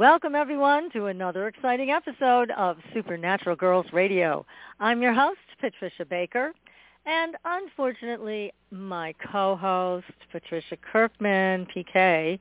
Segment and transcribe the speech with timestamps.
[0.00, 4.46] Welcome everyone to another exciting episode of Supernatural Girls Radio.
[4.80, 6.54] I'm your host, Patricia Baker,
[7.04, 12.38] and unfortunately my co-host, Patricia Kirkman, PK,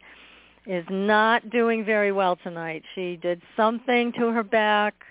[0.67, 2.83] is not doing very well tonight.
[2.95, 5.03] She did something to her back.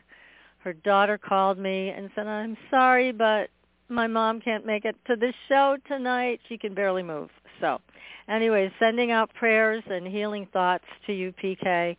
[0.60, 3.50] Her daughter called me and said, I'm sorry, but
[3.90, 6.40] my mom can't make it to the show tonight.
[6.48, 7.28] She can barely move.
[7.60, 7.82] So
[8.26, 11.94] anyway, sending out prayers and healing thoughts to you, PK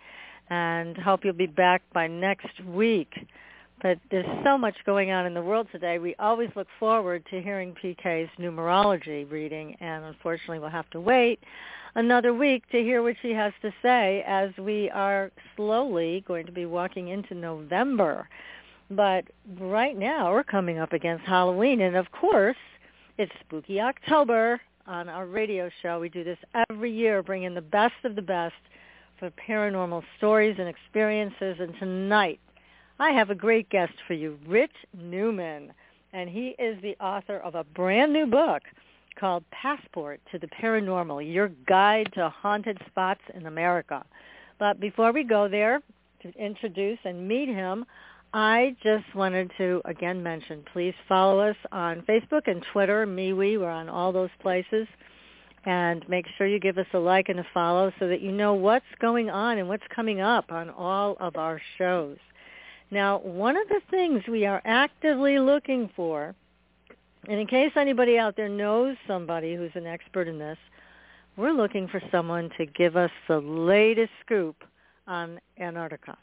[0.50, 3.28] and hope you'll be back by next week.
[3.82, 6.00] But there's so much going on in the world today.
[6.00, 11.40] We always look forward to hearing PK's numerology reading, and unfortunately we'll have to wait
[11.96, 16.52] another week to hear what she has to say as we are slowly going to
[16.52, 18.28] be walking into November.
[18.92, 19.26] But
[19.60, 22.58] right now we're coming up against Halloween, and of course
[23.18, 26.00] it's Spooky October on our radio show.
[26.00, 28.56] We do this every year, bringing the best of the best
[29.20, 31.58] for paranormal stories and experiences.
[31.60, 32.40] And tonight,
[33.00, 35.74] I have a great guest for you, Rich Newman.
[36.14, 38.64] And he is the author of a brand new book
[39.20, 44.04] called Passport to the Paranormal, Your Guide to Haunted Spots in America.
[44.58, 45.82] But before we go there
[46.24, 47.86] to introduce and meet him,
[48.34, 53.60] I just wanted to again mention, please follow us on Facebook and Twitter, MeWe.
[53.60, 54.88] We're on all those places
[55.70, 58.56] and make sure you give us a like and a follow so that you know
[58.56, 62.18] what's going on and what's coming up on all of our shows.
[62.90, 66.34] Now, one of the things we are actively looking for,
[67.28, 70.58] and in case anybody out there knows somebody who's an expert in this,
[71.38, 74.56] we're looking for someone to give us the latest scoop
[75.06, 76.18] on Antarctica.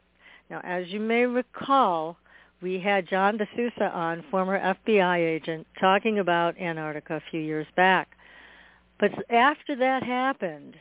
[0.51, 2.17] Now, as you may recall,
[2.61, 8.09] we had John DeSouza on, former FBI agent, talking about Antarctica a few years back.
[8.99, 10.77] But after that happened,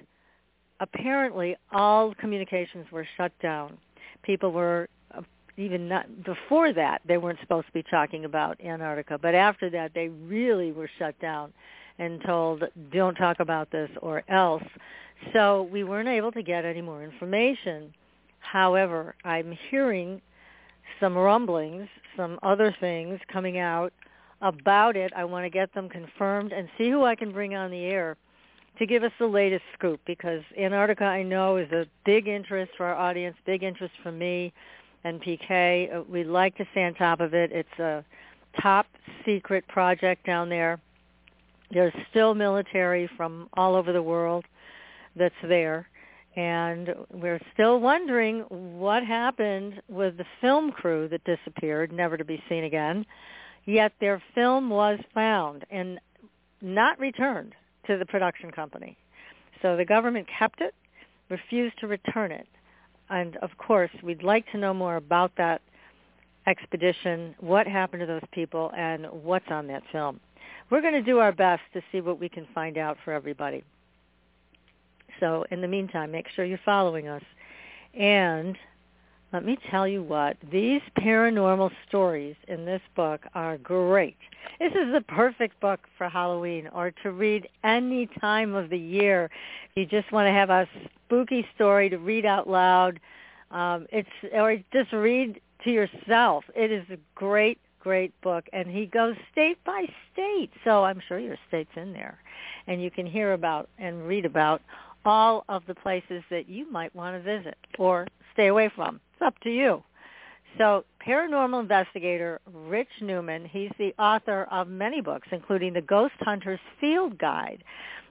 [0.80, 3.78] apparently all communications were shut down.
[4.24, 5.22] People were uh,
[5.58, 9.92] even not before that they weren't supposed to be talking about Antarctica, but after that
[9.94, 11.54] they really were shut down
[12.00, 14.64] and told don't talk about this or else.
[15.34, 17.94] So we weren't able to get any more information.
[18.40, 20.22] However, I'm hearing
[21.00, 23.94] some rumblings, some other things coming out
[24.46, 25.12] about it.
[25.16, 28.16] I want to get them confirmed and see who I can bring on the air
[28.78, 32.86] to give us the latest scoop because Antarctica I know is a big interest for
[32.86, 34.54] our audience, big interest for me
[35.04, 35.96] and PK.
[35.96, 37.52] Uh, we like to stay on top of it.
[37.52, 38.06] It's a
[38.62, 38.86] top
[39.26, 40.80] secret project down there.
[41.72, 44.46] There's still military from all over the world
[45.16, 45.90] that's there.
[46.36, 52.44] And we're still wondering what happened with the film crew that disappeared, never to be
[52.48, 53.06] seen again
[53.66, 56.00] yet their film was found and
[56.62, 57.54] not returned
[57.88, 58.98] to the production company.
[59.62, 60.74] So the government kept it,
[61.30, 62.48] refused to return it.
[63.10, 65.62] And of course, we'd like to know more about that
[66.48, 70.20] expedition, what happened to those people, and what's on that film.
[70.70, 73.64] We're going to do our best to see what we can find out for everybody.
[75.20, 77.24] So in the meantime, make sure you're following us.
[77.94, 78.58] And
[79.34, 84.18] let me tell you what, these paranormal stories in this book are great.
[84.60, 89.30] This is the perfect book for Halloween or to read any time of the year.
[89.72, 90.68] If You just want to have a
[91.06, 93.00] spooky story to read out loud.
[93.52, 96.46] Um, it's or just read to yourself.
[96.56, 100.52] It is a great, great book, and he goes state by state.
[100.64, 102.18] So I'm sure your state's in there,
[102.68, 104.62] and you can hear about and read about
[105.04, 109.00] all of the places that you might want to visit or stay away from.
[109.14, 109.84] It's up to you.
[110.58, 116.60] So paranormal investigator Rich Newman, he's the author of many books, including The Ghost Hunter's
[116.80, 117.64] Field Guide.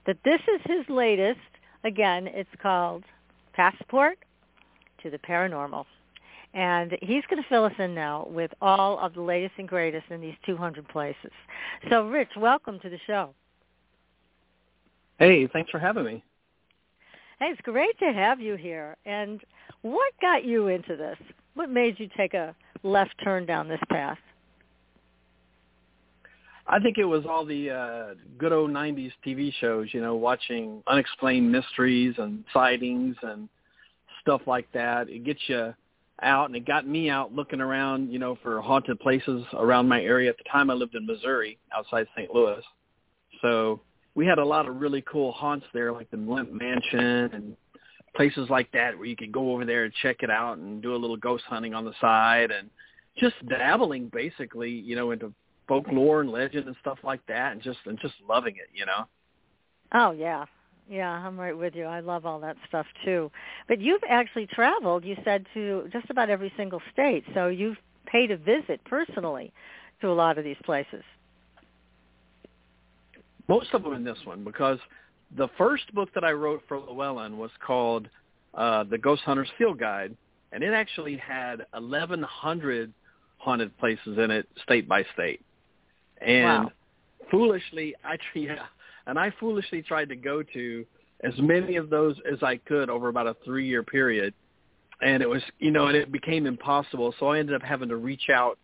[0.05, 1.39] That this is his latest.
[1.83, 3.03] Again, it's called
[3.53, 4.19] Passport
[5.01, 5.85] to the Paranormal.
[6.53, 10.05] And he's going to fill us in now with all of the latest and greatest
[10.09, 11.31] in these 200 places.
[11.89, 13.33] So, Rich, welcome to the show.
[15.19, 16.23] Hey, thanks for having me.
[17.39, 18.95] Hey, it's great to have you here.
[19.05, 19.41] And
[19.85, 21.17] what got you into this?
[21.53, 24.17] What made you take a left turn down this path?
[26.65, 29.89] I think it was all the uh, good old '90s TV shows.
[29.91, 33.47] You know, watching unexplained mysteries and sightings and
[34.21, 35.07] stuff like that.
[35.07, 35.75] It gets you
[36.23, 38.11] out, and it got me out looking around.
[38.11, 40.31] You know, for haunted places around my area.
[40.31, 42.33] At the time, I lived in Missouri, outside St.
[42.33, 42.63] Louis.
[43.43, 43.81] So
[44.15, 47.55] we had a lot of really cool haunts there, like the Lemp Mansion and
[48.15, 50.95] places like that, where you could go over there and check it out and do
[50.95, 52.69] a little ghost hunting on the side and
[53.17, 55.33] just dabbling basically, you know, into
[55.67, 59.05] folklore and legend and stuff like that, and just and just loving it, you know.
[59.93, 60.45] Oh yeah,
[60.89, 61.85] yeah, I'm right with you.
[61.85, 63.31] I love all that stuff too.
[63.67, 65.03] But you've actually traveled.
[65.03, 69.51] You said to just about every single state, so you've paid a visit personally
[70.01, 71.03] to a lot of these places.
[73.47, 74.79] Most of them in this one because
[75.37, 78.07] the first book that I wrote for Llewellyn was called
[78.53, 80.15] uh, The Ghost Hunter's Field Guide,
[80.51, 82.93] and it actually had 1,100
[83.37, 85.41] haunted places in it, state by state.
[86.21, 86.71] And wow.
[87.29, 88.65] foolishly, I yeah,
[89.07, 90.85] and I foolishly tried to go to
[91.23, 94.33] as many of those as I could over about a three year period.
[95.01, 97.13] And it was, you know, and it became impossible.
[97.19, 98.57] So I ended up having to reach out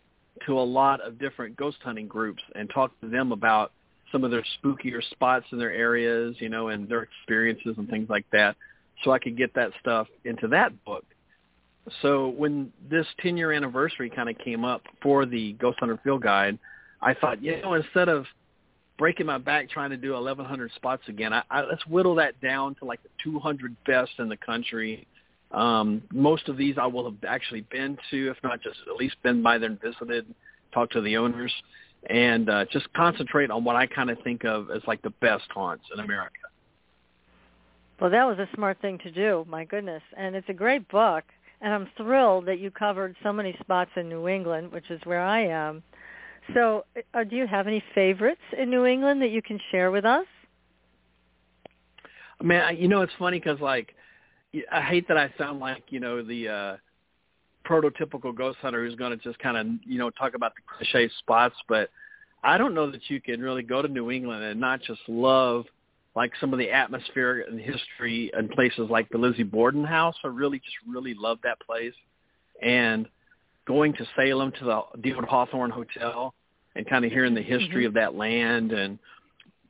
[0.46, 3.72] to a lot of different ghost hunting groups and talk to them about
[4.12, 8.08] some of their spookier spots in their areas, you know, and their experiences and things
[8.08, 8.56] like that.
[9.02, 11.04] So I could get that stuff into that book.
[12.00, 16.22] So when this 10 year anniversary kind of came up for the Ghost Hunter Field
[16.22, 16.58] Guide,
[17.00, 18.26] I thought, you know, instead of
[18.98, 22.76] breaking my back trying to do 1,100 spots again, I, I, let's whittle that down
[22.76, 25.06] to like the 200 best in the country.
[25.50, 29.16] Um, most of these I will have actually been to, if not just at least
[29.22, 30.32] been by there and visited,
[30.72, 31.52] talked to the owners,
[32.10, 35.44] and uh, just concentrate on what I kind of think of as like the best
[35.50, 36.34] haunts in America.
[38.00, 39.46] Well, that was a smart thing to do.
[39.48, 41.24] My goodness, and it's a great book,
[41.60, 45.20] and I'm thrilled that you covered so many spots in New England, which is where
[45.20, 45.82] I am.
[46.54, 46.84] So,
[47.14, 50.26] uh, do you have any favorites in New England that you can share with us?
[52.42, 53.94] Man, you know it's funny because like
[54.72, 56.76] I hate that I sound like you know the uh
[57.64, 61.10] prototypical ghost hunter who's going to just kind of you know talk about the cliche
[61.18, 61.90] spots, but
[62.44, 65.64] I don't know that you can really go to New England and not just love
[66.14, 70.14] like some of the atmosphere and history and places like the Lizzie Borden house.
[70.24, 71.94] I really just really love that place.
[72.60, 73.08] And
[73.66, 76.34] going to Salem to the David Hawthorne Hotel
[76.74, 77.86] and kind of hearing the history mm-hmm.
[77.86, 78.98] of that land and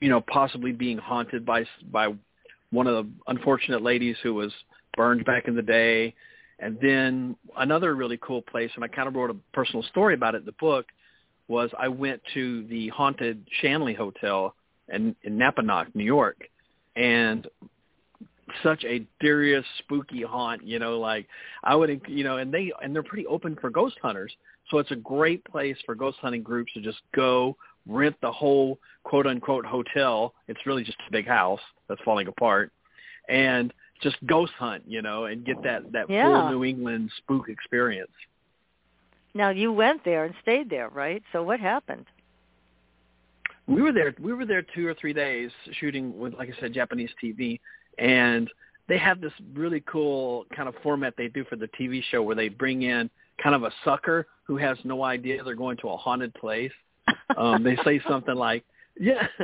[0.01, 2.09] you know possibly being haunted by by
[2.71, 4.53] one of the unfortunate ladies who was
[4.97, 6.15] burned back in the day
[6.63, 10.35] and then another really cool place and I kind of wrote a personal story about
[10.35, 10.87] it in the book
[11.49, 14.55] was I went to the haunted Shanley Hotel
[14.89, 16.37] in, in Napanoch, New York.
[16.95, 17.47] And
[18.63, 21.27] such a serious spooky haunt you know like
[21.65, 24.33] i would you know and they and they're pretty open for ghost hunters.
[24.71, 27.57] So it's a great place for ghost hunting groups to just go
[27.87, 30.35] rent the whole quote unquote hotel.
[30.49, 32.73] It's really just a big house that's falling apart.
[33.29, 33.73] And
[34.03, 36.25] just ghost hunt you know and get that that yeah.
[36.25, 38.11] full new england spook experience
[39.35, 42.07] now you went there and stayed there right so what happened
[43.67, 45.51] we were there we were there two or three days
[45.81, 47.59] shooting with like i said japanese tv
[47.99, 48.51] and
[48.89, 52.37] they have this really cool kind of format they do for the TV show where
[52.37, 53.09] they bring in
[53.43, 56.73] kind of a sucker who has no idea they're going to a haunted place.
[57.35, 58.63] Um, they say something like,
[58.99, 59.27] yeah,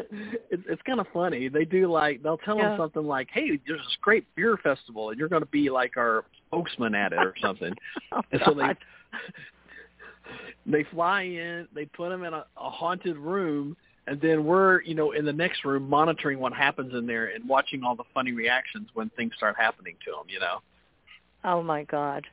[0.51, 1.49] it's it's kind of funny.
[1.49, 2.71] They do like they'll tell yeah.
[2.71, 5.97] them something like, "Hey, there's this great beer festival, and you're going to be like
[5.97, 7.73] our spokesman at it or something."
[8.13, 8.75] oh, and so they
[10.67, 13.77] they fly in, they put them in a, a haunted room,
[14.09, 17.47] and then we're you know in the next room monitoring what happens in there and
[17.49, 20.59] watching all the funny reactions when things start happening to him you know
[21.45, 22.25] oh my god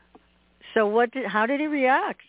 [0.73, 2.21] so what did how did he react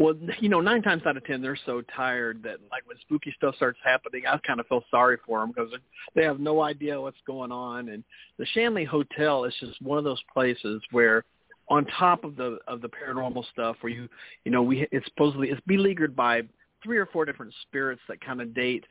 [0.00, 3.32] well you know nine times out of ten they're so tired that like when spooky
[3.36, 5.70] stuff starts happening i kind of feel sorry for them because
[6.14, 8.02] they have no idea what's going on and
[8.38, 11.24] the shanley hotel is just one of those places where
[11.68, 14.08] on top of the of the paranormal stuff where you
[14.44, 16.42] you know we it's supposedly it's beleaguered by
[16.82, 18.84] three or four different spirits that kind of date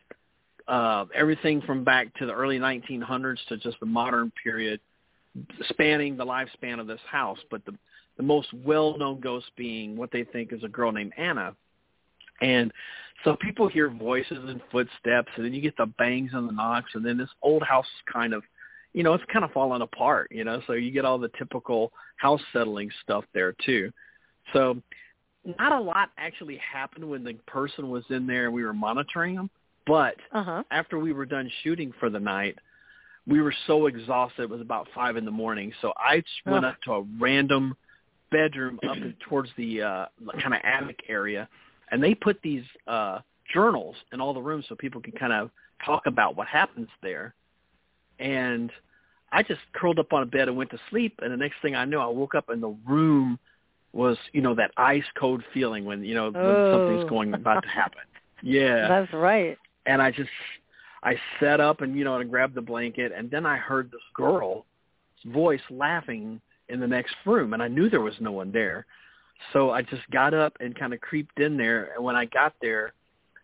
[0.69, 4.79] uh, everything from back to the early 1900s to just the modern period,
[5.69, 7.39] spanning the lifespan of this house.
[7.49, 7.73] But the
[8.19, 11.55] the most well-known ghost being what they think is a girl named Anna.
[12.41, 12.69] And
[13.23, 16.91] so people hear voices and footsteps, and then you get the bangs and the knocks,
[16.95, 18.43] and then this old house is kind of,
[18.93, 21.93] you know, it's kind of falling apart, you know, so you get all the typical
[22.17, 23.89] house settling stuff there too.
[24.51, 24.81] So
[25.57, 29.35] not a lot actually happened when the person was in there and we were monitoring
[29.35, 29.49] them,
[29.87, 30.63] but Uh-huh.
[30.71, 32.57] after we were done shooting for the night,
[33.25, 34.43] we were so exhausted.
[34.43, 35.71] It was about five in the morning.
[35.81, 36.73] So I just went Ugh.
[36.73, 37.77] up to a random
[38.31, 40.05] bedroom up in- towards the uh,
[40.41, 41.47] kind of attic area,
[41.91, 43.19] and they put these uh,
[43.53, 45.49] journals in all the rooms so people can kind of
[45.85, 47.33] talk about what happens there.
[48.19, 48.71] And
[49.31, 51.19] I just curled up on a bed and went to sleep.
[51.21, 53.39] And the next thing I knew, I woke up and the room
[53.93, 56.71] was, you know, that ice cold feeling when you know when Oh.
[56.71, 58.01] something's going about to happen.
[58.41, 59.57] Yeah That's right.
[59.85, 60.29] and I just
[61.03, 63.99] I sat up and you know and grabbed the blanket and then I heard this
[64.13, 64.63] girl's
[65.25, 68.85] voice laughing in the next room and I knew there was no one there.
[69.53, 72.53] So I just got up and kind of creeped in there and when I got
[72.61, 72.93] there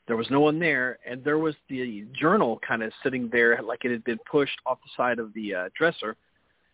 [0.08, 3.86] there was no one there and there was the journal kind of sitting there like
[3.86, 6.16] it had been pushed off the side of the uh, dresser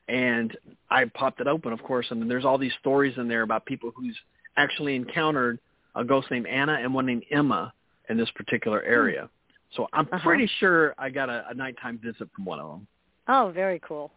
[0.08, 0.58] and
[0.90, 3.66] I popped it open of course and then there's all these stories in there about
[3.66, 4.18] people who's
[4.58, 5.60] actually encountered
[5.96, 7.74] a ghost named Anna and one named Emma
[8.10, 9.30] in this particular area.
[9.76, 10.20] So I'm Uh-huh.
[10.24, 12.88] pretty sure I got a, a nighttime visit from one of them.
[13.28, 14.12] Oh, very cool.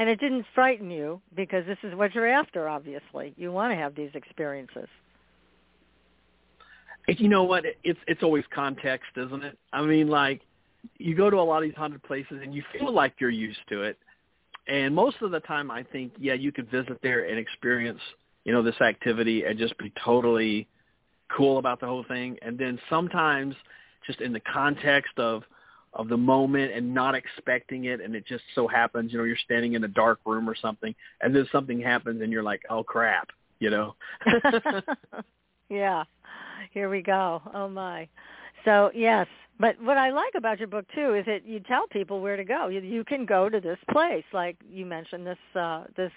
[0.00, 3.34] And it didn't frighten you because this is what you're after, obviously.
[3.36, 4.88] You want to have these experiences.
[7.06, 7.66] You know what?
[7.84, 9.58] It's it's always context, isn't it?
[9.74, 10.40] I mean, like
[10.96, 13.60] you go to a lot of these haunted places and you feel like you're used
[13.68, 13.98] to it,
[14.66, 18.00] and most of the time, I think, yeah, you could visit there and experience,
[18.44, 20.66] you know, this activity and just be totally
[21.28, 22.38] cool about the whole thing.
[22.40, 23.54] And then sometimes,
[24.06, 25.42] just in the context of
[25.94, 29.36] of the moment and not expecting it, and it just so happens, you know, you're
[29.44, 32.82] standing in a dark room or something, and then something happens, and you're like, oh
[32.82, 33.28] crap,
[33.58, 33.94] you know.
[35.68, 36.04] yeah.
[36.72, 37.42] Here we go.
[37.54, 38.08] Oh my.
[38.64, 39.26] So yes,
[39.58, 42.44] but what I like about your book too is that you tell people where to
[42.44, 42.68] go.
[42.68, 46.12] You, you can go to this place, like you mentioned this uh, this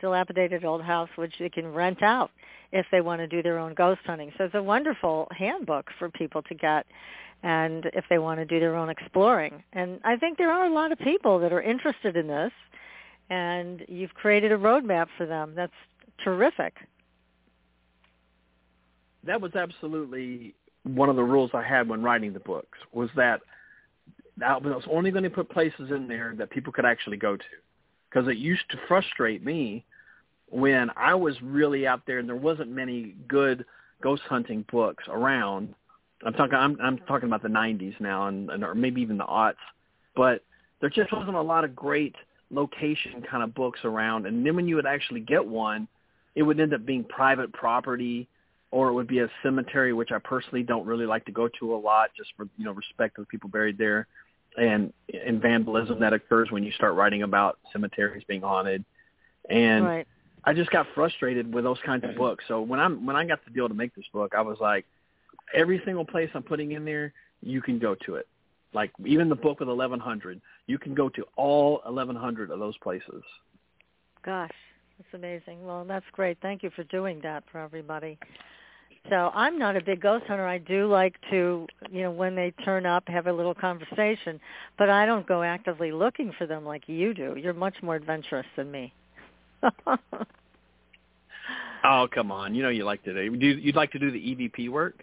[0.00, 2.30] dilapidated old house, which they can rent out
[2.72, 4.32] if they want to do their own ghost hunting.
[4.38, 6.86] So it's a wonderful handbook for people to get,
[7.42, 9.62] and if they want to do their own exploring.
[9.72, 12.52] And I think there are a lot of people that are interested in this,
[13.30, 15.54] and you've created a roadmap for them.
[15.54, 15.72] That's
[16.22, 16.74] terrific.
[19.24, 20.54] that was absolutely
[20.84, 23.40] one of the rules I had when writing the books was that
[24.44, 27.44] I was only going to put places in there that people could actually go to
[28.08, 29.84] because it used to frustrate me
[30.48, 33.64] when I was really out there and there wasn't many good
[34.02, 35.74] ghost hunting books around.
[36.24, 39.24] I'm talking I'm I'm talking about the 90s now and, and or maybe even the
[39.24, 39.54] aughts,
[40.14, 40.42] but
[40.80, 42.14] there just wasn't a lot of great
[42.50, 45.88] location kind of books around and then when you would actually get one,
[46.34, 48.28] it would end up being private property
[48.70, 51.74] or it would be a cemetery, which I personally don't really like to go to
[51.74, 54.06] a lot, just for you know respect of the people buried there,
[54.56, 54.92] and
[55.24, 58.84] and vandalism that occurs when you start writing about cemeteries being haunted,
[59.48, 60.06] and right.
[60.44, 62.44] I just got frustrated with those kinds of books.
[62.48, 64.86] So when I'm when I got the deal to make this book, I was like,
[65.54, 68.26] every single place I'm putting in there, you can go to it.
[68.72, 73.22] Like even the book with 1100, you can go to all 1100 of those places.
[74.24, 74.50] Gosh,
[74.98, 75.64] that's amazing.
[75.64, 76.38] Well, that's great.
[76.40, 78.18] Thank you for doing that for everybody.
[79.08, 80.46] So I'm not a big ghost hunter.
[80.46, 84.38] I do like to, you know, when they turn up, have a little conversation,
[84.76, 87.34] but I don't go actively looking for them like you do.
[87.36, 88.92] You're much more adventurous than me.
[91.82, 93.34] Oh come on, you know you like to do.
[93.38, 95.02] you'd like to do the EVP work?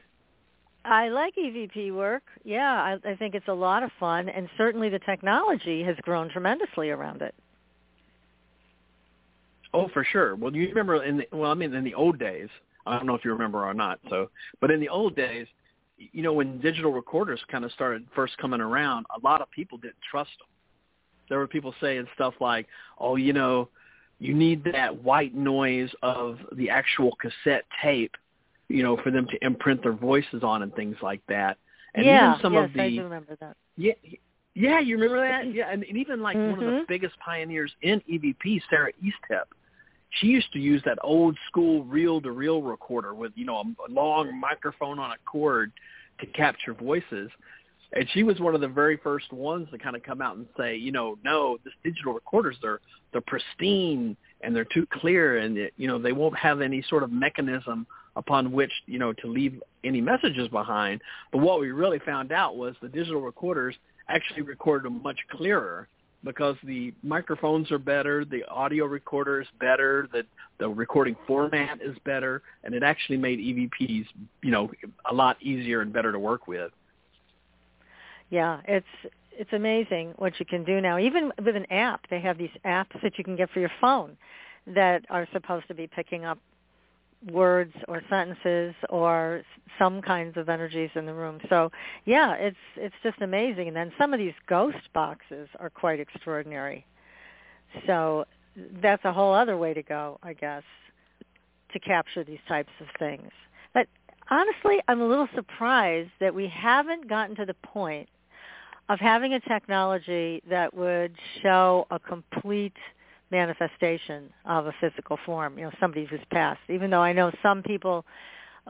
[0.87, 2.23] I like EVP work.
[2.45, 6.29] Yeah, I, I think it's a lot of fun, and certainly the technology has grown
[6.29, 7.35] tremendously around it.
[9.73, 10.35] Oh, for sure.
[10.35, 12.47] Well, you remember in the well, I mean, in the old days.
[12.85, 13.99] I don't know if you remember or not.
[14.09, 14.29] So,
[14.61, 15.45] but in the old days,
[15.97, 19.77] you know, when digital recorders kind of started first coming around, a lot of people
[19.77, 20.47] didn't trust them.
[21.27, 22.65] There were people saying stuff like,
[22.97, 23.67] "Oh, you know,
[24.19, 28.15] you need that white noise of the actual cassette tape,
[28.69, 31.57] you know, for them to imprint their voices on and things like that."
[31.95, 33.55] And yeah, even some yes, of the I do remember that.
[33.75, 33.93] yeah,
[34.53, 35.53] yeah, you remember that?
[35.53, 36.87] Yeah, and, and even like one of the Mhm.
[36.87, 39.45] biggest pioneers in EVP, Sarah Estep,
[40.09, 44.99] she used to use that old school reel-to-reel recorder with you know a long microphone
[44.99, 45.71] on a cord
[46.19, 47.29] to capture voices.
[47.93, 50.45] And she was one of the very first ones to kind of come out and
[50.57, 52.79] say, you know, no, this digital recorders they're
[53.11, 57.03] they're pristine and they're too clear, and it, you know they won't have any sort
[57.03, 61.01] of mechanism upon which you know to leave any messages behind.
[61.31, 63.75] But what we really found out was the digital recorders
[64.09, 65.87] actually recorded much clearer
[66.23, 70.23] because the microphones are better, the audio recorder is better, the
[70.59, 74.05] the recording format is better, and it actually made EVPs,
[74.41, 74.71] you know,
[75.09, 76.71] a lot easier and better to work with.
[78.31, 80.97] Yeah, it's it's amazing what you can do now.
[80.97, 84.17] Even with an app, they have these apps that you can get for your phone
[84.65, 86.39] that are supposed to be picking up
[87.31, 89.43] words or sentences or
[89.79, 91.39] some kinds of energies in the room.
[91.49, 91.71] So
[92.05, 93.67] yeah, it's it's just amazing.
[93.67, 96.85] And then some of these ghost boxes are quite extraordinary.
[97.85, 98.25] So
[98.81, 100.63] that's a whole other way to go, I guess,
[101.73, 103.29] to capture these types of things.
[103.73, 103.87] But
[104.29, 108.09] honestly, I'm a little surprised that we haven't gotten to the point
[108.89, 112.77] of having a technology that would show a complete
[113.31, 116.61] manifestation of a physical form, you know, somebody who's passed.
[116.69, 118.05] Even though I know some people,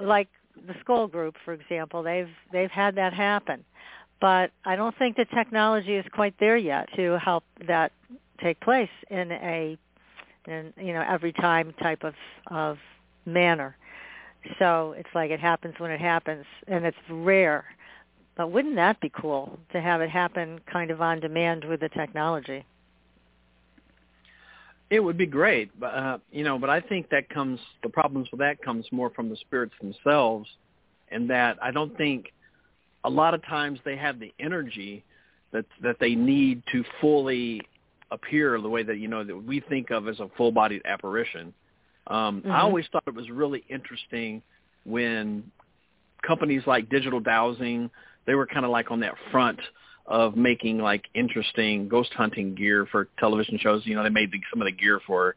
[0.01, 0.27] like
[0.67, 3.63] the Scole Group, for example, they've they've had that happen,
[4.19, 7.91] but I don't think the technology is quite there yet to help that
[8.41, 9.77] take place in a,
[10.47, 12.15] in you know, every time type of
[12.47, 12.77] of
[13.25, 13.77] manner.
[14.59, 17.65] So it's like it happens when it happens, and it's rare.
[18.35, 21.89] But wouldn't that be cool to have it happen kind of on demand with the
[21.89, 22.63] technology?
[24.89, 28.29] It would be great, but uh, you know, but I think that comes the problems
[28.31, 30.49] with that comes more from the spirits themselves,
[31.11, 32.31] and that I don't think
[33.03, 35.03] a lot of times they have the energy
[35.51, 37.61] that that they need to fully
[38.11, 41.53] appear the way that you know that we think of as a full-bodied apparition.
[42.07, 42.51] Um, mm-hmm.
[42.51, 44.41] I always thought it was really interesting
[44.85, 45.51] when
[46.25, 47.89] companies like Digital Dowsing
[48.25, 49.59] they were kind of like on that front
[50.07, 53.85] of making like interesting ghost hunting gear for television shows.
[53.85, 55.35] You know, they made the, some of the gear for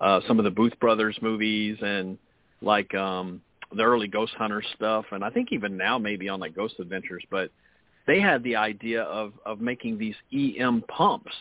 [0.00, 2.18] uh, some of the Booth Brothers movies and
[2.60, 3.40] like um,
[3.74, 7.24] the early Ghost Hunter stuff, and I think even now maybe on like Ghost Adventures.
[7.30, 7.50] But
[8.06, 11.32] they had the idea of of making these EM pumps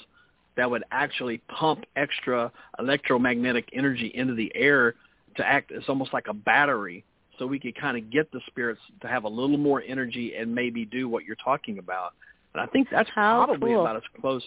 [0.57, 4.95] that would actually pump extra electromagnetic energy into the air
[5.37, 7.05] to act as almost like a battery
[7.39, 10.53] so we could kind of get the spirits to have a little more energy and
[10.53, 12.13] maybe do what you're talking about.
[12.53, 13.81] And I think that's How probably cool.
[13.81, 14.43] about as close.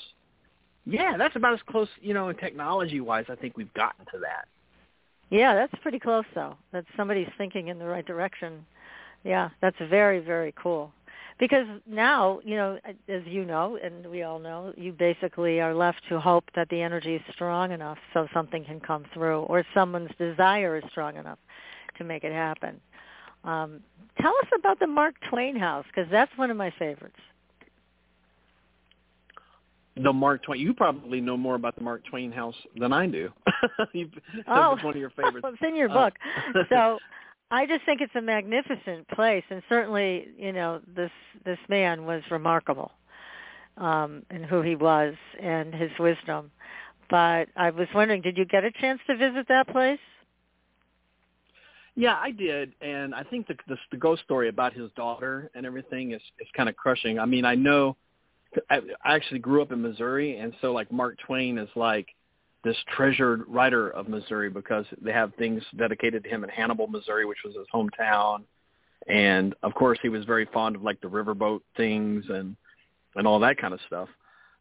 [0.87, 3.25] Yeah, that's about as close, you know, technology wise.
[3.28, 4.46] I think we've gotten to that.
[5.30, 6.56] Yeah, that's pretty close though.
[6.73, 8.66] That somebody's thinking in the right direction.
[9.25, 10.92] Yeah, that's very very cool.
[11.38, 16.00] Because now, you know, as you know, and we all know, you basically are left
[16.09, 20.12] to hope that the energy is strong enough so something can come through, or someone's
[20.16, 21.38] desire is strong enough
[21.98, 22.81] to make it happen.
[23.42, 23.81] Um,
[24.20, 27.18] tell us about the Mark Twain house because that's one of my favorites
[29.96, 30.61] the Mark Twain.
[30.61, 33.30] You probably know more about the Mark Twain house than I do.
[33.76, 35.46] oh, it's one of your favorites.
[35.52, 36.14] it's in your Uh, book.
[36.68, 36.98] so
[37.50, 41.12] I just think it's a magnificent place, and certainly, you know, this
[41.44, 42.90] this man was remarkable
[43.76, 46.50] um, in who he was and his wisdom.
[47.11, 50.00] But I was wondering, did you get a chance to visit that place?
[51.96, 55.64] Yeah, I did, and I think the, the the ghost story about his daughter and
[55.64, 57.20] everything is is kind of crushing.
[57.20, 57.96] I mean, I know
[58.71, 62.07] I, I actually grew up in Missouri, and so like Mark Twain is like
[62.62, 67.27] this treasured writer of Missouri because they have things dedicated to him in Hannibal, Missouri,
[67.27, 68.43] which was his hometown,
[69.09, 72.57] and of course he was very fond of like the riverboat things and
[73.17, 74.09] and all that kind of stuff.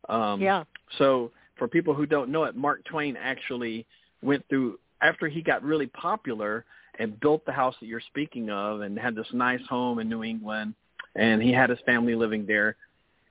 [0.10, 0.64] Um, yeah.
[0.98, 3.86] So for people who don't know it, Mark Twain actually
[4.22, 6.66] went through after he got really popular
[7.00, 10.24] and built the house that you're speaking of and had this nice home in New
[10.24, 10.76] England
[11.16, 12.76] and he had his family living there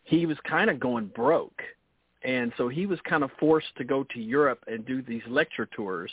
[0.05, 1.63] he was kind of going broke.
[2.25, 5.67] And so he was kind of forced to go to Europe and do these lecture
[5.67, 6.13] tours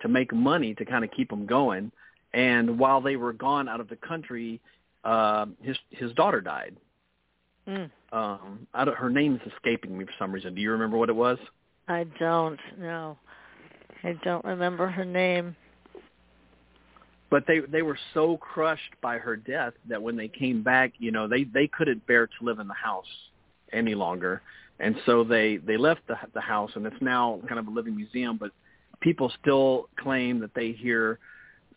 [0.00, 1.92] to make money to kind of keep him going.
[2.32, 4.60] And while they were gone out of the country,
[5.04, 6.76] uh, his his daughter died.
[7.68, 7.90] Mm.
[8.12, 10.54] Um, I don't, her name is escaping me for some reason.
[10.54, 11.38] Do you remember what it was?
[11.88, 13.16] I don't know.
[14.02, 15.56] I don't remember her name.
[17.34, 21.10] But they they were so crushed by her death that when they came back, you
[21.10, 23.12] know, they they couldn't bear to live in the house
[23.72, 24.40] any longer,
[24.78, 27.96] and so they they left the the house, and it's now kind of a living
[27.96, 28.36] museum.
[28.36, 28.52] But
[29.00, 31.18] people still claim that they hear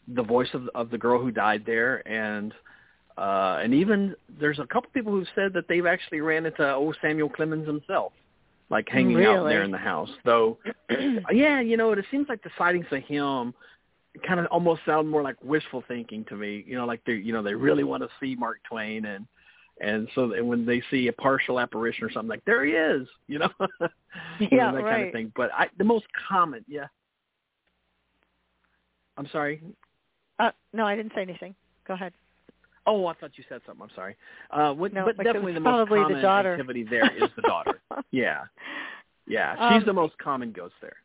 [0.08, 2.54] the voice of of the girl who died there, and
[3.18, 6.96] uh, and even there's a couple people who've said that they've actually ran into old
[7.02, 8.14] Samuel Clemens himself,
[8.70, 10.12] like hanging out there in the house.
[10.24, 10.60] Though,
[11.32, 13.56] yeah, you know, it seems like the sightings of him
[14.26, 16.64] kind of almost sound more like wishful thinking to me.
[16.68, 19.26] You know, like they, you know, they really want to see Mark Twain, and
[19.82, 23.08] and so and when they see a partial apparition or something, like there he is,
[23.28, 23.88] you know, You know,
[24.40, 25.08] Yeah, that kind right.
[25.08, 25.32] of thing.
[25.36, 26.88] But I, the most common, yeah.
[29.18, 29.62] I'm sorry.
[30.40, 31.56] Uh, no, I didn't say anything.
[31.88, 32.14] Go ahead.
[32.86, 33.84] Oh, I thought you said something.
[33.84, 34.16] I'm sorry.
[34.52, 36.54] Uh, what, No, but like definitely the most the common daughter.
[36.54, 37.82] activity there is the daughter.
[38.12, 38.44] yeah,
[39.28, 39.56] yeah.
[39.56, 40.96] She's Um, the most common ghost there.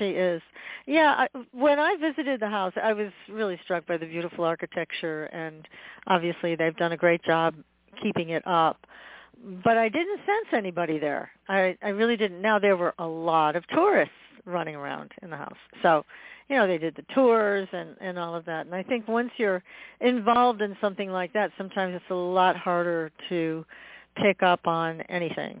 [0.00, 0.42] She is.
[0.86, 5.26] Yeah, I, when I visited the house, I was really struck by the beautiful architecture,
[5.26, 5.68] and
[6.08, 7.54] obviously they've done a great job
[8.02, 8.78] keeping it up.
[9.64, 11.30] but I didn't sense anybody there.
[11.48, 12.40] I I really didn't.
[12.42, 15.58] Now there were a lot of tourists running around in the house.
[15.82, 16.04] So,
[16.48, 18.66] you know, they did the tours and and all of that.
[18.66, 19.62] And I think once you're
[20.00, 23.64] involved in something like that, sometimes it's a lot harder to
[24.16, 25.60] pick up on anything.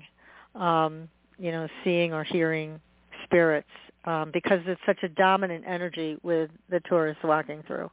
[0.54, 2.80] Um, you know, seeing or hearing
[3.24, 3.68] spirits
[4.04, 7.90] um, because it's such a dominant energy with the tourists walking through.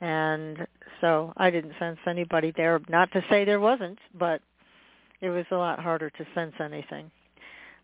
[0.00, 0.66] And
[1.00, 2.80] so I didn't sense anybody there.
[2.88, 4.40] Not to say there wasn't, but
[5.20, 7.10] it was a lot harder to sense anything.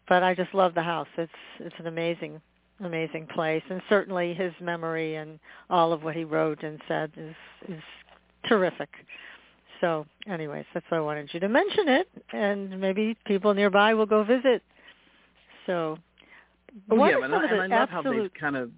[0.09, 1.09] But I just love the house.
[1.17, 2.41] It's it's an amazing
[2.81, 5.39] amazing place and certainly his memory and
[5.71, 7.35] all of what he wrote and said is
[7.69, 7.83] is
[8.49, 8.89] terrific.
[9.81, 14.07] So anyways, that's why I wanted you to mention it and maybe people nearby will
[14.07, 14.63] go visit.
[15.67, 15.99] So
[16.91, 18.71] Oh yeah, and I, and I love how they've kind of.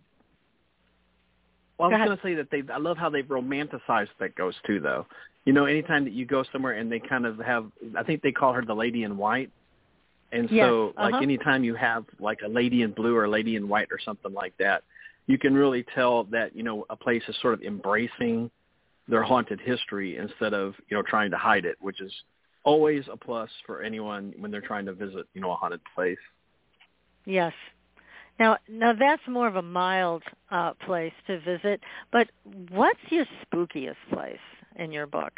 [1.78, 2.62] Well, I was going to say that they.
[2.72, 5.06] I love how they've romanticized that ghost too, though.
[5.44, 8.32] You know, anytime that you go somewhere and they kind of have, I think they
[8.32, 9.50] call her the lady in white.
[10.32, 11.10] And yes, so, uh-huh.
[11.10, 13.98] like anytime you have like a lady in blue or a lady in white or
[14.04, 14.82] something like that,
[15.26, 18.50] you can really tell that you know a place is sort of embracing
[19.08, 22.12] their haunted history instead of you know trying to hide it, which is
[22.64, 26.18] always a plus for anyone when they're trying to visit you know a haunted place.
[27.24, 27.52] Yes,
[28.38, 31.80] now, now that's more of a mild uh, place to visit.
[32.12, 32.28] But
[32.70, 34.38] what's your spookiest place
[34.76, 35.32] in your book?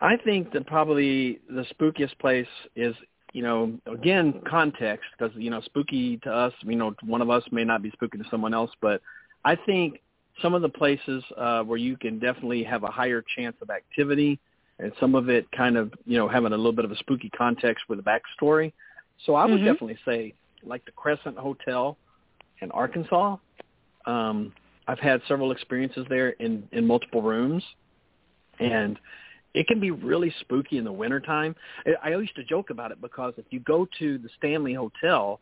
[0.00, 2.94] I think that probably the spookiest place is,
[3.32, 7.42] you know, again, context, because, you know, spooky to us, you know, one of us
[7.50, 9.00] may not be spooky to someone else, but
[9.44, 10.00] I think
[10.42, 14.38] some of the places uh, where you can definitely have a higher chance of activity
[14.78, 17.30] and some of it kind of, you know, having a little bit of a spooky
[17.30, 18.72] context with a backstory–
[19.24, 19.64] so I would mm-hmm.
[19.64, 21.96] definitely say like the Crescent Hotel
[22.60, 23.36] in Arkansas.
[24.04, 24.52] Um,
[24.88, 27.62] I've had several experiences there in, in multiple rooms,
[28.60, 28.98] and
[29.54, 31.56] it can be really spooky in the wintertime.
[31.86, 35.40] I, I used to joke about it because if you go to the Stanley Hotel,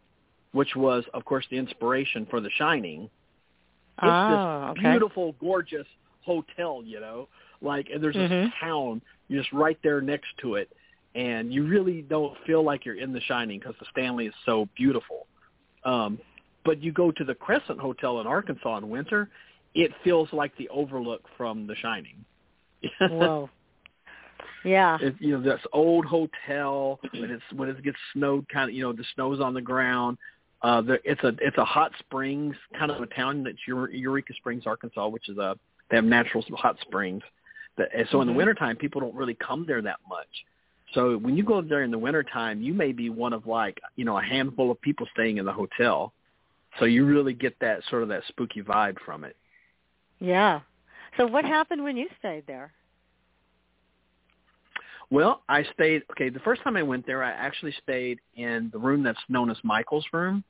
[0.52, 4.90] which was, of course, the inspiration for The Shining, it's oh, this okay.
[4.90, 5.86] beautiful, gorgeous
[6.22, 7.28] hotel, you know,
[7.60, 8.52] like, and there's this Mhm.
[8.60, 10.70] town just right there next to it
[11.14, 14.68] and you really don't feel like you're in The Shining because the Stanley is so
[14.76, 15.26] beautiful.
[15.84, 16.18] Um,
[16.64, 19.28] but you go to the Crescent Hotel in Arkansas in winter,
[19.74, 22.24] it feels like the Overlook from The Shining.
[23.00, 23.50] Whoa.
[24.64, 24.98] Yeah.
[25.00, 28.82] It, you know, this old hotel when it's when it gets snowed, kind of you
[28.82, 30.16] know the snow's on the ground.
[30.62, 34.62] Uh, there, it's a it's a hot springs kind of a town that's Eureka Springs,
[34.66, 35.56] Arkansas, which is a
[35.90, 37.22] they have natural hot springs.
[37.76, 38.36] That, so in the Mhm.
[38.36, 40.44] wintertime, people don't really come there that much.
[40.94, 44.04] So when you go there in the wintertime, you may be one of like, you
[44.04, 46.12] know, a handful of people staying in the hotel.
[46.78, 49.36] So you really get that sort of that spooky vibe from it.
[50.20, 50.60] Yeah.
[51.16, 52.72] So what happened when you stayed there?
[55.10, 58.78] Well, I stayed, okay, the first time I went there, I actually stayed in the
[58.78, 60.42] room that's known as Michael's room.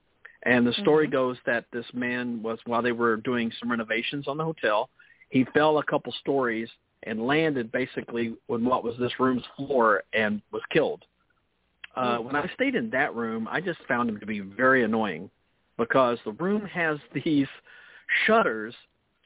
[0.45, 1.13] And the story Mhm.
[1.13, 4.91] goes that this man was, while they were doing some renovations on the hotel,
[5.31, 6.71] he fell a couple stories
[7.05, 11.05] and landed basically on what was this room's floor and was killed.
[11.97, 15.31] Uh, when I stayed in that room, I just found him to be very annoying
[15.79, 17.47] because the room has these
[18.27, 18.75] shutters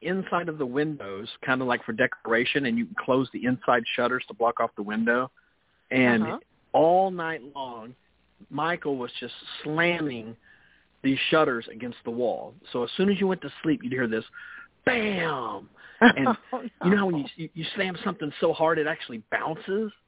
[0.03, 3.83] inside of the windows, kind of like for decoration, and you can close the inside
[3.97, 5.31] shutters to block off the window.
[5.91, 6.39] And Uh-huh.
[6.73, 7.95] all night long,
[8.51, 10.37] Michael was just slamming
[11.03, 12.55] these shutters against the wall.
[12.73, 14.25] So as soon as you went to sleep, you'd hear this
[14.89, 15.69] bam,
[16.01, 16.69] and oh, no.
[16.85, 19.93] you know how when you you, slam something so hard it actually bounces.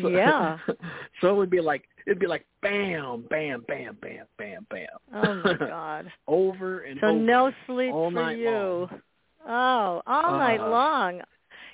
[0.00, 0.56] So, Yeah.
[1.20, 4.86] so it would be like it'd be like bam, bam, bam, bam, bam, bam.
[5.14, 6.10] Oh my God.
[6.26, 7.18] over and So over.
[7.18, 8.48] no sleep all for night you.
[8.50, 9.00] long.
[9.46, 11.20] Oh, all night Uh, long.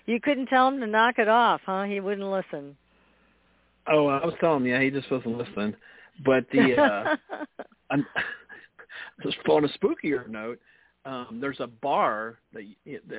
[0.07, 1.85] You couldn't tell him to knock it off, huh?
[1.85, 2.77] He wouldn't listen.
[3.87, 5.75] Oh, I was telling him, yeah, he just wasn't listening.
[6.25, 7.17] But the uh,
[7.91, 8.05] on,
[9.23, 10.59] just on a spookier note,
[11.09, 12.65] um, there's a bar that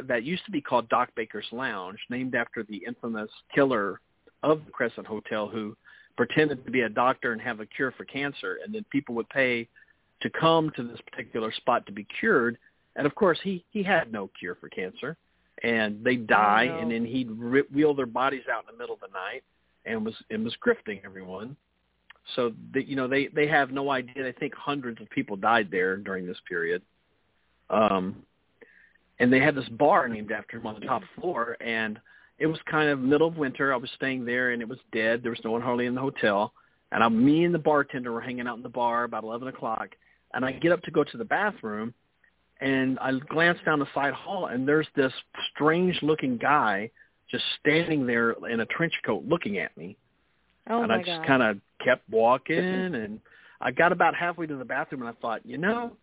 [0.08, 4.00] that used to be called Doc Baker's Lounge, named after the infamous killer
[4.44, 5.76] of the Crescent Hotel, who
[6.16, 9.28] pretended to be a doctor and have a cure for cancer, and then people would
[9.30, 9.68] pay
[10.22, 12.60] to come to this particular spot to be cured.
[12.96, 15.18] And of course, he he had no cure for cancer,
[15.64, 16.78] and they die, no.
[16.78, 19.44] and then he'd rip, wheel their bodies out in the middle of the night,
[19.86, 21.56] and was and was grifting everyone.
[22.36, 24.22] So they, you know they they have no idea.
[24.22, 26.84] They think hundreds of people died there during this period.
[27.70, 28.24] Um,
[29.20, 32.00] and they had this bar named after him on the top floor, and
[32.38, 33.74] it was kind of middle of winter.
[33.74, 35.22] I was staying there, and it was dead.
[35.24, 36.54] There was no one hardly in the hotel,
[36.92, 39.90] and I, me and the bartender were hanging out in the bar about eleven o'clock.
[40.34, 41.94] And I get up to go to the bathroom,
[42.62, 45.12] and I glance down the side hall, and there's this
[45.54, 46.92] strange-looking guy
[47.30, 49.98] just standing there in a trench coat looking at me.
[50.70, 53.20] Oh and I just kind of kept walking and
[53.62, 55.94] I got about halfway to the bathroom and I thought, you know,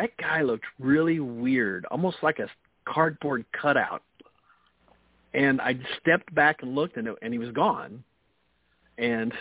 [0.00, 2.48] that guy looked really weird, almost like a
[2.86, 4.02] cardboard cutout.
[5.34, 8.02] And I stepped back and looked and, it, and he was gone.
[8.98, 9.32] And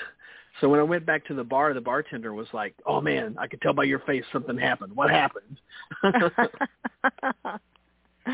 [0.59, 3.47] so when I went back to the bar, the bartender was like, "Oh man, I
[3.47, 4.95] could tell by your face something happened.
[4.95, 5.59] What happened?"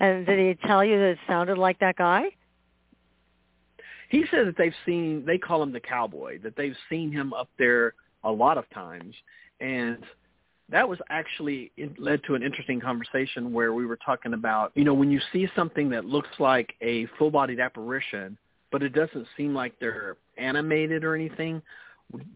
[0.00, 2.30] and did he tell you that it sounded like that guy?
[4.08, 7.48] he said that they've seen they call him the cowboy that they've seen him up
[7.58, 9.14] there a lot of times
[9.60, 9.98] and
[10.70, 14.84] that was actually it led to an interesting conversation where we were talking about you
[14.84, 18.36] know when you see something that looks like a full bodied apparition
[18.70, 21.62] but it doesn't seem like they're animated or anything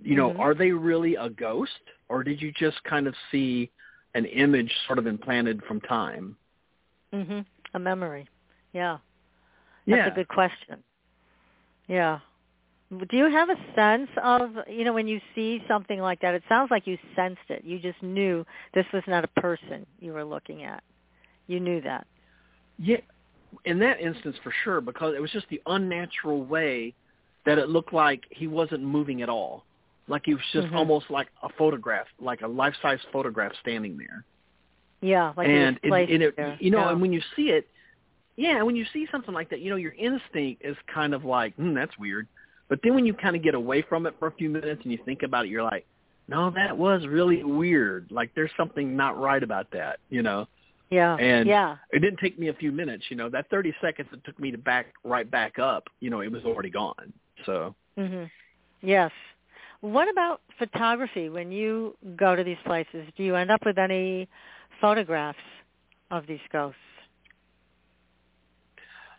[0.03, 0.39] you know Mhm.
[0.39, 3.71] are they really a ghost or did you just kind of see
[4.15, 6.37] an image sort of implanted from time
[7.13, 7.45] Mhm.
[7.75, 8.27] A memory.
[8.73, 8.99] Yeah.
[9.87, 10.83] That's yeah a good question.
[11.87, 12.21] Yeah.
[12.93, 16.43] Do you have a sense of, you know, when you see something like that, it
[16.47, 17.65] sounds like you sensed it.
[17.65, 20.83] You just knew this was not a person you were looking at.
[21.47, 22.07] You knew that.
[22.79, 22.99] Yeah,
[23.65, 26.95] in that instance for sure, because it was just the unnatural way
[27.47, 29.65] that it looked like he wasn't moving at all.
[30.07, 30.77] Like he was just Mhm.
[30.77, 34.25] almost like a photograph, like a life-size photograph standing there.
[35.01, 36.57] Yeah, like and it and it, there.
[36.61, 36.91] you know, Yeah.
[36.91, 37.69] and when you see it,
[38.37, 41.55] yeah, when you see something like that, you know, your instinct is kind of like,
[41.55, 42.29] hmm, that's weird.
[42.73, 44.91] But then when you kind of get away from it for a few minutes and
[44.91, 45.85] you think about it, you're like,
[46.27, 48.07] no, that was really weird.
[48.11, 50.47] Like there's something not right about that, you know.
[50.89, 51.17] yeah.
[51.17, 51.77] and- yeah.
[51.91, 53.29] It didn't take me a few minutes, you know.
[53.29, 56.45] That 30 seconds it took me to back right back up, you know, it was
[56.47, 57.13] already gone.
[57.45, 58.31] So, Mhm.
[58.81, 59.13] Yes.
[59.83, 61.29] What about photography?
[61.29, 64.31] When you go to these places, do you end up with any
[64.81, 65.45] photographs
[66.11, 66.81] of these ghosts?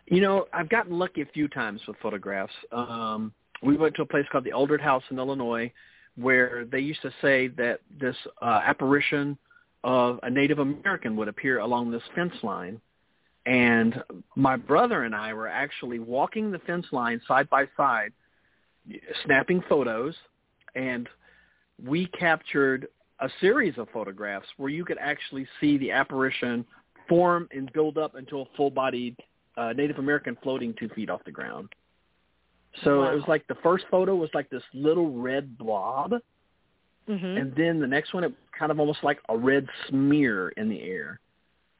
[0.06, 2.52] you know, I've gotten lucky a few times with photographs.
[2.72, 3.32] Um,
[3.64, 5.72] we went to a place called the Eldred House in Illinois,
[6.16, 9.36] where they used to say that this uh, apparition
[9.82, 12.80] of a Native American would appear along this fence line.
[13.46, 14.02] And
[14.36, 18.12] my brother and I were actually walking the fence line side by side,
[19.24, 20.14] snapping photos,
[20.74, 21.08] and
[21.84, 22.88] we captured
[23.20, 26.64] a series of photographs where you could actually see the apparition
[27.08, 29.16] form and build up into a full-bodied
[29.56, 31.68] uh, Native American floating two feet off the ground.
[32.82, 33.12] So Wow.
[33.12, 36.14] it was like the first photo was like this little red blob,
[37.08, 37.36] Mhm.
[37.38, 40.82] and then the next one it kind of almost like a red smear in the
[40.82, 41.20] air.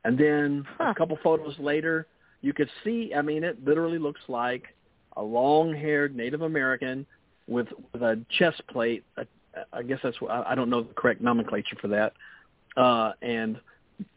[0.04, 0.90] And then Huh.
[0.90, 2.06] a couple photos later,
[2.42, 3.14] you could see.
[3.14, 4.74] I mean, it literally looks like
[5.16, 7.06] a long-haired Native American
[7.46, 9.04] with with a chest plate.
[9.16, 9.26] I,
[9.72, 12.12] I guess that's what I I don't know the correct nomenclature for that.
[12.76, 13.60] Uh, and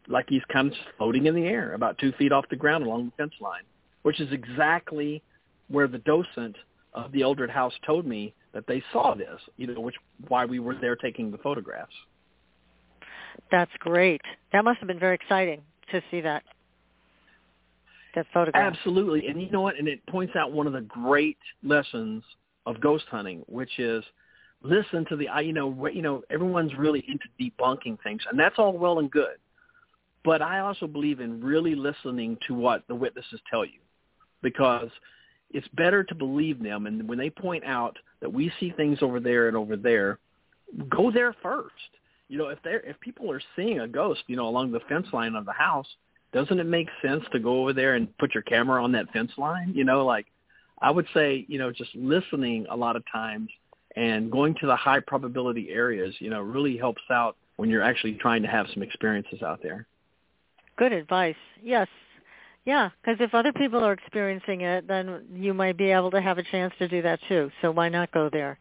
[0.08, 3.06] like he's kind of floating in the air, about two feet off the ground along
[3.06, 3.62] the fence line,
[4.02, 5.22] which is exactly
[5.68, 6.56] where the docent
[6.94, 9.40] of the Eldred House told me that they saw this.
[9.56, 9.96] You know, which
[10.28, 11.94] why we were there taking the photographs.
[13.50, 14.20] That's great.
[14.52, 16.42] That must have been very exciting to see that
[18.14, 18.74] that photograph.
[18.74, 19.28] Absolutely.
[19.28, 19.78] And you know what?
[19.78, 22.22] And it points out one of the great lessons
[22.66, 24.04] of ghost hunting, which is
[24.62, 28.58] listen to the, I- you know, you know, everyone's really into debunking things, and that's
[28.58, 29.36] all well and good.
[30.24, 33.78] But I also believe in really listening to what the witnesses tell you,
[34.42, 34.90] because
[35.50, 36.86] it's better to believe them.
[36.86, 40.18] And when they point out that we see things over there and over there,
[40.88, 41.74] go there first.
[42.28, 45.06] You know, if they're if people are seeing a ghost, you know, along the fence
[45.12, 45.86] line of the house,
[46.32, 49.32] doesn't it make sense to go over there and put your camera on that fence
[49.38, 49.72] line?
[49.74, 50.26] You know, like
[50.80, 53.48] I would say, you know, just listening a lot of times
[53.96, 58.12] and going to the high probability areas, you know, really helps out when you're actually
[58.14, 59.86] trying to have some experiences out there.
[60.76, 61.34] Good advice.
[61.62, 61.88] Yes.
[62.68, 66.36] Yeah, because if other people are experiencing it, then you might be able to have
[66.36, 67.50] a chance to do that too.
[67.62, 68.58] So why not go there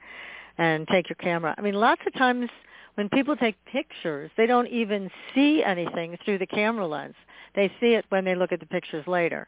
[0.58, 1.54] and take your camera?
[1.58, 2.50] I mean, lots of times
[2.96, 7.16] when people take pictures, they don't even see anything through the camera lens.
[7.54, 9.46] They see it when they look at the pictures later.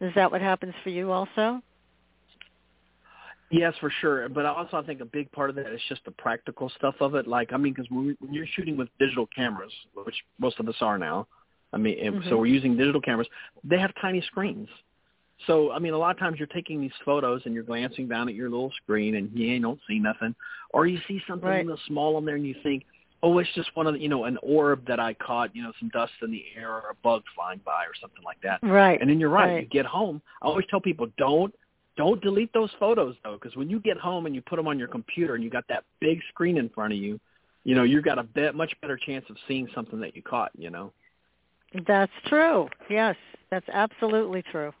[0.00, 1.60] Is that what happens for you also?
[3.50, 4.26] Yes, for sure.
[4.30, 7.14] But also, I think a big part of that is just the practical stuff of
[7.14, 7.26] it.
[7.26, 10.96] Like, I mean, because when, you're shooting with digital cameras, which most of us are
[10.96, 11.26] now,
[11.72, 12.38] I mean, and so Mhm.
[12.40, 13.28] we're using digital cameras.
[13.64, 14.68] They have tiny screens.
[15.46, 18.28] So, I mean, a lot of times you're taking these photos and you're glancing down
[18.28, 20.34] at your little screen and you don't see nothing,
[20.70, 21.78] or you see something Right.
[21.86, 22.84] small on there and you think,
[23.22, 25.72] oh, it's just one of the, you know, an orb that I caught, you know,
[25.78, 28.62] some dust in the air or a bug flying by or something like that.
[28.62, 29.00] Right.
[29.00, 29.52] And then you're right.
[29.52, 29.62] Right.
[29.62, 30.22] You get home.
[30.42, 31.54] I always tell people don't
[31.96, 34.78] don't delete those photos though, because when you get home and you put them on
[34.78, 37.18] your computer and you got that big screen in front of you,
[37.64, 40.52] you know you've got a bet, much better chance of seeing something that you caught.
[40.56, 40.92] You know.
[41.86, 42.68] That's true.
[42.88, 43.16] Yes,
[43.50, 44.72] that's absolutely true.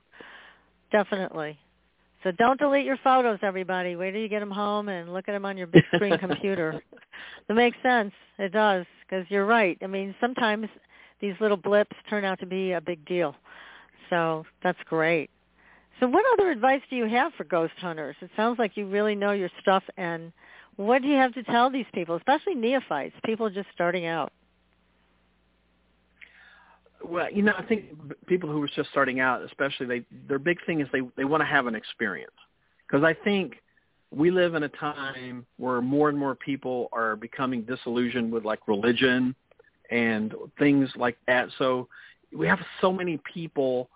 [0.90, 1.58] Definitely.
[2.24, 3.94] So don't delete your photos, everybody.
[3.94, 6.82] Wait till you get them home and look at them on your big screen computer.
[7.46, 8.12] That makes sense.
[8.38, 9.78] It does because you're right.
[9.82, 10.68] I mean, sometimes
[11.20, 13.34] these little blips turn out to be a big deal.
[14.10, 15.30] So that's great.
[16.00, 18.16] So what other advice do you have for ghost hunters?
[18.20, 19.82] It sounds like you really know your stuff.
[19.96, 20.32] And
[20.76, 24.32] what do you have to tell these people, especially neophytes, people just starting out?
[27.08, 27.84] Well, you know, I think
[28.26, 31.40] people who are just starting out, especially, they their big thing is they they want
[31.40, 32.32] to have an experience
[32.86, 33.56] because I think
[34.10, 38.66] we live in a time where more and more people are becoming disillusioned with like
[38.68, 39.34] religion
[39.90, 41.48] and things like that.
[41.58, 41.88] So
[42.32, 43.88] we have so many people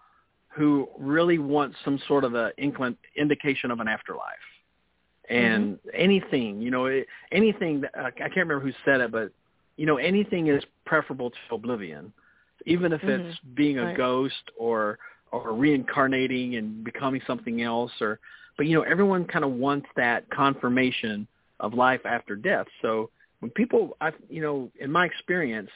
[0.48, 4.36] who really want some sort of a inclin- indication of an afterlife.
[5.30, 5.88] And mm-hmm.
[5.94, 9.32] anything, you know, anything that I can't remember who said it, but
[9.76, 12.12] you know, anything is preferable to oblivion
[12.66, 13.26] even if mm-hmm.
[13.28, 13.96] it's being a right.
[13.96, 14.98] ghost or
[15.32, 18.18] or reincarnating and becoming something else or
[18.56, 21.26] but you know everyone kind of wants that confirmation
[21.60, 25.70] of life after death so when people i you know in my experience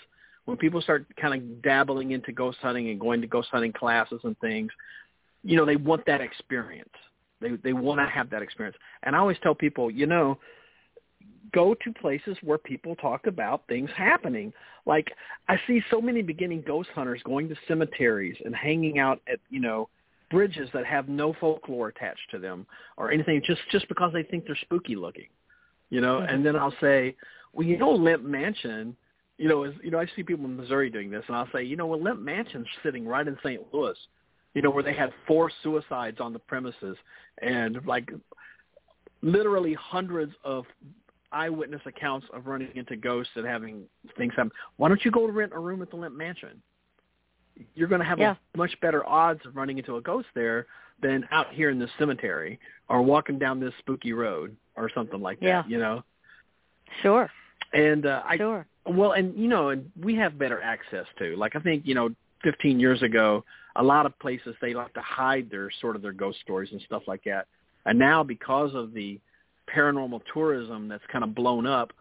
[0.45, 4.21] when people start kind of dabbling into ghost hunting and going to ghost hunting classes
[4.25, 4.71] and things
[5.43, 6.89] you know they want that experience
[7.41, 10.39] they they want to have that experience and i always tell people you know
[11.57, 14.53] go to places where people talk about things happening.
[14.85, 15.11] Like
[15.49, 19.61] I see so many beginning ghost hunters going to cemeteries and hanging out at, you
[19.61, 19.89] know,
[20.31, 22.67] bridges that have no folklore attached to them
[22.99, 25.29] or anything just just because they think they're spooky looking.
[25.89, 26.35] You know, mm-hmm.
[26.35, 27.17] and then I'll say,
[27.55, 28.95] "Well, you know Lemp Mansion,
[29.39, 31.63] you know, is you know, I see people in Missouri doing this and I'll say,
[31.63, 33.63] "You know, well Lemp Mansion's sitting right in St.
[33.73, 33.97] Louis."
[34.53, 36.97] You know, where they had four suicides on the premises
[37.41, 38.11] and like
[39.23, 40.65] literally hundreds of
[41.33, 43.85] eyewitness accounts of running into ghosts and having
[44.17, 44.53] things happen.
[44.77, 46.63] Why don't you go rent a room at the Lemp Mansion?
[47.75, 48.35] You're going to have yeah.
[48.55, 50.67] a much better odds of running into a ghost there
[51.03, 52.59] than out here in the cemetery
[52.89, 55.47] or walking down this spooky road or something like that.
[55.47, 55.63] Yeah.
[55.67, 56.03] You know.
[57.03, 57.31] Sure.
[57.73, 58.67] And uh, I sure.
[58.87, 61.37] well, and you know, and we have better access to.
[61.37, 62.11] Like I think you know,
[62.45, 66.13] 15 years ago, a lot of places they like to hide their sort of their
[66.13, 67.47] ghost stories and stuff like that.
[67.85, 69.21] And now because of the
[69.75, 71.93] paranormal tourism that's kind of blown up.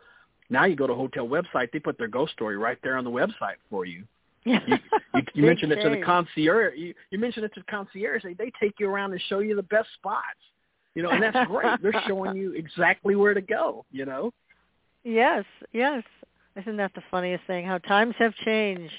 [0.50, 3.04] Now you go to a hotel website, they put their ghost story right there on
[3.04, 4.04] the website for you.
[4.44, 4.78] You, you,
[5.34, 6.74] you mentioned it to the concierge.
[6.78, 8.24] You, you mentioned it to the concierge.
[8.24, 10.24] They, they take you around and show you the best spots.
[10.94, 11.82] You know, and that's great.
[11.82, 13.86] They're showing you exactly where to go.
[13.92, 14.32] You know.
[15.04, 16.04] Yes, yes.
[16.56, 17.66] Isn't that the funniest thing?
[17.66, 18.94] How times have changed.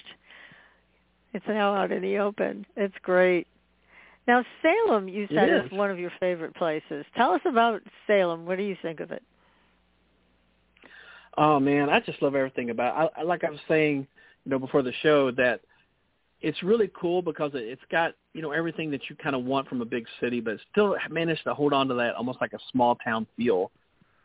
[1.33, 2.66] It's now out in the open.
[2.76, 3.46] It's great.
[4.27, 5.67] Now, Salem, you said is.
[5.67, 7.05] is one of your favorite places.
[7.17, 8.45] Tell us about Salem.
[8.45, 9.23] What do you think of it?
[11.39, 13.05] Oh man, I just love everything about.
[13.05, 13.12] It.
[13.19, 14.07] I, like I was saying,
[14.45, 15.61] you know, before the show, that
[16.41, 19.81] it's really cool because it's got you know everything that you kind of want from
[19.81, 22.97] a big city, but still managed to hold on to that almost like a small
[22.97, 23.71] town feel.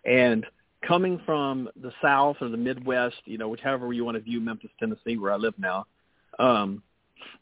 [0.05, 0.45] And
[0.87, 4.71] coming from the South or the Midwest, you know, whichever you want to view Memphis,
[4.79, 5.85] Tennessee, where I live now,
[6.39, 6.81] um,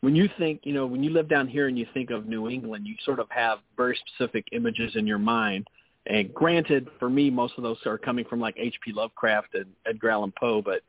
[0.01, 2.49] when you think, you know, when you live down here and you think of New
[2.49, 5.67] England, you sort of have very specific images in your mind.
[6.07, 8.93] And granted, for me, most of those are coming from like H.P.
[8.93, 10.81] Lovecraft and Edgar Allan Poe, but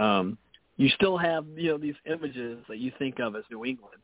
[0.00, 0.36] um,
[0.76, 3.98] you still have, you know, these images that you think of as New England.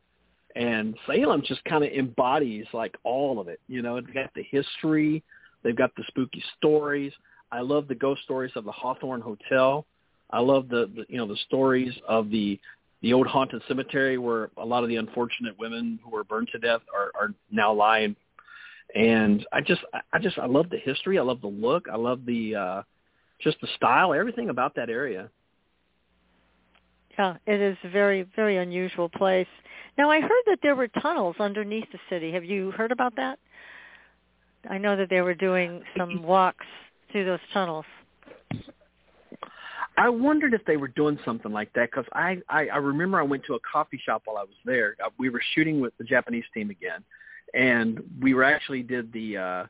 [0.55, 3.59] And Salem just kind of embodies like all of it.
[3.67, 5.23] You know, it's got the history,
[5.63, 7.11] they've got the spooky stories.
[7.51, 9.85] I love the ghost stories of the Hawthorne Hotel.
[10.31, 12.59] I love the, the you know the stories of the
[13.05, 16.57] the old haunted cemetery where a lot of the unfortunate women who were burned to
[16.57, 18.15] death are, are now lying.
[18.95, 21.19] And I just, I just, I love the history.
[21.19, 21.85] I love the look.
[21.87, 22.81] I love the, uh,
[23.39, 25.29] just the style, everything about that area.
[27.15, 29.45] Yeah, it is a very, very unusual place.
[29.99, 32.31] Now, I heard that there were tunnels underneath the city.
[32.31, 33.37] Have you heard about that?
[34.67, 36.65] I know that they were doing some walks
[37.11, 37.85] through those tunnels.
[39.97, 43.23] I wondered if they were doing something like that because I, I I remember I
[43.23, 44.95] went to a coffee shop while I was there.
[45.03, 47.03] Uh, we were shooting with the Japanese team again,
[47.53, 49.65] and we were actually did the uh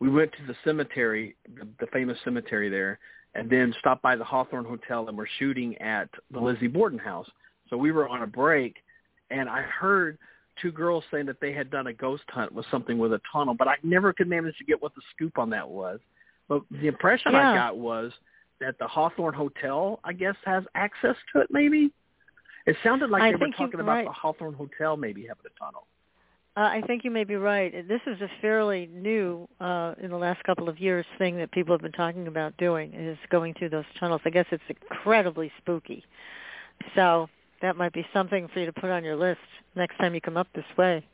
[0.00, 2.98] we went to the cemetery, the, the famous cemetery there,
[3.34, 7.28] and then stopped by the Hawthorne Hotel and we're shooting at the Lizzie Borden house.
[7.68, 8.76] So we were on a break,
[9.30, 10.18] and I heard
[10.62, 13.54] two girls saying that they had done a ghost hunt with something with a tunnel,
[13.54, 16.00] but I never could manage to get what the scoop on that was.
[16.48, 17.50] But the impression yeah.
[17.50, 18.12] I got was
[18.60, 21.48] that the Hawthorne Hotel, I guess, has access to it.
[21.50, 21.90] Maybe
[22.66, 24.04] it sounded like I they were talking about right.
[24.04, 25.86] the Hawthorne Hotel maybe having a tunnel.
[26.56, 27.86] Uh, I think you may be right.
[27.86, 31.72] This is a fairly new, uh, in the last couple of years, thing that people
[31.72, 34.20] have been talking about doing is going through those tunnels.
[34.24, 36.04] I guess it's incredibly spooky.
[36.96, 37.28] So
[37.62, 39.38] that might be something for you to put on your list
[39.76, 41.06] next time you come up this way.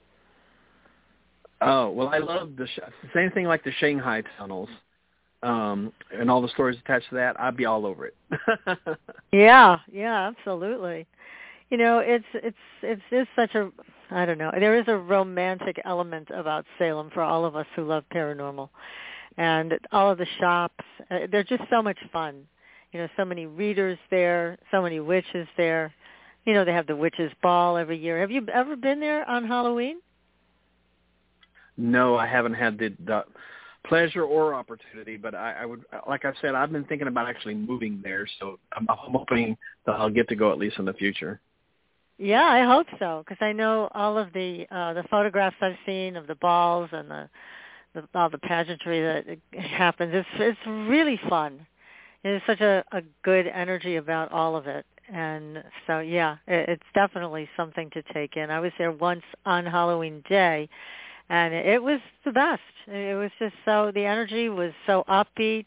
[1.61, 2.81] Oh well, I love the sh-
[3.15, 4.69] same thing like the Shanghai tunnels,
[5.45, 7.39] um, and all the stories attached to that.
[7.39, 8.17] I'd be all over it.
[9.33, 11.07] yeah, yeah, absolutely.
[11.71, 13.71] You know, it's it's it's just such a
[14.11, 14.51] I don't know.
[14.59, 18.69] There is a romantic element about Salem for all of us who love paranormal,
[19.37, 20.85] and all of the shops.
[21.11, 22.47] Uh, they're just so much fun.
[22.93, 25.93] You know, so many readers there, so many witches there.
[26.45, 28.21] You know, they have the witches' ball every year.
[28.21, 29.97] Have you ever been there on Halloween?
[31.77, 33.25] No, I haven't had the, the
[33.87, 37.55] pleasure or opportunity, but I, I would, like I said, I've been thinking about actually
[37.55, 39.57] moving there, so I'm, I'm hoping
[39.87, 41.41] that I'll get to go at least in the future.
[42.19, 46.15] Yeah, I hope so because I know all of the uh the photographs I've seen
[46.15, 47.29] of the balls and the,
[47.93, 50.13] the all the pageantry that happens.
[50.15, 51.67] It's it's really fun.
[52.23, 56.83] There's such a a good energy about all of it, and so yeah, it, it's
[56.95, 58.49] definitely something to take in.
[58.49, 60.69] I was there once on Halloween Day,
[61.31, 62.61] and it was the best.
[62.87, 65.67] It was just so the energy was so upbeat.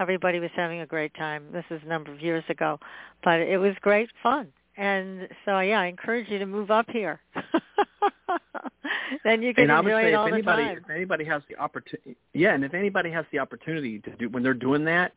[0.00, 1.44] Everybody was having a great time.
[1.52, 2.78] This is a number of years ago,
[3.24, 4.48] but it was great fun.
[4.76, 7.20] And so yeah, I encourage you to move up here.
[9.24, 10.78] then you can and I enjoy would say it all if the anybody time.
[10.78, 14.42] if anybody has the opportunity yeah, and if anybody has the opportunity to do when
[14.42, 15.12] they're doing that,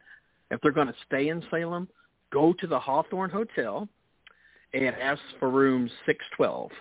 [0.49, 1.87] if they're going to stay in Salem,
[2.33, 3.87] go to the Hawthorne Hotel
[4.73, 6.71] and ask for room 612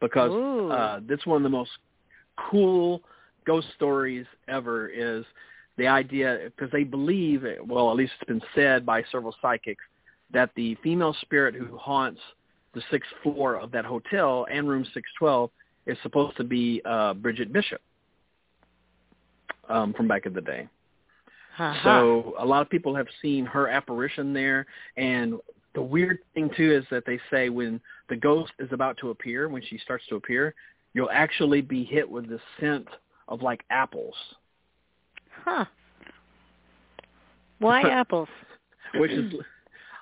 [0.00, 0.70] because Ooh.
[0.70, 1.70] uh that's one of the most
[2.50, 3.02] cool
[3.46, 5.24] ghost stories ever is
[5.76, 9.82] the idea because they believe well at least it's been said by several psychics
[10.32, 12.20] that the female spirit who haunts
[12.74, 15.50] the sixth floor of that hotel and room 612
[15.86, 17.80] is supposed to be uh, Bridget Bishop
[19.68, 20.68] um, from back in the day.
[21.58, 21.84] Uh-huh.
[21.84, 24.66] So a lot of people have seen her apparition there.
[24.96, 25.34] And
[25.74, 29.48] the weird thing, too, is that they say when the ghost is about to appear,
[29.48, 30.54] when she starts to appear,
[30.94, 32.88] you'll actually be hit with the scent
[33.28, 34.14] of like apples,
[35.44, 35.64] Huh.
[37.58, 38.28] Why apples?
[38.94, 39.32] which is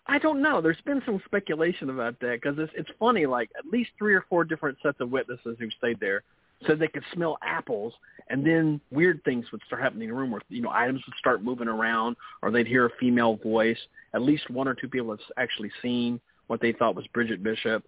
[0.07, 0.61] I don't know.
[0.61, 3.26] There's been some speculation about that because it's it's funny.
[3.26, 6.22] Like at least three or four different sets of witnesses who stayed there
[6.66, 7.93] said they could smell apples,
[8.28, 11.16] and then weird things would start happening in the room where you know items would
[11.18, 13.78] start moving around, or they'd hear a female voice.
[14.14, 17.84] At least one or two people have actually seen what they thought was Bridget Bishop.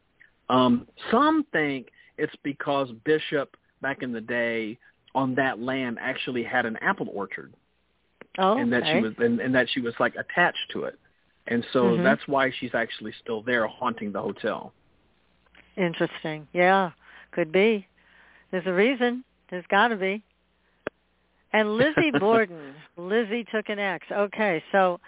[0.49, 1.89] Um, some think
[2.19, 4.79] it's because Bishop back in the day
[5.15, 7.53] on that land actually had an apple orchard
[8.39, 8.95] Oh, and that okay.
[8.95, 10.99] she was and, and that she was like attached to it
[11.47, 12.03] and so Mhm.
[12.03, 14.73] that's why she's actually still there haunting the hotel
[15.77, 16.47] Interesting.
[16.53, 16.93] Yeah,
[17.33, 17.87] could be.
[18.51, 19.25] There's a reason.
[19.51, 20.23] There's got to be.
[21.53, 24.07] And Lizzie Borden, Lizzie took an X.
[24.11, 25.01] Okay, so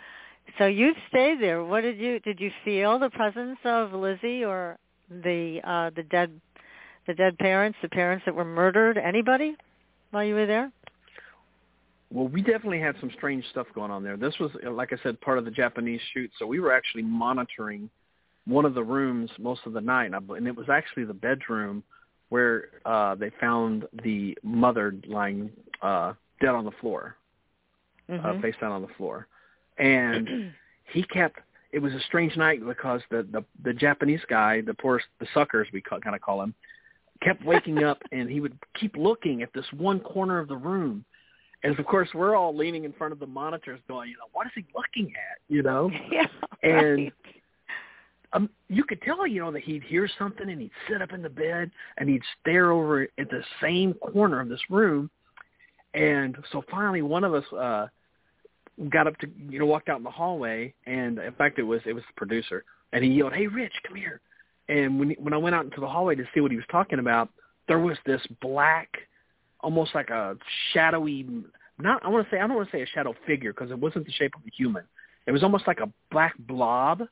[0.59, 1.65] so you stayed there.
[1.65, 4.79] What did you did you feel the presence of Lizzie or
[5.09, 6.41] the uh the dead
[7.07, 8.99] the dead parents, the parents that were murdered?
[8.99, 9.57] Anybody
[10.11, 10.71] while you were there?
[12.13, 15.21] well we definitely had some strange stuff going on there this was like i said
[15.21, 17.91] part of the japanese shoot so we were actually monitoring
[18.47, 21.83] one of the rooms most of the night and, it was actually the bedroom
[22.29, 25.51] where uh they found the mother lying
[25.83, 27.17] uh dead on the floor
[28.09, 28.41] uh, Mhm.
[28.41, 29.27] face down on the floor,
[29.79, 30.53] and
[30.93, 31.41] he kept.
[31.73, 35.67] It was a strange night because the the, the Japanese guy, the poor the suckers
[35.73, 36.55] we kind of call him,
[37.23, 41.05] kept waking up and he would keep looking at this one corner of the room.
[41.63, 44.47] And of course, we're all leaning in front of the monitors, going, you know, what
[44.47, 45.39] is he looking at?
[45.49, 46.27] You know, yeah.
[46.63, 47.13] and right.
[48.35, 51.23] um, you could tell, you know, that he'd hear something and he'd sit up in
[51.23, 55.11] the bed and he'd stare over at the same corner of this room.
[55.95, 57.87] And so finally, one of us uh,
[58.91, 61.81] got up to, you know, walked out in the hallway, and in fact, it was
[61.87, 64.21] it was the producer, and he yelled, "Hey, Rich, come here!"
[64.69, 66.99] And when when I went out into the hallway to see what he was talking
[66.99, 67.29] about,
[67.69, 68.89] there was this black,
[69.61, 70.37] almost like a
[70.73, 71.27] shadowy,
[71.79, 73.79] not I want to say I don't want to say a shadow figure because it
[73.79, 74.85] wasn't the shape of a human.
[75.27, 77.03] It was almost like a black blob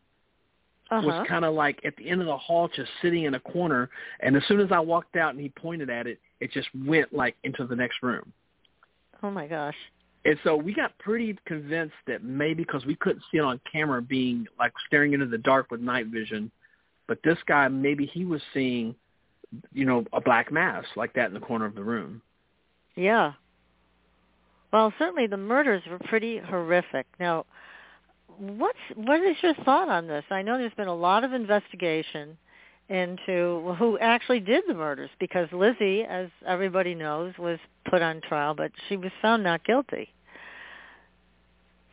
[0.90, 1.06] uh-huh.
[1.06, 3.90] was kind of like at the end of the hall, just sitting in a corner.
[4.20, 7.12] And as soon as I walked out and he pointed at it, it just went
[7.12, 8.32] like into the next room.
[9.22, 9.76] Oh my gosh.
[10.26, 14.00] And so we got pretty convinced that maybe because we couldn't see it on camera,
[14.00, 16.50] being like staring into the dark with night vision,
[17.06, 18.94] but this guy maybe he was seeing,
[19.72, 22.22] you know, a black mass like that in the corner of the room.
[22.96, 23.32] Yeah.
[24.72, 27.06] Well, certainly the murders were pretty horrific.
[27.20, 27.46] Now,
[28.38, 30.24] what's what is your thought on this?
[30.30, 32.36] I know there's been a lot of investigation
[32.88, 38.54] into who actually did the murders because Lizzie, as everybody knows, was put on trial,
[38.54, 40.12] but she was found not guilty.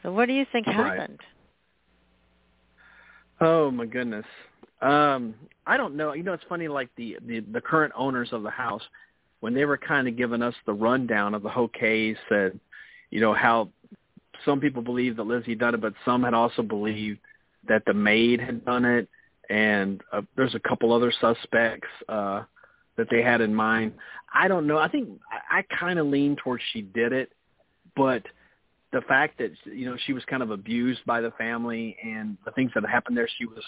[0.03, 0.99] So what do you think Right.
[0.99, 1.19] happened?
[3.39, 4.25] Oh my goodness.
[4.81, 6.13] Um, I don't know.
[6.13, 6.67] You know, it's funny.
[6.67, 8.81] Like the the, the current owners of the house,
[9.39, 12.59] when they were kind of giving us the rundown of the whole case, said,
[13.09, 13.69] you know, how
[14.45, 17.19] some people believe that Lizzie done it, but some had also believed
[17.67, 19.07] that the maid had done it,
[19.49, 22.41] and uh, there's a couple other suspects uh,
[22.97, 23.93] that they had in mind.
[24.33, 24.77] I don't know.
[24.77, 27.31] I think I, I kind of lean towards she did it,
[27.95, 28.23] but
[28.91, 32.51] the fact that you know she was kind of abused by the family and the
[32.51, 33.63] things that happened there, she was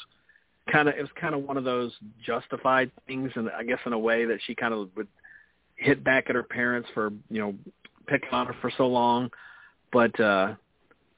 [0.71, 1.91] kind of it was kind of one of those
[2.25, 5.07] justified things, and I guess in a way that she kind of would
[5.75, 7.55] hit back at her parents for you know
[8.07, 9.29] picking on her for so long.
[9.91, 10.55] But uh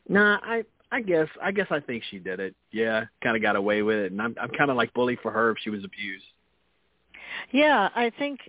[0.10, 2.56] nah, I I guess I guess I think she did it.
[2.72, 5.32] Yeah, kind of got away with it, and I'm I'm kind of like bully for
[5.32, 6.26] her if she was abused.
[7.52, 8.40] Yeah, I think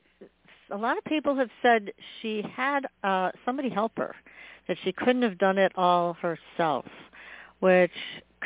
[0.70, 1.92] a lot of people have said
[2.22, 4.14] she had uh somebody help her,
[4.68, 6.86] that she couldn't have done it all herself,
[7.60, 7.92] which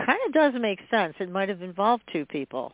[0.07, 1.15] kind of does make sense.
[1.21, 2.73] It might have involved two people,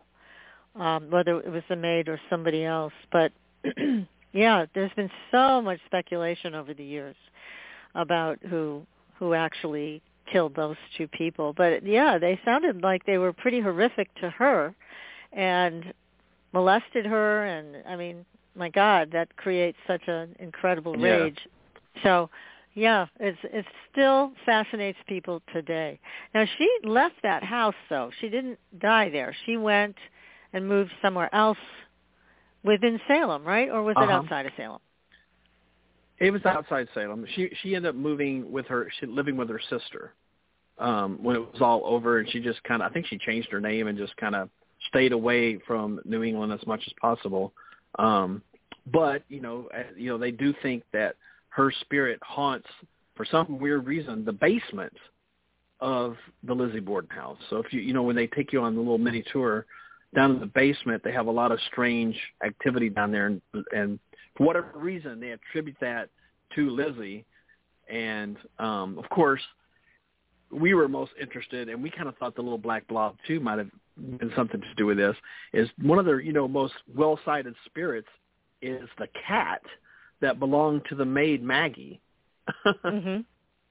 [0.75, 2.93] um, whether it was the maid or somebody else.
[3.13, 3.33] But
[4.33, 7.17] yeah, there's been so much speculation over the years
[7.95, 8.83] about who
[9.19, 11.53] who actually killed those two people.
[11.53, 14.75] But yeah, they sounded like they were pretty horrific to her
[15.33, 15.93] and
[16.53, 18.25] molested her and I mean,
[18.55, 21.25] my god, that creates such an incredible Yeah.
[21.25, 21.39] rage.
[22.03, 22.29] So,
[22.77, 25.99] yeah, it's it still fascinates people today.
[26.35, 28.11] Now she left that house though.
[28.21, 29.35] She didn't die there.
[29.47, 29.97] She went
[30.53, 31.59] and moved somewhere else
[32.63, 33.71] within Salem, right?
[33.71, 34.13] Or was it Uh-huh.
[34.13, 34.81] outside of Salem?
[36.19, 37.27] It was outside Salem.
[37.35, 40.13] She she ended up moving with her, she living with her sister
[40.79, 43.51] um, when it was all over, and she just kind of I think she changed
[43.53, 44.51] her name and just kind of
[44.89, 47.55] stayed away from New England as much as possible.
[47.99, 48.43] Um,
[48.93, 51.17] but you know, you know, they do think that
[51.57, 52.69] her spirit haunts
[53.15, 54.93] for some weird reason the basement
[55.81, 57.39] of the Lizzie Borden house.
[57.49, 59.65] So if you you know when they take you on the little mini tour
[60.15, 63.41] down in the basement, they have a lot of strange activity down there, and,
[63.73, 63.99] and
[64.37, 66.11] for whatever reason, they attribute that
[66.55, 67.25] to Lizzie.
[67.89, 69.43] And um, of course,
[70.51, 73.59] we were most interested, and we kind of thought the little black blob too might
[73.59, 73.71] have
[74.19, 75.17] been something to do with this.
[75.55, 78.09] Is one of the you know most well-cited spirits
[78.61, 79.63] is the cat
[80.21, 82.01] that belonged to the maid Maggie.
[82.85, 83.25] mhm.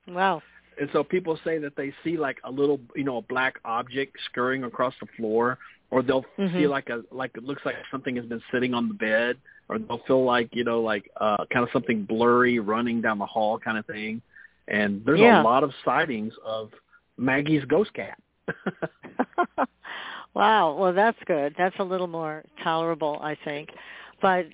[0.07, 0.41] Wow.
[0.79, 4.17] And so people say that they see like a little, you know, a black object
[4.25, 5.57] scurrying across the floor,
[5.89, 6.51] or they'll Mhm.
[6.57, 9.37] feel like a like it looks like something has been sitting on the bed,
[9.69, 13.25] or they'll feel like you know like uh kind of something blurry running down the
[13.25, 14.21] hall kind of thing.
[14.67, 15.41] And there's Yeah.
[15.41, 16.71] a lot of sightings of
[17.17, 18.19] Maggie's ghost cat.
[20.33, 20.75] wow.
[20.77, 21.55] Well, that's good.
[21.57, 23.69] That's a little more tolerable, I think.
[24.25, 24.47] But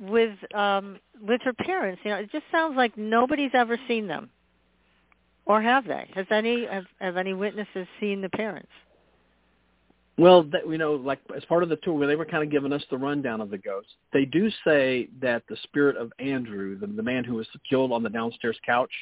[0.00, 4.30] with um with her parents, you know, it just sounds like nobody's ever seen them.
[5.44, 6.08] Or have they?
[6.14, 8.70] Has any have, have any witnesses seen the parents?
[10.16, 12.50] Well, that, you know, like as part of the tour, where they were kind of
[12.50, 16.78] giving us the rundown of the ghosts, they do say that the spirit of Andrew,
[16.78, 18.92] the, the man who was killed on the downstairs couch,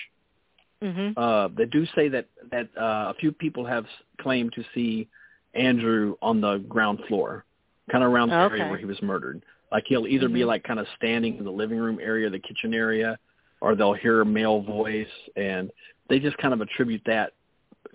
[0.83, 1.15] Mhm.
[1.17, 3.87] uh, they do say that that uh, a few people have
[4.21, 5.07] claimed to see
[5.55, 7.45] Andrew on the ground floor,
[7.89, 9.45] kind of around the area where he was murdered.
[9.71, 10.47] Like he'll either be Mhm.
[10.47, 13.19] like kind of standing in the living room area, the kitchen area,
[13.61, 15.71] or they'll hear a male voice, and
[16.09, 17.33] they just kind of attribute that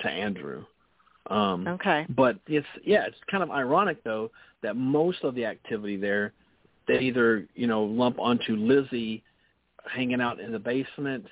[0.02, 0.66] to Andrew.
[1.28, 2.06] Um, Okay.
[2.10, 4.30] but it's yeah, it's kind of ironic though
[4.62, 6.34] that most of the activity there,
[6.88, 9.24] they either you know lump onto Lizzie
[9.86, 11.26] hanging out in the basement,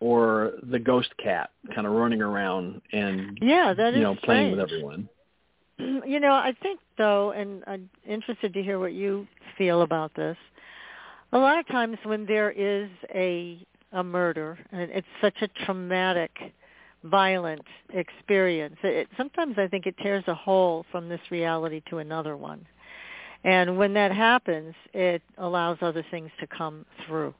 [0.00, 4.50] or the ghost cat kind of running around and Yeah, that is you know playing
[4.50, 5.08] with everyone.
[5.80, 9.26] Mm, you know, I think though, and I'm interested to hear what you
[9.58, 10.36] feel about this.
[11.32, 16.30] A lot of times when there is a a murder, and it's such a traumatic,
[17.04, 17.62] violent
[17.94, 22.66] experience, it, sometimes I think it tears a hole from this reality to another one.
[23.44, 27.32] And when that happens, it allows other things to come through.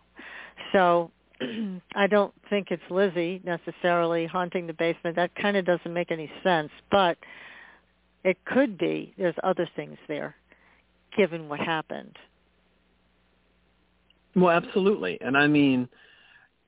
[0.73, 1.11] So
[1.95, 5.17] I don't think it's Lizzie necessarily haunting the basement.
[5.17, 7.19] That kind of doesn't make any sense, but
[8.27, 10.35] it could be there's other things there
[11.17, 12.17] given what happened.
[14.35, 15.89] Well, absolutely, and I mean,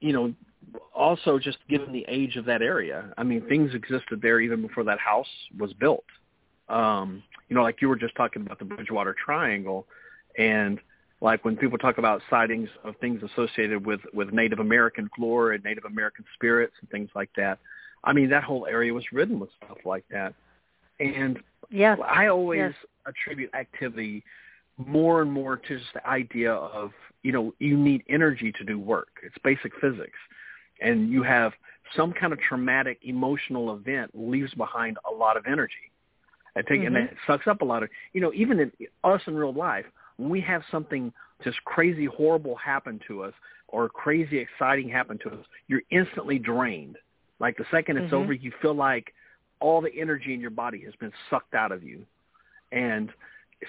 [0.00, 0.32] you know,
[0.94, 4.84] also just given the age of that area, I mean, things existed there even before
[4.84, 5.26] that house
[5.58, 6.04] was built.
[6.68, 9.86] Um, you know, like you were just talking about the Bridgewater Triangle,
[10.38, 10.78] and
[11.20, 15.64] like when people talk about sightings of things associated with with Native American flora and
[15.64, 17.58] Native American spirits and things like that.
[18.04, 20.32] I mean, that whole area was ridden with stuff like that,
[21.00, 21.98] and Yes.
[22.02, 22.74] I always Yes.
[23.06, 24.24] attribute activity
[24.78, 26.92] more and more to just the idea of,
[27.22, 29.20] you know, you need energy to do work.
[29.22, 30.18] It's basic physics.
[30.80, 31.52] And you have
[31.94, 35.90] some kind of traumatic emotional event leaves behind a lot of energy.
[36.56, 36.96] I think, Mm-hmm.
[36.96, 38.72] and that sucks up a lot of, you know, even in
[39.04, 39.86] us in real life,
[40.16, 41.12] when we have something
[41.44, 43.34] just crazy horrible happen to us
[43.68, 46.96] or crazy exciting happen to us, you're instantly drained.
[47.38, 48.14] Like the 2nd it's Mhm.
[48.14, 49.12] over, you feel like
[49.60, 52.04] all the energy in your body has been sucked out of you.
[52.72, 53.10] And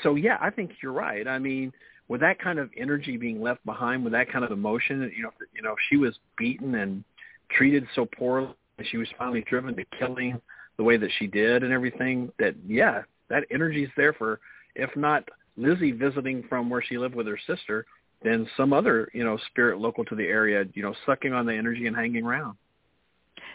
[0.04, 1.28] so, yeah, I think you're right.
[1.28, 1.72] I mean,
[2.08, 5.32] with that kind of energy being left behind, with that kind of emotion, you know,
[5.56, 7.04] you know, she was beaten and
[7.52, 10.42] treated so poorly, and she was finally driven to killing
[10.78, 12.32] the way that she did and everything.
[12.40, 14.40] That yeah, that energy's there for,
[14.76, 17.86] if not Lizzie visiting from where she lived with her sister,
[18.24, 21.54] then some other you know spirit local to the area, you know, sucking on the
[21.54, 22.58] energy and hanging around.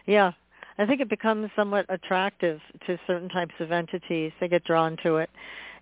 [0.06, 0.32] Yeah.
[0.78, 4.32] I think it becomes somewhat attractive to certain types of entities.
[4.40, 5.30] They get drawn to it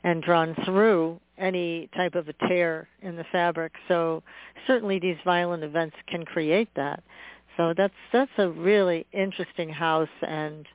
[0.04, 3.72] and drawn through any type of a tear in the fabric.
[3.88, 4.22] So
[4.66, 7.02] certainly these violent events can create that.
[7.56, 10.66] So that's that's a really interesting house and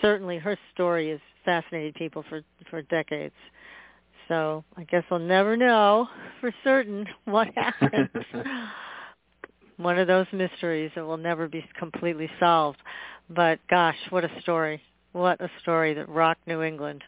[0.00, 3.34] certainly her story has fascinated people for for decades.
[4.28, 6.08] So I guess we'll never know
[6.40, 8.08] for certain what happened.
[9.76, 12.78] One of those mysteries that will never be completely solved.
[13.30, 14.82] But gosh, what a story.
[15.12, 17.02] What a story that rocked New England.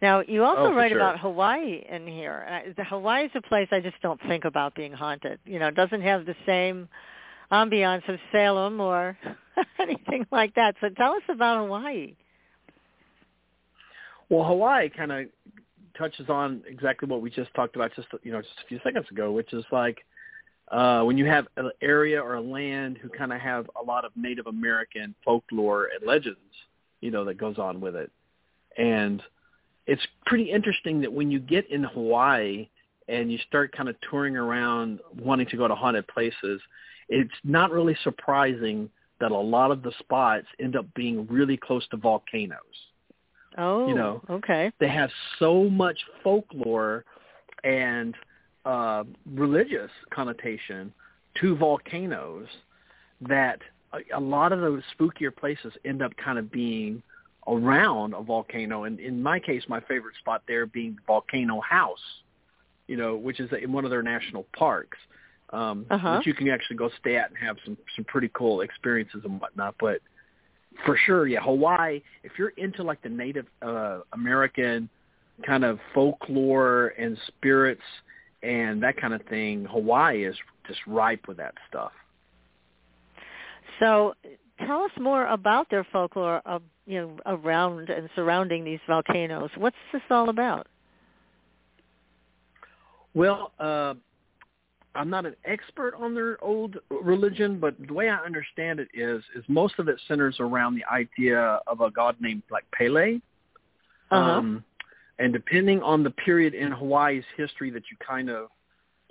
[0.00, 0.98] Now, you oh, also Oh, write sure.
[0.98, 2.64] about Hawaii in here.
[2.76, 5.38] The Hawaii is a place I just don't think about being haunted.
[5.44, 6.88] You know, it doesn't have the same
[7.52, 9.16] ambiance of Salem or
[9.78, 10.74] anything like that.
[10.80, 12.16] So tell us about Hawaii.
[14.28, 15.26] Well, Hawaii kind of
[15.96, 19.06] touches on exactly what we just talked about just you know just a few seconds
[19.10, 19.98] ago, which is like
[20.70, 24.04] uh, when you have an area or a land who kind of have a lot
[24.04, 26.38] of Native American folklore and legends,
[27.00, 28.10] you know, that goes on with it,
[28.78, 29.22] and
[29.86, 32.68] it's pretty interesting that when you get in Hawaii
[33.08, 36.60] and you start kind of touring around wanting to go to haunted places,
[37.08, 38.88] it's not really surprising
[39.20, 42.58] that a lot of the spots end up being really close to volcanoes
[43.58, 44.72] Oh, You know, okay.
[44.80, 47.04] they have so much folklore
[47.64, 48.14] and
[48.64, 49.04] uh,
[49.34, 50.92] religious connotation
[51.40, 52.46] to volcanoes
[53.20, 53.58] that
[53.92, 57.02] a, a lot of those spookier places end up kind of being
[57.48, 58.84] around a volcano.
[58.84, 61.98] And in my case, my favorite spot there being Volcano House,
[62.86, 64.98] you know, which is in one of their national parks,
[65.52, 66.16] um, Uh-huh.
[66.16, 69.40] which you can actually go stay at and have some some pretty cool experiences and
[69.40, 69.74] whatnot.
[69.80, 70.00] But
[70.86, 72.00] for sure, yeah, Hawaii.
[72.22, 74.88] If you're into like the Native uh, American
[75.46, 77.82] kind of folklore and spirits
[78.42, 80.36] and that kind of thing, Hawaii is
[80.66, 81.92] just ripe with that stuff.
[83.80, 84.14] So
[84.66, 89.50] tell us more about their folklore of, you know, around and surrounding these volcanoes.
[89.56, 90.66] What's this all about?
[93.14, 93.94] Well, uh,
[94.94, 99.22] I'm not an expert on their old religion, but the way I understand it is,
[99.34, 103.20] is most of it centers around the idea of a god named like Pele.
[104.10, 104.30] Uh-huh.
[104.30, 104.64] Um,
[105.22, 108.48] and depending on the period in Hawaii's history that you kind of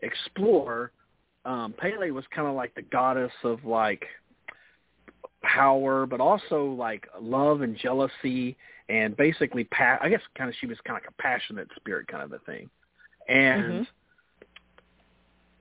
[0.04, 0.92] explore,
[1.46, 4.04] um, Pele was kind of like the goddess of like
[5.42, 8.58] power, but also like love and jealousy,
[8.90, 12.08] and basically, pa- I guess, kind of she was kind of like a passionate spirit
[12.08, 12.70] kind of a thing,
[13.30, 13.64] and.
[13.64, 13.88] Mhm.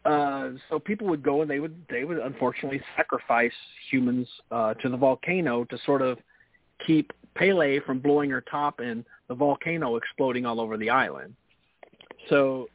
[0.03, 3.53] Uh, so people would go and they would they would unfortunately sacrifice
[3.91, 6.17] humans uh, to the volcano to sort of
[6.87, 11.35] keep Pele from blowing her top and the volcano exploding all over the island.
[12.29, 12.69] So,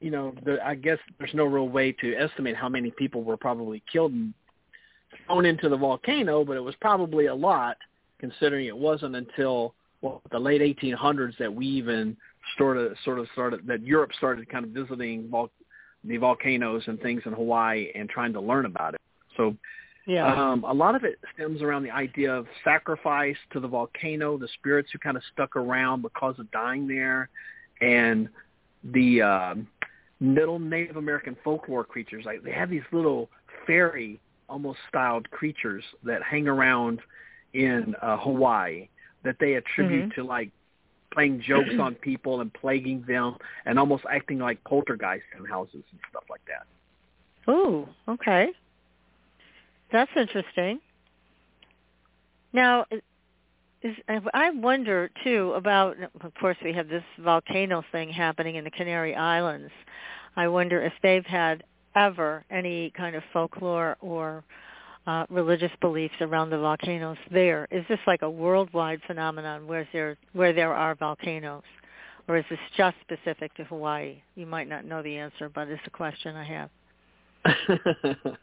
[0.00, 3.36] you know, the, I guess there's no real way to estimate how many people were
[3.36, 4.34] probably killed and
[5.26, 7.76] thrown into the volcano, but it was probably a lot,
[8.18, 12.16] considering it wasn't until well, the late 1800s that we even
[12.58, 15.52] sort of sort of started that Europe started kind of visiting vol-
[16.02, 19.00] the volcanoes and things in Hawaii and trying to learn about it.
[19.36, 19.54] So
[20.10, 20.26] Yeah.
[20.26, 24.48] um, a lot of it stems around the idea of sacrifice to the volcano, the
[24.58, 27.28] spirits who kind of stuck around because of dying there,
[27.80, 28.28] and
[28.82, 29.68] the um,
[30.20, 32.24] little Native American folklore creatures.
[32.24, 33.30] Like they have these little
[33.66, 36.98] fairy almost styled creatures that hang around
[37.54, 38.88] in uh, Hawaii
[39.22, 40.14] that they attribute Mhm.
[40.16, 40.50] to like
[41.12, 46.00] playing jokes on people and plaguing them and almost acting like poltergeists in houses and
[46.10, 46.66] stuff like that.
[47.52, 48.52] Ooh, okay.
[49.92, 50.80] That's interesting.
[52.52, 52.84] Now,
[53.82, 53.96] is,
[54.34, 55.96] I wonder too about.
[56.20, 59.72] Of course, we have this volcano thing happening in the Canary Islands.
[60.36, 61.64] I wonder if they've had
[61.96, 64.44] ever any kind of folklore or
[65.06, 67.66] uh, religious beliefs around the volcanoes there.
[67.70, 71.62] Is this like a worldwide phenomenon where there where there are volcanoes,
[72.28, 74.22] or is this just specific to Hawaii?
[74.34, 76.70] You might not know the answer, but it's a question I have.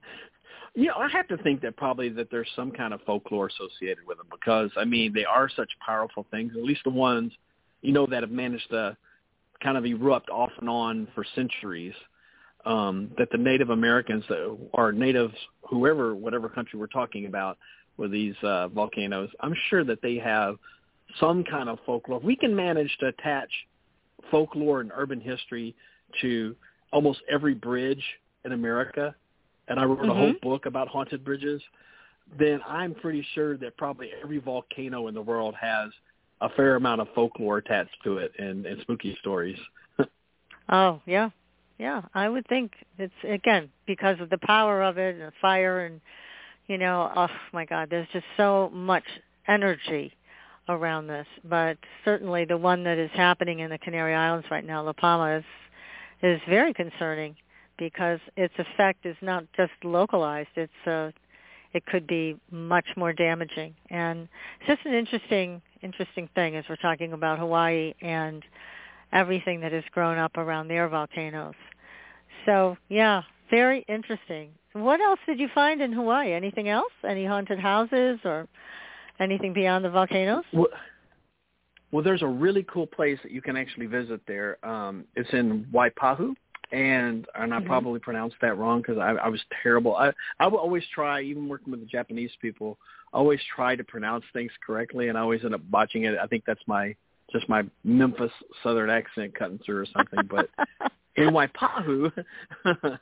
[0.75, 4.05] you know, I have to think that probably that there's some kind of folklore associated
[4.05, 6.53] with them because I mean they are such powerful things.
[6.55, 7.31] At least the ones
[7.81, 8.97] you know that have managed to
[9.63, 11.93] kind of erupt off and on for centuries.
[12.65, 14.25] Um, that the Native Americans
[14.73, 15.33] or natives,
[15.69, 17.57] whoever, whatever country we're talking about,
[17.97, 20.57] with these uh, volcanoes, I'm sure that they have
[21.19, 22.19] some kind of folklore.
[22.19, 23.49] We can manage to attach
[24.31, 25.75] folklore and urban history
[26.21, 26.55] to
[26.91, 28.03] almost every bridge
[28.45, 29.15] in America,
[29.67, 30.09] and I wrote mm-hmm.
[30.09, 31.61] a whole book about haunted bridges,
[32.37, 35.89] then I'm pretty sure that probably every volcano in the world has
[36.41, 39.57] a fair amount of folklore attached to it and, and spooky stories.
[40.69, 41.29] oh yeah,
[41.77, 42.01] yeah.
[42.13, 46.01] I would think it's again because of the power of it and the fire and
[46.67, 49.05] you know, oh my God, there's just so much
[49.47, 50.13] energy
[50.69, 51.27] around this.
[51.45, 55.37] But certainly the one that is happening in the Canary Islands right now, La Palma,
[55.37, 55.45] is
[56.23, 57.35] is very concerning
[57.77, 60.49] because its effect is not just localized.
[60.55, 61.11] It's uh,
[61.73, 63.75] it could be much more damaging.
[63.89, 64.27] And
[64.59, 68.43] it's just an interesting interesting thing as we're talking about Hawaii and
[69.13, 71.55] everything that has grown up around their volcanoes.
[72.45, 74.49] So yeah, very interesting.
[74.73, 76.33] What else did you find in Hawaii?
[76.33, 76.91] Anything else?
[77.07, 78.47] Any haunted houses or
[79.19, 80.43] anything beyond the volcanoes?
[80.53, 80.67] Well,
[81.91, 84.63] well there's a really cool place that you can actually visit there.
[84.67, 86.33] Um, it's in Waipahu,
[86.71, 87.67] and and I mm-hmm.
[87.67, 89.95] probably pronounced that wrong because I, I was terrible.
[89.95, 92.77] I I will always try, even working with the Japanese people,
[93.13, 96.17] always try to pronounce things correctly, and I always end up botching it.
[96.21, 96.95] I think that's my
[97.31, 98.31] just my Memphis
[98.63, 100.29] Southern accent cutting through or something.
[100.29, 100.49] But
[101.15, 102.11] in Waipahu,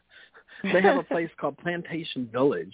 [0.63, 2.73] they have a place called Plantation Village,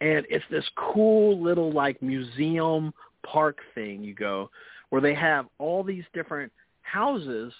[0.00, 2.92] and it's this cool little like museum
[3.24, 4.04] park thing.
[4.04, 4.50] You go
[4.90, 6.52] where they have all these different
[6.82, 7.52] houses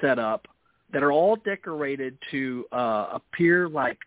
[0.00, 0.46] set up
[0.92, 3.98] that are all decorated to uh, appear like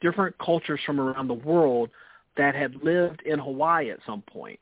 [0.00, 1.90] different cultures from around the world
[2.36, 4.60] that had lived in Hawaii at some point.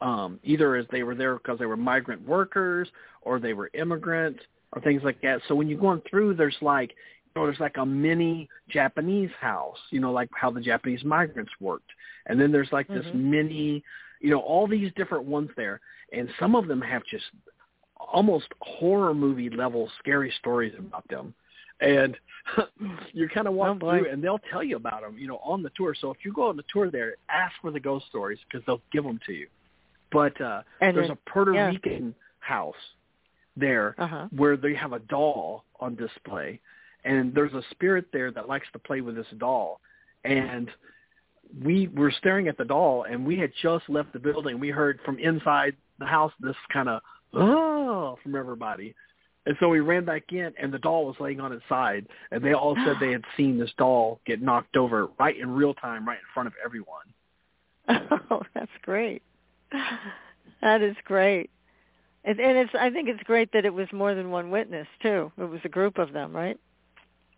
[0.00, 2.88] Um, either as they were there because they were migrant workers
[3.22, 4.38] or they were immigrants
[4.72, 5.40] or things like that.
[5.48, 6.90] So when you're going through, there's like
[7.34, 11.50] you know, there's like a mini Japanese house, you know, like how the Japanese migrants
[11.60, 11.90] worked.
[12.26, 13.30] And then there's like this mm-hmm.
[13.30, 13.84] mini,
[14.20, 15.80] you know, all these different ones there.
[16.12, 17.24] And some of them have just
[18.00, 21.34] almost horror movie level scary stories about them.
[21.80, 22.16] And
[23.12, 25.62] you're kind of walking oh through and they'll tell you about them, you know, on
[25.62, 25.94] the tour.
[25.98, 28.82] So if you go on the tour there, ask for the ghost stories because they'll
[28.92, 29.46] give them to you.
[30.10, 31.68] But uh, and there's then, a Puerto yeah.
[31.68, 32.74] Rican house
[33.56, 34.28] there uh-huh.
[34.34, 36.60] where they have a doll on display
[37.04, 39.80] and there's a spirit there that likes to play with this doll
[40.24, 40.70] and
[41.64, 44.98] we were staring at the doll and we had just left the building we heard
[45.04, 47.00] from inside the house this kind of
[47.34, 48.94] oh from everybody.
[49.46, 52.44] And so we ran back in and the doll was laying on its side and
[52.44, 56.06] they all said they had seen this doll get knocked over right in real time
[56.06, 56.88] right in front of everyone.
[58.30, 59.22] Oh that's great.
[60.60, 61.50] That is great.
[62.24, 65.32] And, and it's i think it's great that it was more than one witness too.
[65.38, 66.58] It was a group of them right?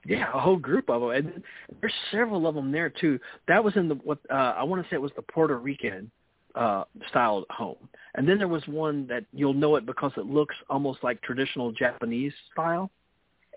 [0.05, 1.43] Yeah, a whole group of them, and
[1.81, 3.21] there's several of them there too.
[3.49, 6.11] That was in the what uh, I want to say it was the Puerto Rican
[6.55, 10.55] uh, style home, and then there was one that you'll know it because it looks
[10.69, 12.91] almost like traditional Japanese style,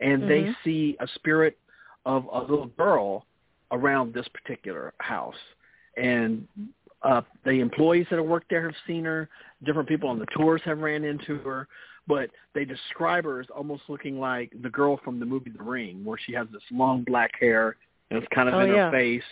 [0.02, 0.30] and mm-hmm.
[0.30, 1.58] they see a spirit
[2.06, 3.26] of a little girl
[3.72, 5.36] around this particular house,
[5.98, 6.48] and
[7.02, 9.30] uh, the employees that have worked there have seen her.
[9.66, 11.68] Different people on the tours have ran into her
[12.08, 16.04] but they describe her as almost looking like the girl from the movie The Ring,
[16.04, 17.78] where she has this long black hair
[18.10, 18.86] and it's kind of oh, in yeah.
[18.86, 19.24] her face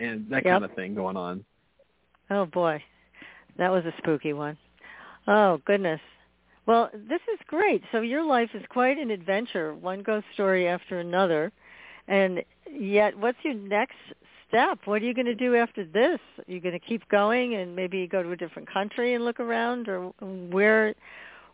[0.00, 0.54] and that yep.
[0.54, 1.44] kind of thing going on.
[2.30, 2.82] Oh boy,
[3.58, 4.56] that was a spooky one.
[5.26, 6.00] Oh goodness.
[6.66, 7.82] Well, this is great.
[7.92, 11.52] So your life is quite an adventure, one ghost story after another.
[12.08, 13.94] And yet, what's your next
[14.48, 14.80] step?
[14.84, 16.18] What are you going to do after this?
[16.38, 19.38] Are you going to keep going and maybe go to a different country and look
[19.38, 20.12] around, or
[20.50, 20.94] where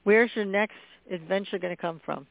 [0.04, 0.74] Where's your next
[1.10, 2.26] adventure going to come from?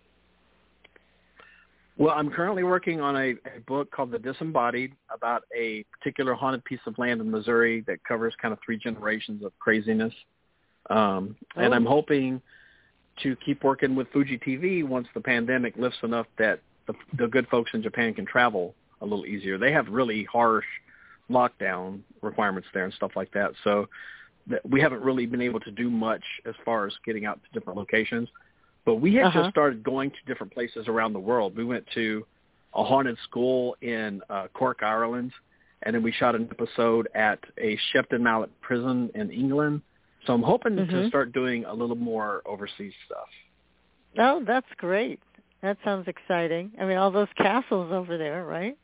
[2.01, 6.65] Well, I'm currently working on a, a book called The Disembodied about a particular haunted
[6.65, 10.11] piece of land in Missouri that covers kind of three generations of craziness.
[10.89, 11.61] Um, oh.
[11.61, 12.41] And I'm hoping
[13.21, 17.47] to keep working with Fuji TV once the pandemic lifts enough that the, the good
[17.49, 19.59] folks in Japan can travel a little easier.
[19.59, 20.65] They have really harsh
[21.29, 23.51] lockdown requirements there and stuff like that.
[23.63, 23.87] So
[24.67, 27.77] we haven't really been able to do much as far as getting out to different
[27.77, 28.27] locations.
[28.85, 29.41] But we have uh-huh.
[29.43, 31.55] just started going to different places around the world.
[31.55, 32.25] We went to
[32.73, 35.31] a haunted school in uh, Cork, Ireland,
[35.83, 39.81] and then we shot an episode at a Shepton Mallet prison in England.
[40.25, 40.91] So I'm hoping mm-hmm.
[40.91, 43.27] to start doing a little more overseas stuff.
[44.19, 45.19] Oh, that's great.
[45.61, 46.71] That sounds exciting.
[46.79, 48.77] I mean, all those castles over there, right?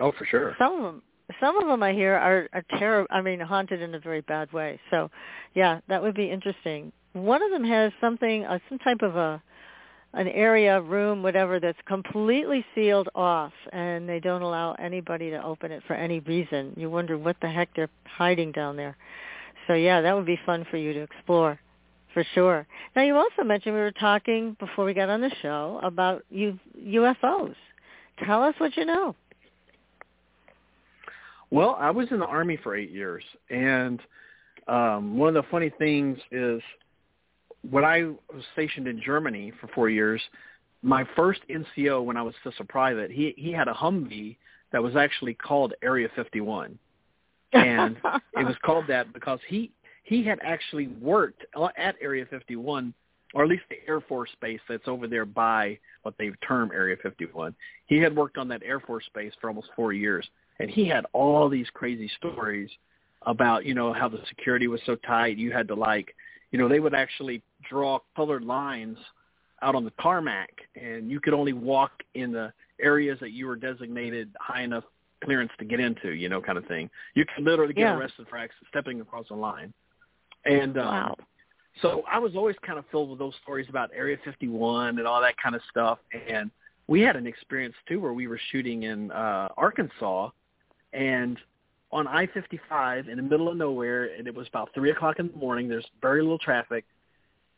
[0.00, 0.54] Oh, for sure.
[0.58, 1.02] Some of them
[1.40, 3.08] some of them I hear are are terrible.
[3.10, 4.80] I mean, haunted in a very bad way.
[4.90, 5.10] So,
[5.54, 6.92] yeah, that would be interesting.
[7.12, 9.42] One of them has something, uh, some type of a
[10.14, 15.70] an area, room, whatever, that's completely sealed off, and they don't allow anybody to open
[15.70, 16.72] it for any reason.
[16.76, 18.96] You wonder what the heck they're hiding down there.
[19.66, 21.60] So yeah, that would be fun for you to explore,
[22.14, 22.66] for sure.
[22.96, 26.58] Now you also mentioned we were talking before we got on the show about U-
[26.82, 27.54] UFOs.
[28.24, 29.14] Tell us what you know.
[31.50, 34.00] Well, I was in the army for eight years, and
[34.68, 36.60] um, one of the funny things is
[37.70, 40.20] when I was stationed in Germany for four years,
[40.82, 44.36] my first NCO when I was just a private, he he had a Humvee
[44.72, 46.78] that was actually called Area 51,
[47.52, 47.96] and
[48.36, 49.72] it was called that because he
[50.04, 51.44] he had actually worked
[51.76, 52.94] at Area 51,
[53.34, 56.96] or at least the Air Force base that's over there by what they term Area
[57.02, 57.54] 51.
[57.86, 60.26] He had worked on that Air Force base for almost four years,
[60.60, 62.70] and he had all these crazy stories
[63.22, 66.14] about you know how the security was so tight you had to like
[66.52, 68.98] you know they would actually draw colored lines
[69.62, 70.50] out on the tarmac
[70.80, 74.84] and you could only walk in the areas that you were designated high enough
[75.24, 77.96] clearance to get into you know kind of thing you could literally get Yeah.
[77.96, 79.72] arrested for stepping across a line
[80.44, 81.16] and um Wow.
[81.82, 85.20] so I was always kind of filled with those stories about Area 51 and all
[85.20, 85.98] that kind of stuff.
[86.28, 86.50] And
[86.88, 90.30] we had an experience too where we were shooting in uh, Arkansas,
[90.92, 91.38] and
[91.92, 95.36] on I-55 in the middle of nowhere, and it was about three o'clock in the
[95.36, 95.68] morning.
[95.68, 96.84] There's very little traffic,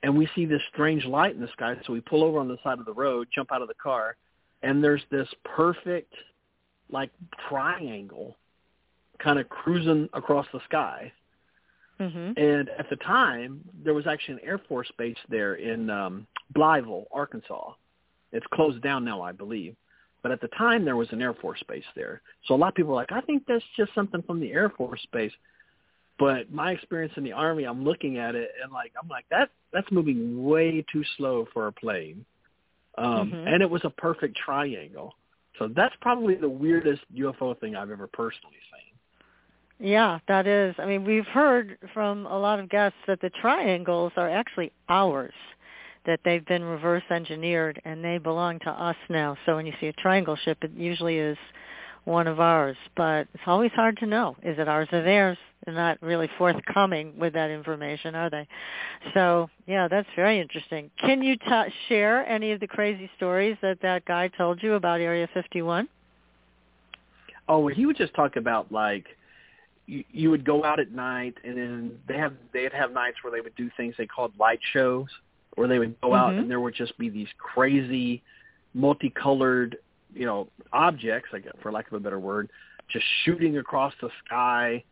[0.03, 1.76] and we see this strange light in the sky.
[1.86, 4.16] So we pull over on the side of the road, jump out of the car,
[4.62, 6.12] and there's this perfect,
[6.90, 7.11] like
[7.48, 8.36] triangle,
[9.18, 11.12] kind of cruising across the sky.
[11.98, 12.38] Mhm.
[12.38, 17.05] And at the time, there was actually an Air Force base there in um, Blytheville,
[17.12, 17.74] Arkansas.
[18.32, 19.76] It's closed down now, I believe.
[20.22, 22.22] But at the time, there was an Air Force base there.
[22.46, 24.70] So a lot of people are like, I think that's just something from the Air
[24.70, 25.32] Force base.
[26.21, 29.49] But my experience in the Army, I'm looking at it and like I'm like that
[29.73, 32.25] that's moving way too slow for a plane.
[32.99, 33.47] Um, Mhm.
[33.47, 35.16] And it was a perfect triangle.
[35.59, 39.89] So that's probably the weirdest UFO thing I've ever personally seen.
[39.91, 40.75] Yeah, that is.
[40.79, 45.33] I mean, we've heard from a lot of guests that the triangles are actually ours,
[46.05, 49.39] that they've been reverse engineered and they belong to us now.
[49.47, 51.39] So when you see a triangle ship, it usually is
[52.05, 52.76] one of ours.
[52.96, 54.36] But it's always hard to know.
[54.42, 55.38] Is it ours or theirs?
[55.64, 58.48] They're not really forthcoming with that information, are they?
[59.12, 60.90] So, yeah, that's very interesting.
[60.98, 65.01] Can you t- share any of the crazy stories that that guy told you about
[65.01, 65.86] Area 51?
[67.48, 69.07] Oh, he would just talk about like
[69.86, 73.32] you, you would go out at night, and then they have they'd have nights where
[73.32, 75.09] they would do things they called light shows,
[75.57, 76.38] where they would go out Mhm.
[76.38, 78.22] and there would just be these crazy,
[78.72, 79.76] multicolored,
[80.15, 82.51] you know, objects, like for lack of a better word,
[82.91, 84.83] just shooting across the sky.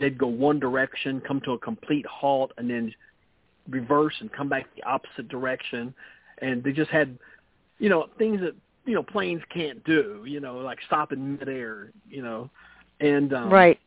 [0.00, 2.92] They'd go one direction, come to a complete halt, and then
[3.68, 5.94] reverse and come back the opposite direction.
[6.42, 7.18] And they just had,
[7.78, 10.24] you know, things that you know planes can't do.
[10.26, 11.92] You know, like stop in midair.
[12.08, 12.50] You know,
[13.00, 13.78] and um, right.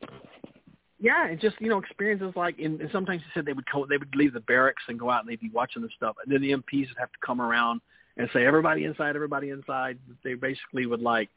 [1.00, 3.86] yeah, and just you know experiences like, and, and sometimes he said they would go,
[3.86, 6.34] they would leave the barracks and go out and they'd be watching the stuff, and
[6.34, 7.82] then the MPs would have to come around
[8.18, 9.98] and say everybody inside, everybody inside.
[10.24, 11.30] They basically would like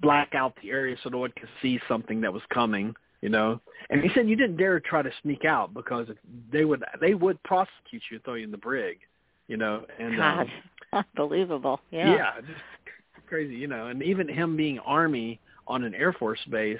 [0.00, 3.60] black out the area so no one could see something that was coming, you know.
[3.90, 6.08] And he said you didn't dare try to sneak out because
[6.52, 8.98] they would they would prosecute you and throw you in the brig,
[9.48, 9.84] you know.
[9.98, 10.46] And God,
[10.92, 11.80] um, unbelievable.
[11.90, 12.14] Yeah.
[12.14, 12.60] yeah, just
[13.28, 13.86] crazy, you know.
[13.86, 16.78] And even him being Army on an Air Force base,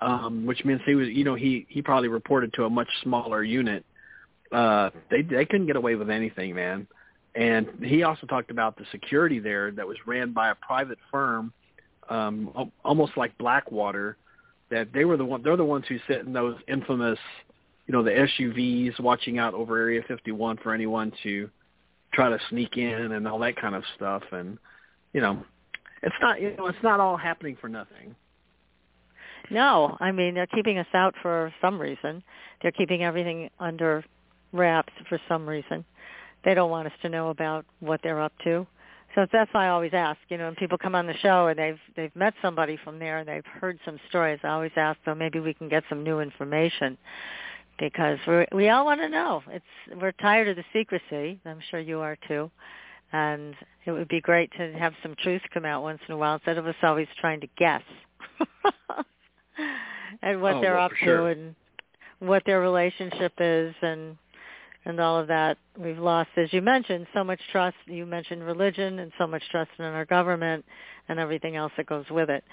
[0.00, 3.42] um, which means he was, you know, he he probably reported to a much smaller
[3.42, 3.84] unit.
[4.50, 6.86] Uh, they they couldn't get away with anything, man.
[7.34, 11.52] And he also talked about the security there that was ran by a private firm,
[12.10, 14.16] um, almost like Blackwater.
[14.70, 17.18] That they were the one, they're the ones who sit in those infamous,
[17.86, 21.50] you know, the SUVs watching out over Area 51 for anyone to
[22.14, 24.22] try to sneak in and all that kind of stuff.
[24.32, 24.58] And
[25.12, 25.44] you know,
[26.02, 28.14] it's not you know it's not all happening for nothing.
[29.50, 32.22] No, I mean they're keeping us out for some reason.
[32.60, 34.04] They're keeping everything under
[34.52, 35.84] wraps for some reason.
[36.44, 38.66] They don't want us to know about what they're up to.
[39.14, 41.58] So that's why I always ask, you know, when people come on the show and
[41.58, 45.18] they've they've met somebody from there and they've heard some stories, I always ask them
[45.18, 46.96] maybe we can get some new information
[47.78, 49.42] because we we all want to know.
[49.50, 51.38] It's we're tired of the secrecy.
[51.44, 52.50] I'm sure you are too.
[53.12, 56.34] And it would be great to have some truth come out once in a while
[56.36, 57.82] instead of us always trying to guess.
[60.22, 61.28] and what Oh, they're well, up to sure.
[61.28, 61.54] and
[62.20, 64.16] what their relationship is and
[64.84, 65.58] and all of that.
[65.78, 67.76] We've lost, as you mentioned, so much trust.
[67.86, 70.64] You mentioned religion and so much trust in our government
[71.08, 72.44] and everything else that goes with it.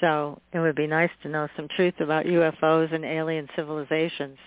[0.00, 4.38] So it would be nice to know some truth about UFOs and alien civilizations.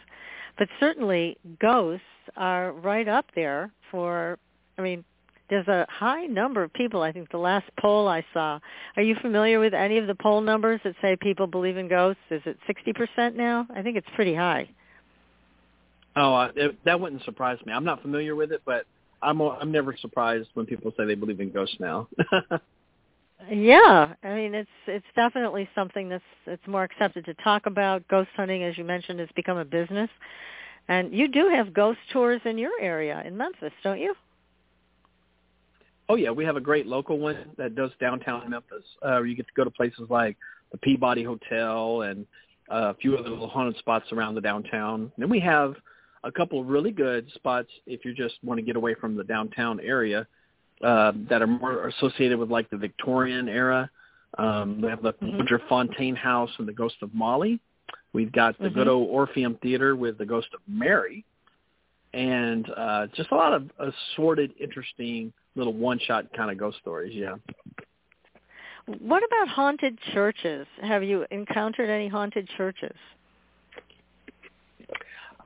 [0.58, 2.06] But certainly ghosts
[2.36, 4.38] are right up there for,
[4.78, 5.04] I mean,
[5.50, 7.02] there's a high number of people.
[7.02, 8.60] I think the last poll I saw.
[8.96, 12.22] Are you familiar with any of the poll numbers that say people believe in ghosts?
[12.30, 13.68] Is it 60% now?
[13.76, 14.70] I think it's pretty high.
[16.16, 17.74] Oh, uh, it, that wouldn't surprise me.
[17.74, 18.86] I'm not familiar with it, but
[19.22, 22.08] I'm I'm never surprised when people say they believe in ghosts now.
[23.52, 28.08] yeah, I mean it's it's definitely something that's it's more accepted to talk about.
[28.08, 30.10] Ghost hunting, as you mentioned, has become a business,
[30.88, 34.16] and you do have ghost tours in your area in Memphis, don't you?
[36.10, 38.84] Oh yeah, we have a great local one that does downtown Memphis.
[39.06, 40.36] Uh, you get to go to places like
[40.72, 42.26] the Peabody Hotel and
[42.70, 45.02] uh, a few other little haunted spots around the downtown.
[45.02, 45.76] And then we have
[46.24, 49.24] a couple of really good spots if you just want to get away from the
[49.24, 50.28] downtown area
[50.84, 53.90] uh, that are more associated with like the Victorian era.
[54.38, 55.68] Um, we have the mm-hmm.
[55.68, 57.60] Fontaine House and the Ghost of Molly.
[58.14, 58.76] We've got the mm-hmm.
[58.76, 61.26] good old Orpheum Theater with the Ghost of Mary,
[62.14, 67.14] and uh, just a lot of assorted, interesting little one-shot kind of ghost stories.
[67.14, 67.36] Yeah.
[69.00, 70.66] What about haunted churches?
[70.82, 72.96] Have you encountered any haunted churches?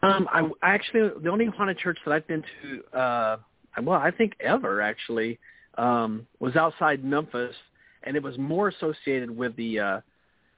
[0.05, 3.37] Um, I, I actually the only haunted church that I've been to, uh,
[3.81, 5.39] well, I think ever actually,
[5.77, 7.55] um, was outside Memphis,
[8.03, 9.79] and it was more associated with the.
[9.79, 10.01] Uh,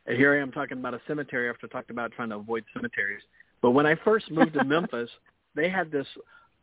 [0.07, 3.23] here I am talking about a cemetery after talking about trying to avoid cemeteries.
[3.61, 5.09] But when I first moved to Memphis,
[5.55, 6.07] they had this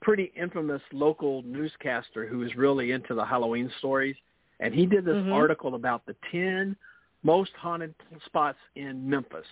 [0.01, 4.16] pretty infamous local newscaster who was really into the Halloween stories,
[4.61, 5.32] and he did this mm-hmm.
[5.32, 6.76] article about the ten
[7.22, 7.95] most haunted
[8.26, 9.47] spots in Memphis,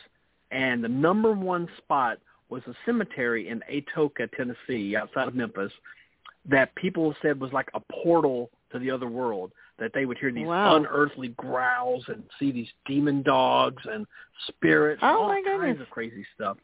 [0.50, 2.18] and the number one spot
[2.52, 5.72] was a cemetery in Atoka, Tennessee, outside of Memphis,
[6.48, 9.52] that people said was like a portal to the other world.
[9.78, 10.76] That they would hear these wow.
[10.76, 14.06] unearthly growls and see these demon dogs and
[14.46, 15.80] spirits, oh, all my kinds goodness.
[15.80, 16.58] of crazy stuff.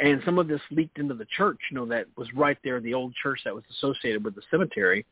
[0.00, 2.92] And some of this leaked into the church, you know, that was right there, the
[2.92, 5.06] old church that was associated with the cemetery.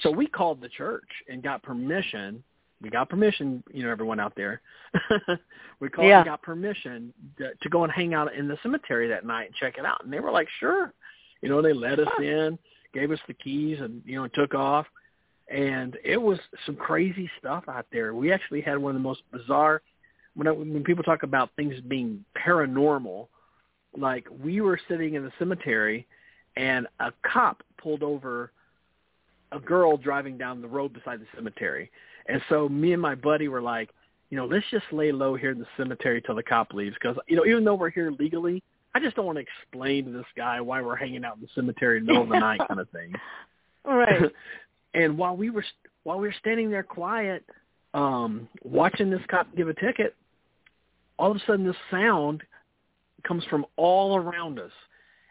[0.00, 2.42] So we called the church and got permission
[2.84, 4.60] we got permission, you know, everyone out there.
[5.80, 6.18] we called yeah.
[6.18, 9.54] and got permission to, to go and hang out in the cemetery that night and
[9.54, 10.04] check it out.
[10.04, 10.92] And they were like, sure.
[11.40, 12.58] You know, they let us in,
[12.92, 14.86] gave us the keys, and you know, took off.
[15.48, 18.14] And it was some crazy stuff out there.
[18.14, 19.80] We actually had one of the most bizarre.
[20.34, 23.28] When I, when people talk about things being paranormal,
[23.96, 26.06] like we were sitting in the cemetery,
[26.56, 28.52] and a cop pulled over
[29.52, 31.90] a girl driving down the road beside the cemetery
[32.26, 33.90] and so me and my buddy were like,
[34.30, 37.16] you know, let's just lay low here in the cemetery till the cop leaves because,
[37.28, 38.62] you know, even though we're here legally,
[38.94, 41.48] I just don't want to explain to this guy why we're hanging out in the
[41.54, 43.12] cemetery in the middle of the night kind of thing.
[43.84, 44.22] Right.
[44.94, 45.64] and while we were
[46.04, 47.44] while we were standing there quiet,
[47.92, 50.14] um, watching this cop give a ticket,
[51.18, 52.42] all of a sudden this sound
[53.26, 54.72] comes from all around us.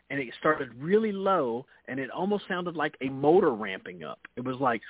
[0.10, 4.20] And it started really low, and it almost sounded like a motor ramping up.
[4.36, 4.82] It was like,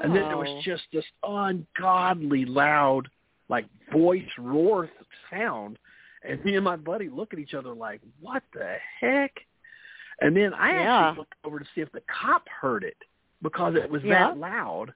[0.00, 0.06] Wow.
[0.06, 0.60] And then there was oh.
[0.64, 3.08] just this ungodly loud,
[3.48, 4.90] like voice roar
[5.30, 5.78] sound.
[6.26, 9.32] And me and my buddy look at each other like, what the heck?
[10.20, 11.08] And then I yeah.
[11.08, 12.96] actually looked over to see if the cop heard it
[13.42, 14.28] because it was yeah.
[14.28, 14.92] that loud.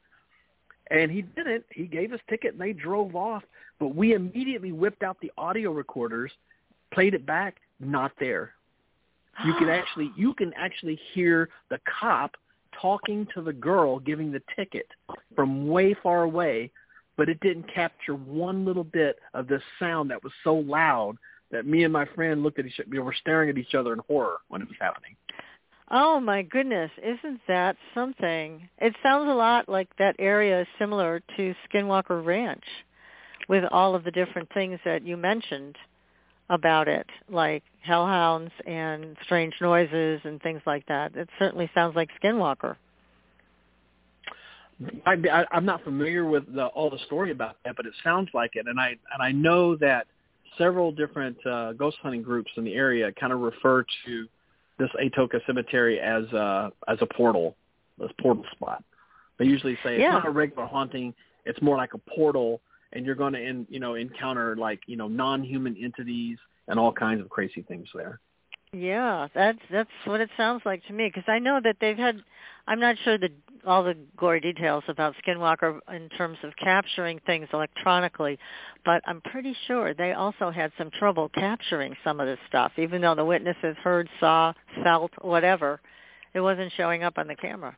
[0.90, 1.64] And he didn't.
[1.70, 3.42] He gave us ticket and they drove off.
[3.80, 6.30] But we immediately whipped out the audio recorders,
[6.92, 8.52] played it back, not there.
[9.44, 12.36] You can actually you can actually hear the cop
[12.80, 14.86] talking to the girl giving the ticket
[15.34, 16.70] from way far away,
[17.16, 21.16] but it didn't capture one little bit of this sound that was so loud
[21.50, 22.88] that me and my friend looked at each other.
[22.90, 25.16] We were staring at each other in horror when it was happening.
[25.90, 28.68] Oh my goodness, isn't that something?
[28.78, 32.64] It sounds a lot like that area is similar to Skinwalker Ranch
[33.48, 35.76] with all of the different things that you mentioned
[36.50, 41.14] about it, like hellhounds and strange noises and things like that.
[41.16, 42.76] It certainly sounds like Skinwalker.
[45.06, 48.28] I, I, I'm not familiar with the, all the story about that, but it sounds
[48.34, 50.06] like it, and I and I know that
[50.58, 54.26] several different uh, ghost hunting groups in the area kind of refer to
[54.78, 57.56] this Atoka Cemetery as a as a portal,
[57.98, 58.82] this portal spot.
[59.38, 60.12] They usually say it's Yeah.
[60.12, 61.14] not a regular haunting;
[61.44, 62.60] it's more like a portal
[62.94, 66.38] and you're going to in, you know encounter like you know non-human entities
[66.68, 68.20] and all kinds of crazy things there.
[68.72, 72.22] Yeah, that's that's what it sounds like to me because I know that they've had
[72.66, 73.30] I'm not sure the
[73.66, 78.38] all the gory details about Skinwalker in terms of capturing things electronically,
[78.84, 83.00] but I'm pretty sure they also had some trouble capturing some of this stuff, even
[83.00, 85.80] though the witnesses heard, saw, felt, whatever.
[86.34, 87.76] It wasn't showing up on the camera,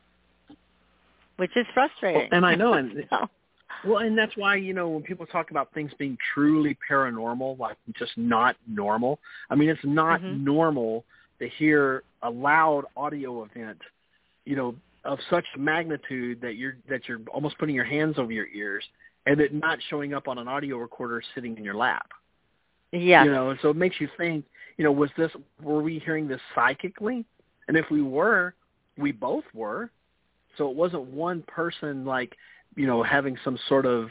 [1.37, 2.21] which is frustrating.
[2.31, 3.05] Well, and I know, and
[3.85, 7.77] well, and that's why you know when people talk about things being truly paranormal, like
[7.97, 9.19] just not normal.
[9.49, 10.41] I mean, it's not Mhm.
[10.43, 11.05] normal
[11.39, 13.81] to hear a loud audio event,
[14.45, 18.47] you know, of such magnitude that you're that you're almost putting your hands over your
[18.53, 18.87] ears,
[19.25, 22.11] and it not showing up on an audio recorder sitting in your lap.
[22.91, 23.23] Yeah.
[23.23, 24.45] You know, and so it makes you think,
[24.77, 27.25] you know, was this were we hearing this psychically?
[27.67, 28.53] And if we were,
[28.97, 29.89] we both were.
[30.57, 32.35] So it wasn't one person like,
[32.77, 34.09] you know, having some sort of,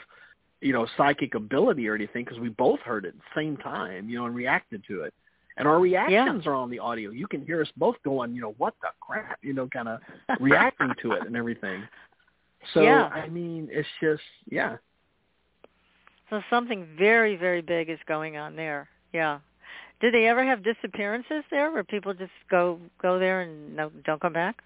[0.61, 4.09] you know, psychic ability or anything because we both heard it at the same time,
[4.09, 5.15] you know, and reacted to it.
[5.57, 7.11] And our reactions are on the audio.
[7.11, 10.01] You can hear us both going, you know, what the crap, you know, kind of
[10.41, 11.83] reacting to it and everything.
[12.75, 13.05] So Yeah.
[13.07, 14.77] I mean, it's just yeah.
[16.29, 18.89] So something very, very big is going on there.
[19.13, 19.39] Yeah.
[20.01, 24.21] Did they ever have disappearances there where people just go go there and no, don't
[24.21, 24.63] come back?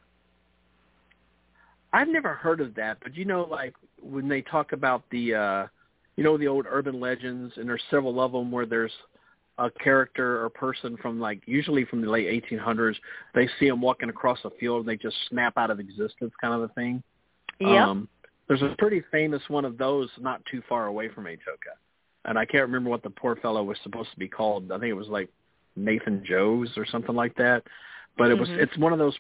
[1.93, 5.67] I've never heard of that, but you know, like when they talk about the, uh,
[6.17, 8.93] you know, the old urban legends, and there's several of them where there's
[9.59, 12.97] a character or person from like usually from the late 1800s.
[13.35, 16.55] They see them walking across a field, and they just snap out of existence, kind
[16.55, 17.03] of a thing.
[17.59, 17.89] Yeah.
[17.89, 18.09] Um,
[18.49, 21.77] there's a pretty famous one of those not too far away from Atoka,
[22.25, 24.73] and I can't remember what the poor fellow was supposed to be called.
[24.73, 25.29] I think it was like
[25.77, 27.63] Nathan Joes or something like that.
[28.19, 28.59] But it was Mhm.
[28.59, 29.17] it's one of those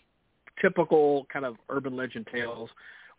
[0.60, 2.70] typical kind of urban legend tales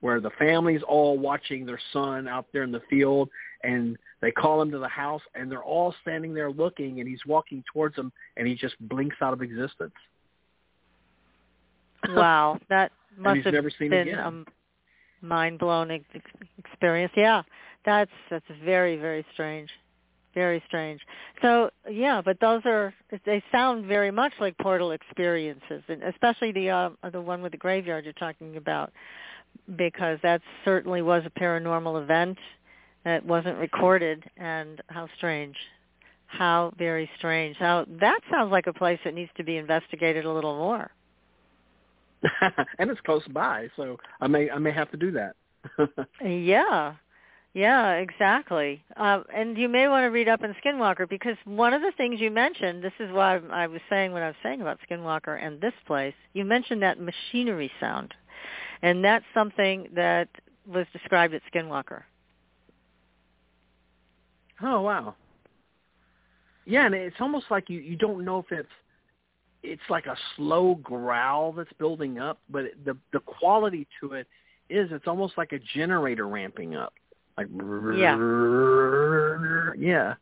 [0.02, 3.30] where the family's all watching their son out there in the field
[3.64, 7.24] and they call him to the house and they're all standing there looking and he's
[7.26, 9.94] walking towards them and he just blinks out of existence.
[12.10, 14.44] wow, that must he's have never seen been a
[15.22, 16.06] mind-blown ex-
[16.58, 17.14] experience.
[17.16, 17.44] Yeah,
[17.86, 19.70] that's that's very very strange,
[20.34, 21.02] very strange.
[21.42, 22.94] So yeah, but those are
[23.26, 27.58] they sound very much like portal experiences, and especially the uh, the one with the
[27.58, 28.92] graveyard you're talking about,
[29.76, 32.38] because that certainly was a paranormal event
[33.04, 35.56] that wasn't recorded, and how strange.
[36.28, 37.58] How very strange.
[37.58, 40.90] How that sounds like a place that needs to be investigated a little more.
[42.80, 45.36] and it's close by, so I may I may have to do that.
[46.24, 46.94] Yeah,
[47.54, 48.84] yeah, exactly.
[48.96, 52.22] Uh, and you may want to read up on Skinwalker because one of the things
[52.22, 55.60] you mentioned, this is why I was saying what I was saying about Skinwalker and
[55.60, 58.14] this place, you mentioned that machinery sound.
[58.82, 60.30] And that's something that
[60.66, 62.04] was described at Skinwalker.
[64.64, 65.16] oh wow.
[66.66, 68.70] Yeah, and it's almost like you you don't know if it's
[69.64, 74.28] it's like a slow growl that's building up, but the the quality to it
[74.70, 76.94] is it's almost like a generator ramping up.
[77.50, 78.16] Like Yeah.
[79.78, 80.16] yeah.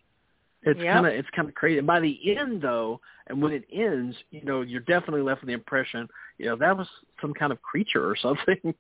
[0.64, 0.94] It's Yep.
[0.94, 1.78] kind of it's kind of crazy.
[1.78, 5.48] And by the end though, and when it ends, you know, you're definitely left with
[5.48, 6.08] the impression,
[6.38, 6.88] you know, that was
[7.22, 8.74] some kind of creature or something.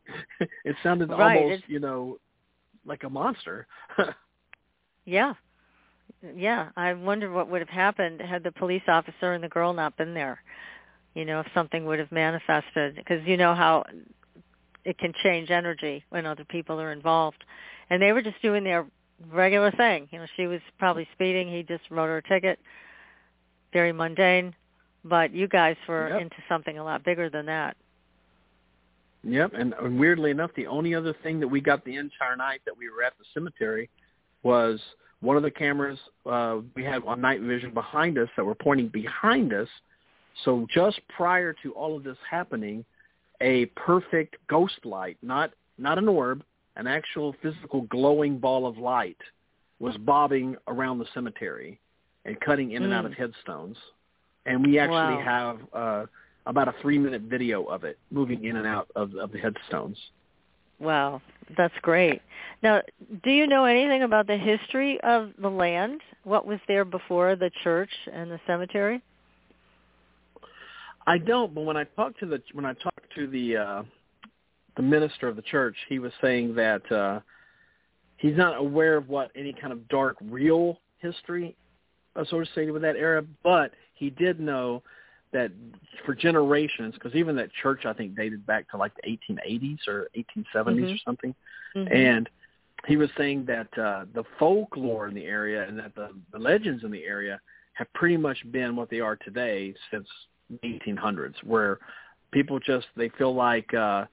[0.66, 2.18] it sounded Right, almost, it's- you know,
[2.86, 3.68] like a monster.
[5.06, 5.34] Yeah.
[6.36, 9.96] Yeah, I wonder what would have happened had the police officer and the girl not
[9.98, 10.42] been there.
[11.16, 13.86] You know, if something would have manifested because you know how
[14.86, 17.44] it can change energy when other people are involved.
[17.90, 18.86] And they were just doing their
[19.32, 20.08] regular thing.
[20.12, 22.60] You know, she was probably speeding, he just wrote her a ticket.
[23.74, 24.56] Very mundane,
[25.04, 26.22] but you guys were Yep.
[26.22, 27.78] into something a lot bigger than that.
[29.24, 32.62] Yep, and, and weirdly enough, the only other thing that we got the entire night
[32.66, 33.90] that we were at the cemetery
[34.44, 34.80] was
[35.20, 38.88] one of the cameras uh, we had on night vision behind us that were pointing
[38.88, 39.68] behind us.
[40.46, 42.86] So just prior to all of this happening,
[43.42, 46.44] a perfect ghost light, not not an orb,
[46.80, 49.18] an actual physical glowing ball of light,
[49.80, 51.80] was bobbing around the cemetery
[52.26, 53.08] and cutting in and out Mm.
[53.08, 53.78] of headstones.
[54.46, 55.22] And we actually Wow.
[55.22, 56.06] have uh,
[56.46, 59.98] about a three minute video of it moving in and out of, of the headstones.
[60.80, 61.22] Wow,
[61.58, 62.22] that's great.
[62.64, 62.82] Now,
[63.24, 66.02] do you know anything about the history of the land?
[66.24, 69.02] What was there before the church and the cemetery?
[71.06, 73.84] I don't, but when I talked to the when I talked to the uh,
[74.80, 77.20] the minister of the church, he was saying that uh,
[78.16, 81.54] he's not aware of what any kind of dark real history
[82.16, 84.82] associated with that era, but he did know
[85.34, 85.52] that
[86.06, 90.08] for generations, because even that church I think dated back to like the 1880s or
[90.16, 91.04] 1870s or Mhm.
[91.04, 91.36] something,
[91.76, 91.92] Mhm.
[91.92, 92.30] and
[92.88, 96.86] he was saying that uh, the folklore in the area and that the, the legends
[96.86, 97.42] in the area
[97.74, 100.08] have pretty much been what they are today since
[100.50, 101.80] the 1800s, where
[102.32, 104.06] people just they feel like uh,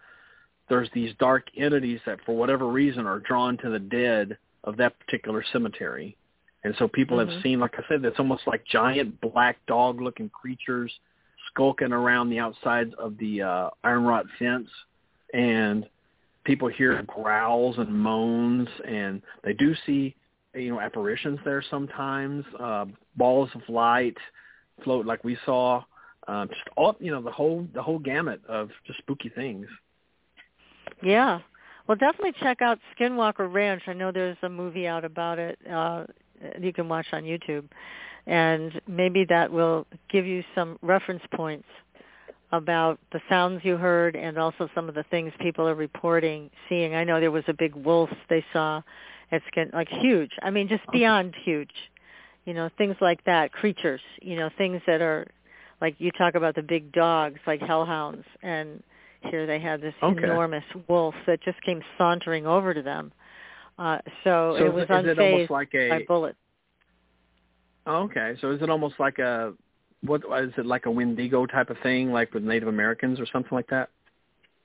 [0.69, 4.99] there's these dark entities that for whatever reason are drawn to the dead of that
[4.99, 6.17] particular cemetery.
[6.65, 7.29] And so people Mhm.
[7.31, 10.99] have seen, like I said, it's almost like giant black dog-looking creatures
[11.49, 14.69] skulking around the outsides of the uh, iron rod fence,
[15.33, 15.89] and
[16.45, 20.15] people hear growls and moans, and they do see,
[20.55, 22.87] you know, apparitions there sometimes, uh,
[23.17, 24.17] balls of light
[24.83, 25.83] float like we saw,
[26.27, 29.69] um, just all, you know, the whole the whole gamut of just spooky things.
[31.03, 31.41] Yeah.
[31.87, 33.83] Well, definitely check out Skinwalker Ranch.
[33.87, 35.59] I know there's a movie out about it.
[35.71, 36.05] Uh,
[36.61, 37.65] you can watch on YouTube,
[38.27, 41.69] and maybe that will give you some reference points
[42.53, 46.95] about the sounds you heard and also some of the things people are reporting seeing.
[46.95, 48.83] I know there was a big wolf they saw
[49.33, 50.31] at Skin, like huge.
[50.43, 51.73] I mean, just beyond huge.
[52.45, 54.01] You know, things like that, creatures.
[54.23, 55.27] You know, things that are
[55.81, 58.83] like you talk about the big dogs, like hellhounds, and
[59.31, 60.23] here they had this Okay.
[60.23, 63.13] enormous wolf that just came sauntering over to them.
[63.79, 66.39] Uh, so, So it was is it unfazed like a by bullets.
[67.87, 68.35] Okay.
[68.41, 69.55] So is it almost like a
[70.03, 73.53] what is it like a Wendigo type of thing, like with Native Americans or something
[73.53, 73.91] like that?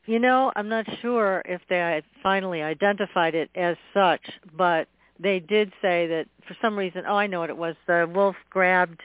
[0.06, 4.22] You know, I'm not sure if they finally identified it as such,
[4.58, 4.88] but
[5.20, 7.76] they did say that for some reason, oh, I know what it was.
[7.86, 9.02] The wolf grabbed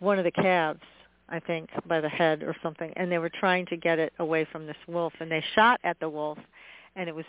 [0.00, 0.82] one of the calves,
[1.28, 4.46] I think, by the head or something, and they were trying to get it away
[4.50, 6.38] from this wolf, and they shot at the wolf,
[6.96, 7.24] and it was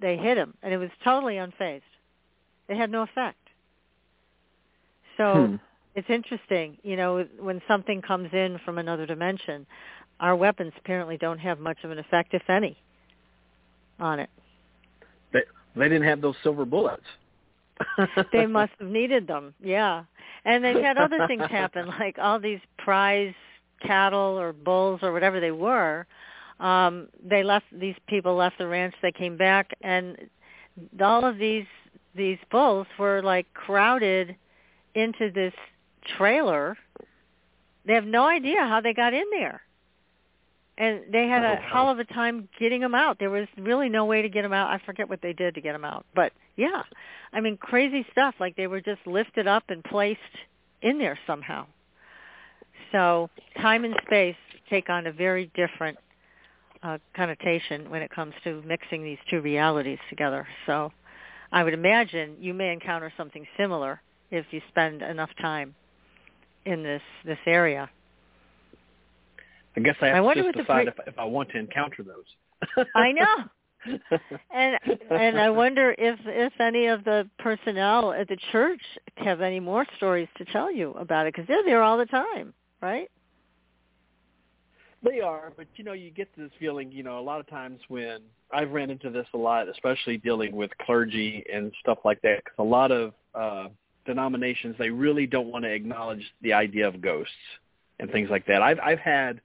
[0.00, 1.82] they hit him, and it was totally unfazed.
[2.68, 3.38] It had no effect.
[5.16, 5.56] So Hmm.
[5.94, 9.66] it's interesting, you know, when something comes in from another dimension,
[10.20, 12.76] our weapons apparently don't have much of an effect, if any,
[14.00, 14.30] on it.
[15.32, 15.42] They
[15.76, 17.04] they didn't have those silver bullets.
[18.32, 20.04] They must have needed them, yeah.
[20.44, 23.34] And they've had other things happen, like all these prize
[23.80, 26.06] cattle or bulls or whatever they were.
[26.60, 28.94] Um, they left these people left the ranch.
[29.02, 30.16] They came back, and
[31.00, 31.66] all of these
[32.14, 34.36] these bulls were like crowded
[34.94, 35.52] into this
[36.16, 36.76] trailer.
[37.86, 39.62] They have no idea how they got in there.
[40.76, 43.20] And they had a hell of a time getting them out.
[43.20, 44.70] There was really no way to get them out.
[44.70, 46.04] I forget what they did to get them out.
[46.16, 46.82] But yeah,
[47.34, 48.34] I mean crazy stuff.
[48.38, 50.20] Like they were just lifted up and placed
[50.80, 51.66] in there somehow.
[52.92, 53.28] So
[53.60, 54.36] time and space
[54.70, 55.98] take on a very different
[56.82, 60.46] uh, connotation when it comes to mixing these two realities together.
[60.66, 60.92] So
[61.50, 64.00] I would imagine you may encounter something similar
[64.30, 65.74] if you spend enough time
[66.66, 67.90] in this this area.
[69.76, 72.04] I guess I I have wonder to decide pre- if, if I want to encounter
[72.04, 72.86] those.
[72.94, 73.26] I know.
[74.54, 74.78] and
[75.10, 78.80] and I wonder if if any of the personnel at the church
[79.16, 82.54] have any more stories to tell you about it because they're there all the time,
[82.80, 83.10] right?
[85.02, 86.90] They are, but you know, you get this feeling.
[86.90, 88.20] You know, a lot of times when
[88.52, 92.58] I've ran into this a lot, especially dealing with clergy and stuff like that, because
[92.58, 93.68] a lot of uh,
[94.06, 97.32] denominations they really don't want to acknowledge the idea of ghosts
[98.00, 98.62] and things like that.
[98.62, 99.42] I've I've had,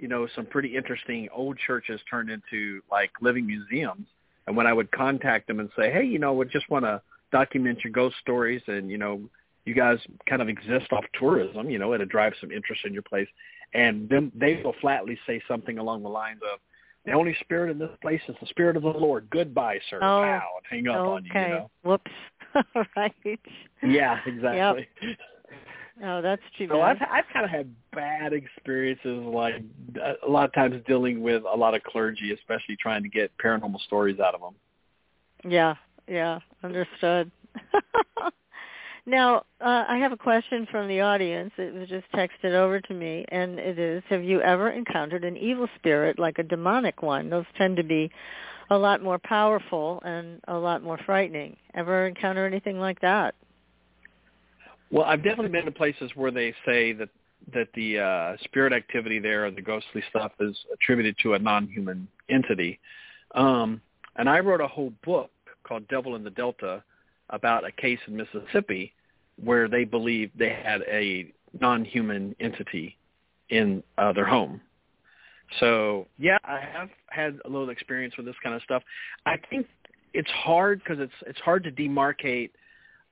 [0.00, 4.06] you know, some pretty interesting old churches turned into like living museums,
[4.46, 7.00] and when I would contact them and say, hey, you know, we just want to
[7.32, 9.20] document your ghost stories, and you know,
[9.64, 9.98] you guys
[10.28, 13.28] kind of exist off tourism, you know, it'll drive some interest in your place
[13.74, 16.60] and then they will flatly say something along the lines of,
[17.04, 19.28] "The only spirit in this place is the spirit of the Lord.
[19.30, 21.30] Goodbye, sir." Oh, hang up on you.
[21.30, 21.42] okay.
[21.42, 21.70] You know?
[21.82, 22.10] Whoops.
[22.96, 23.40] right.
[23.82, 24.88] Yeah, exactly.
[26.02, 26.96] Oh, that's too So I've.
[27.10, 29.62] I've kind of had bad experiences, like
[30.24, 33.80] a lot of times dealing with a lot of clergy, especially trying to get paranormal
[33.80, 34.54] stories out of them.
[35.50, 35.74] Yeah,
[36.08, 37.30] yeah, understood.
[39.06, 41.52] now, uh, I have a question from the audience.
[41.58, 45.36] It was just texted over to me, and it is, have you ever encountered an
[45.36, 47.28] evil spirit like a demonic one?
[47.28, 48.10] Those tend to be
[48.70, 51.56] a lot more powerful and a lot more frightening.
[51.74, 53.34] Ever encounter anything like that?
[54.90, 57.08] Well, I've definitely been to places where they say that
[57.54, 62.06] that the uh, spirit activity there or the ghostly stuff is attributed to a non-human
[62.28, 62.78] entity.
[63.34, 63.80] Um,
[64.16, 65.30] and I wrote a whole book
[65.64, 66.82] called Devil in the Delta
[67.30, 68.92] about a case in Mississippi
[69.42, 72.98] where they believed they had a non-human entity
[73.48, 74.60] in uh, their home.
[75.58, 78.82] So yeah, I have had a little experience with this kind of stuff.
[79.26, 79.66] I think
[80.12, 82.50] it's hard because it's it's hard to demarcate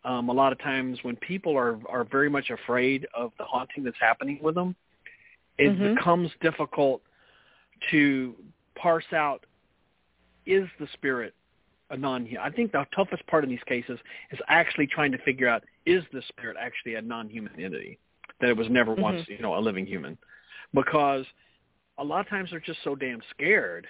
[0.05, 3.85] um, a lot of times when people are are very much afraid of the haunting
[3.85, 4.75] that's happening with them,
[5.59, 5.95] it Mhm.
[5.97, 7.03] becomes difficult
[7.91, 8.37] to
[8.75, 9.45] parse out
[10.47, 11.35] is the spirit
[11.91, 12.47] a non human.
[12.47, 13.99] I think the toughest part in these cases
[14.31, 17.99] is actually trying to figure out is the spirit actually a non-human entity
[18.41, 20.19] that it was never once you know a living human
[20.75, 21.25] because
[21.99, 23.87] a lot of times they're just so damn scared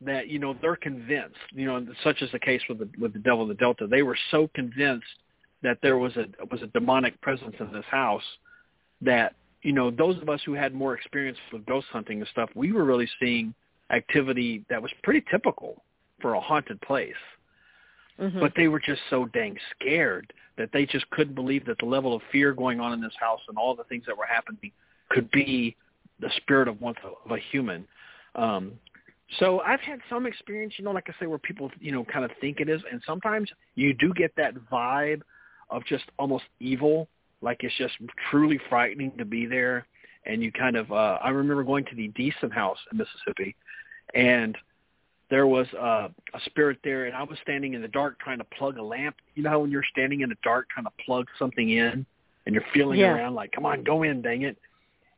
[0.00, 1.36] that you know they're convinced.
[1.52, 3.86] You know, such as the case with the with the devil of the Delta.
[3.86, 5.06] They were so convinced
[5.62, 8.22] that there was a was a demonic presence in this house
[9.00, 12.50] that you know those of us who had more experience with ghost hunting and stuff,
[12.54, 13.54] we were really seeing
[13.90, 15.82] activity that was pretty typical
[16.20, 17.14] for a haunted place.
[18.18, 18.40] Mhm.
[18.40, 22.14] But they were just so dang scared that they just couldn't believe that the level
[22.14, 24.72] of fear going on in this house and all the things that were happening
[25.08, 25.76] could be
[26.18, 27.86] the spirit of one of a human.
[28.34, 28.72] Um,
[29.38, 32.24] so I've had some experience, you know, like I say, where people, you know, kind
[32.24, 35.22] of think it is, and sometimes you do get that vibe
[35.70, 37.08] of just almost evil,
[37.42, 37.94] like it's just
[38.30, 39.86] truly frightening to be there.
[40.26, 43.54] And you kind of, uh, I remember going to the Deason House in Mississippi,
[44.14, 44.56] and
[45.30, 48.44] there was uh, a spirit there, and I was standing in the dark trying to
[48.44, 49.16] plug a lamp.
[49.34, 52.04] You know how when you're standing in the dark trying to plug something in,
[52.46, 53.14] and you're feeling Yeah.
[53.14, 54.56] around like, come on, go in, dang it.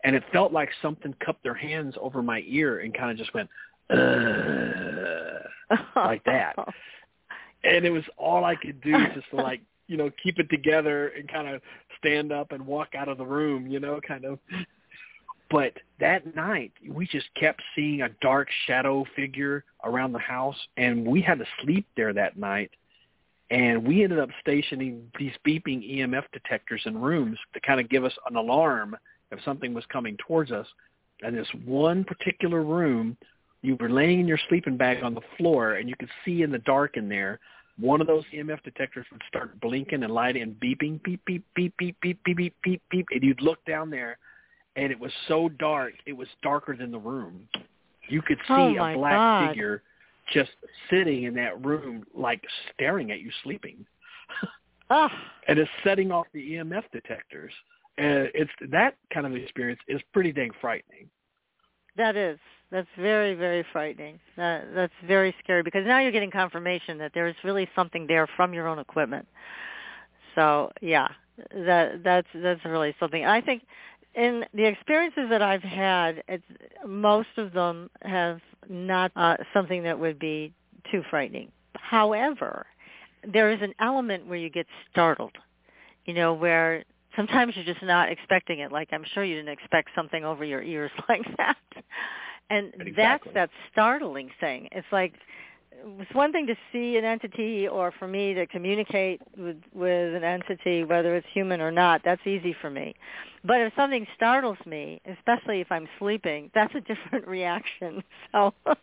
[0.02, 3.32] And it felt like something cupped their hands over my ear and kind of just
[3.34, 3.48] went,
[3.90, 6.56] uh, like that.
[7.64, 9.60] and it was all I could do just to like,
[9.90, 11.60] you know, keep it together and kind of
[11.98, 14.38] stand up and walk out of the room, you know, kind of.
[15.50, 21.04] But that night, we just kept seeing a dark shadow figure around the house, and
[21.04, 22.70] we had to sleep there that night.
[23.50, 28.04] And we ended up stationing these beeping EMF detectors in rooms to kind of give
[28.04, 28.96] us an alarm
[29.32, 30.68] if something was coming towards us.
[31.22, 33.16] And this one particular room,
[33.62, 36.52] you were laying in your sleeping bag on the floor, and you could see in
[36.52, 37.40] the dark in there,
[37.80, 41.74] one of those EMF detectors would start blinking and lighting and beeping, beep, beep, beep,
[41.78, 44.18] beep, beep, beep, beep, beep, beep, and you'd look down there,
[44.76, 47.48] and it was so dark, it was darker than the room.
[48.08, 49.48] You could see Oh, a black God.
[49.48, 49.82] figure
[50.32, 50.50] just
[50.90, 52.42] sitting in that room, like
[52.74, 53.84] staring at you sleeping,
[54.90, 55.08] Oh,
[55.48, 57.52] and it's setting off the EMF detectors.
[57.98, 61.08] And it's that kind of experience is pretty dang frightening.
[61.96, 62.38] that is.
[62.70, 64.20] That's very, very frightening.
[64.36, 68.28] That, that's very scary because now you're getting confirmation that there is really something there
[68.36, 69.26] from your own equipment.
[70.36, 71.08] So yeah,
[71.54, 73.24] that that's that's really something.
[73.24, 73.62] I think
[74.14, 76.44] in the experiences that I've had, it's,
[76.86, 80.52] most of them have not uh, something that would be
[80.90, 81.50] too frightening.
[81.74, 82.66] However,
[83.26, 85.36] there is an element where you get startled.
[86.06, 86.84] You know, where
[87.16, 88.72] sometimes you're just not expecting it.
[88.72, 91.56] Like I'm sure you didn't expect something over your ears like that.
[92.50, 94.68] And that's that startling thing.
[94.72, 95.14] It's like
[95.72, 100.24] it's one thing to see an entity or for me to communicate with with an
[100.24, 102.94] entity whether it's human or not that's easy for me
[103.44, 108.52] but if something startles me especially if i'm sleeping that's a different reaction so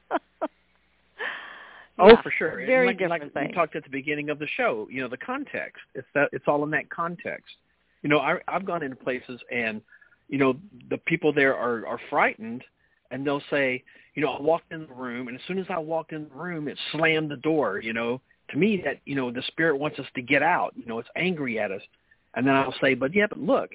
[1.99, 2.63] Oh, for sure.
[2.65, 4.87] Very like, different like thing we talked at the beginning of the show.
[4.91, 5.81] You know, the context.
[5.95, 6.29] It's that.
[6.31, 7.55] It's all in that context.
[8.03, 9.81] You know, I, I've gone into places and,
[10.29, 10.55] you know,
[10.89, 12.63] the people there are are frightened,
[13.11, 13.83] and they'll say,
[14.15, 16.35] you know, I walked in the room, and as soon as I walked in the
[16.35, 17.79] room, it slammed the door.
[17.81, 20.73] You know, to me that you know the spirit wants us to get out.
[20.75, 21.81] You know, it's angry at us,
[22.35, 23.71] and then I'll say, but yeah, but look,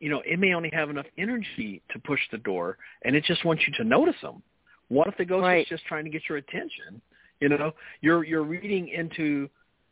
[0.00, 3.44] you know, it may only have enough energy to push the door, and it just
[3.44, 4.42] wants you to notice them.
[4.88, 5.62] What if the ghost Right.
[5.62, 7.00] is just trying to get your attention?
[7.40, 9.48] You know, you're you're reading into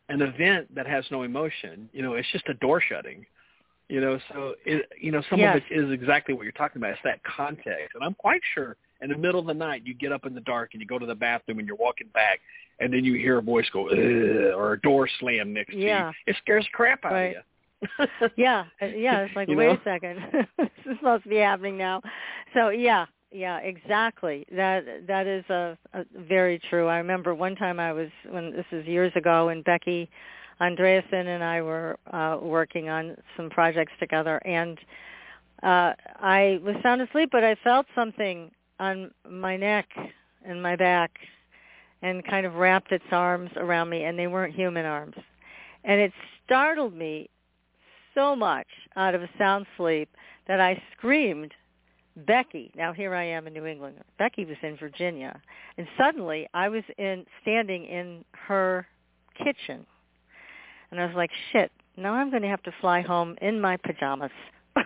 [0.09, 1.89] an event that has no emotion.
[1.93, 3.25] You know, it's just a door shutting.
[3.89, 5.57] You know, so it, you know some Yes.
[5.57, 6.91] of it is exactly what you're talking about.
[6.91, 10.11] It's that context, and I'm quite sure in the middle of the night you get
[10.11, 12.39] up in the dark and you go to the bathroom and you're walking back,
[12.79, 16.01] and then you hear a voice go or a door slam next Yeah.
[16.01, 16.33] to you.
[16.33, 17.25] It scares the crap out Right.
[17.27, 17.41] of you.
[18.37, 19.73] yeah uh, yeah it's like You wait know?
[19.73, 20.19] a second
[20.57, 22.01] this must be happening now
[22.55, 27.79] so yeah yeah exactly that that is a, a very true i remember one time
[27.79, 30.09] i was when this is years ago and becky
[30.61, 34.79] andreasen and i were uh working on some projects together and
[35.63, 39.87] uh i was sound asleep but i felt something on my neck
[40.45, 41.19] and my back
[42.01, 45.15] and kind of wrapped its arms around me and they weren't human arms
[45.83, 46.11] and it
[46.45, 47.29] startled me
[48.17, 50.09] so much out of a sound sleep
[50.47, 51.53] that I screamed,
[52.15, 52.71] Becky.
[52.75, 53.97] Now here I am in New England.
[54.17, 55.39] Becky was in Virginia.
[55.77, 58.87] And suddenly I was in standing in her
[59.37, 59.85] kitchen.
[60.91, 63.77] And I was like, shit, now I'm going to have to fly home in my
[63.77, 64.31] pajamas.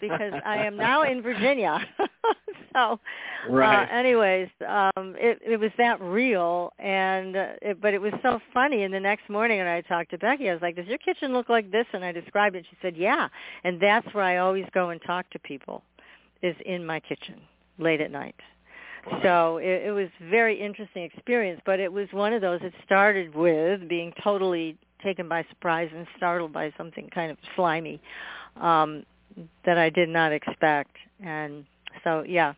[0.00, 1.78] because I am now in Virginia.
[2.74, 2.98] so
[3.48, 3.84] Right.
[3.84, 8.40] uh, anyways, um, it, it was that real, and uh, it, but it was so
[8.52, 8.82] funny.
[8.82, 11.32] And the next morning, when I talked to Becky, I was like, "Does your kitchen
[11.32, 12.66] look like this?" And I described it.
[12.68, 13.28] She said, "Yeah."
[13.62, 15.84] And that's where I always go and talk to people,
[16.42, 17.40] is in my kitchen
[17.78, 18.34] late at night.
[19.22, 22.60] So it, it was very interesting experience, but it was one of those.
[22.62, 28.00] that started with being totally taken by surprise and startled by something kind of slimy
[28.60, 29.04] um,
[29.64, 31.64] that I did not expect, and
[32.02, 32.54] so yeah,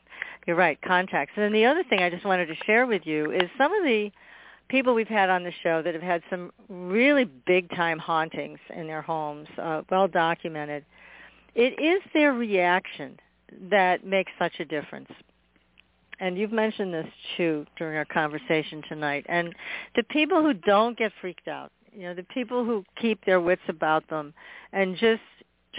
[0.46, 1.36] You're right, context.
[1.36, 3.84] And then the other thing I just wanted to share with you is some of
[3.84, 4.10] the
[4.68, 8.86] people we've had on the show that have had some really big time hauntings in
[8.86, 10.86] their homes, uh, well documented.
[11.54, 13.18] It is their reaction
[13.70, 15.10] that makes such a difference.
[16.20, 19.24] And you've mentioned this too during our conversation tonight.
[19.28, 19.54] And
[19.96, 23.62] the people who don't get freaked out, you know, the people who keep their wits
[23.68, 24.34] about them
[24.72, 25.22] and just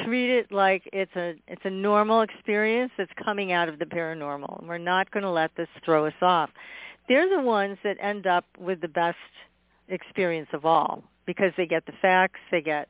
[0.06, 4.66] treat it like it's a it's a normal experience that's coming out of the paranormal.
[4.66, 6.50] We're not going to let this throw us off
[7.10, 9.18] they're the ones that end up with the best
[9.90, 12.88] experience of all because they get the facts, they get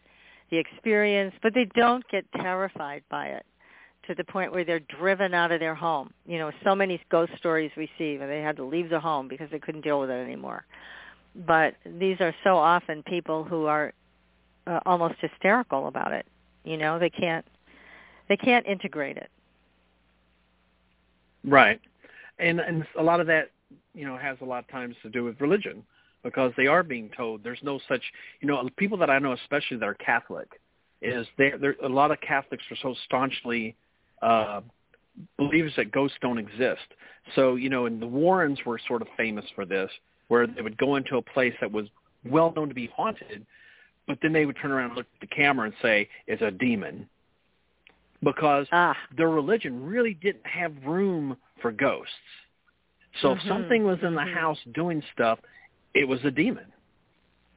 [0.52, 3.46] the experience, but they don't get terrified by it
[4.10, 6.11] to the point where they're driven out of their home.
[6.26, 9.27] You know, so many ghost stories we see where they had to leave the home
[9.27, 10.65] because they couldn't deal with it anymore.
[11.48, 13.94] But these are so often people who are
[14.65, 16.26] uh, almost hysterical about it.
[16.64, 17.45] You know, they can't
[18.27, 19.30] they can't integrate it.
[21.45, 21.80] Right.
[22.40, 23.52] And and a lot of that
[23.94, 25.84] you know has a lot of times to do with religion
[26.23, 28.02] because they are being told there's no such
[28.41, 30.48] you know people that I know especially that are Catholic
[31.02, 33.76] is there there a lot of Catholics are so staunchly
[34.22, 34.62] uh
[35.38, 36.88] believes that ghosts don't exist.
[37.36, 39.91] So, you know, and the Warrens were sort of famous for this,
[40.28, 41.88] where they would go into a place that was
[42.26, 43.46] well known to be haunted,
[44.08, 46.52] but then they would turn around and look at the camera and say, it's a
[46.52, 47.08] demon.
[48.24, 48.96] Because ah.
[49.16, 52.12] their religion really didn't have room for ghosts.
[53.22, 53.40] So mm-hmm.
[53.40, 54.34] if something was in the mm-hmm.
[54.34, 55.40] house doing stuff,
[55.94, 56.66] it was a demon.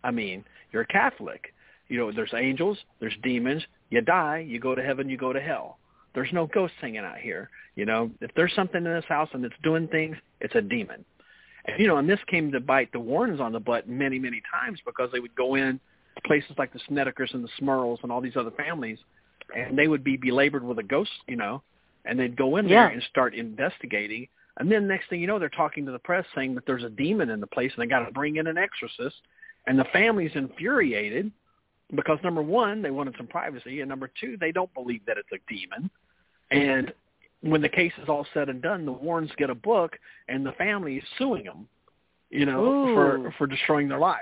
[0.05, 1.53] I mean, you're a Catholic.
[1.89, 3.63] You know, there's angels, there's demons.
[3.91, 5.79] You die, you go to heaven, you go to hell.
[6.15, 7.51] There's no ghosts hanging out here.
[7.77, 11.05] You know, if there's something in this house and it's doing things, it's a demon.
[11.67, 14.43] And you know, and this came to bite the Warrens on the butt many, many
[14.53, 15.81] times because they would go in
[16.27, 18.99] places like the Snedekers and the Smurls and all these other families,
[19.57, 21.63] and they would be belabored with a ghost, you know,
[22.05, 22.83] and they'd go in yeah.
[22.83, 24.29] there and start investigating
[24.59, 26.91] and then next thing you know, they're talking to the press saying that there's a
[26.91, 29.17] demon in the place and they got to bring in an exorcist.
[29.67, 31.31] And the family's infuriated
[31.95, 35.29] because number one, they wanted some privacy, and number two, they don't believe that it's
[35.33, 35.91] a demon.
[36.53, 36.93] And
[37.41, 39.99] when the case is all said and done, the Warrens get a book,
[40.29, 41.67] and the family is suing them,
[42.31, 42.95] you know, Ooh.
[42.95, 44.21] for for destroying their life.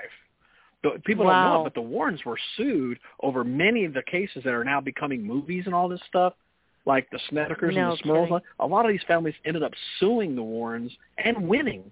[0.83, 1.43] But people wow.
[1.43, 4.63] don't know it, but the Warrens were sued over many of the cases that are
[4.63, 6.33] now becoming movies and all this stuff
[6.85, 8.41] like the Snedekers no and the Smurls.
[8.59, 10.91] A lot of these families ended up suing the Warrens
[11.23, 11.83] and winning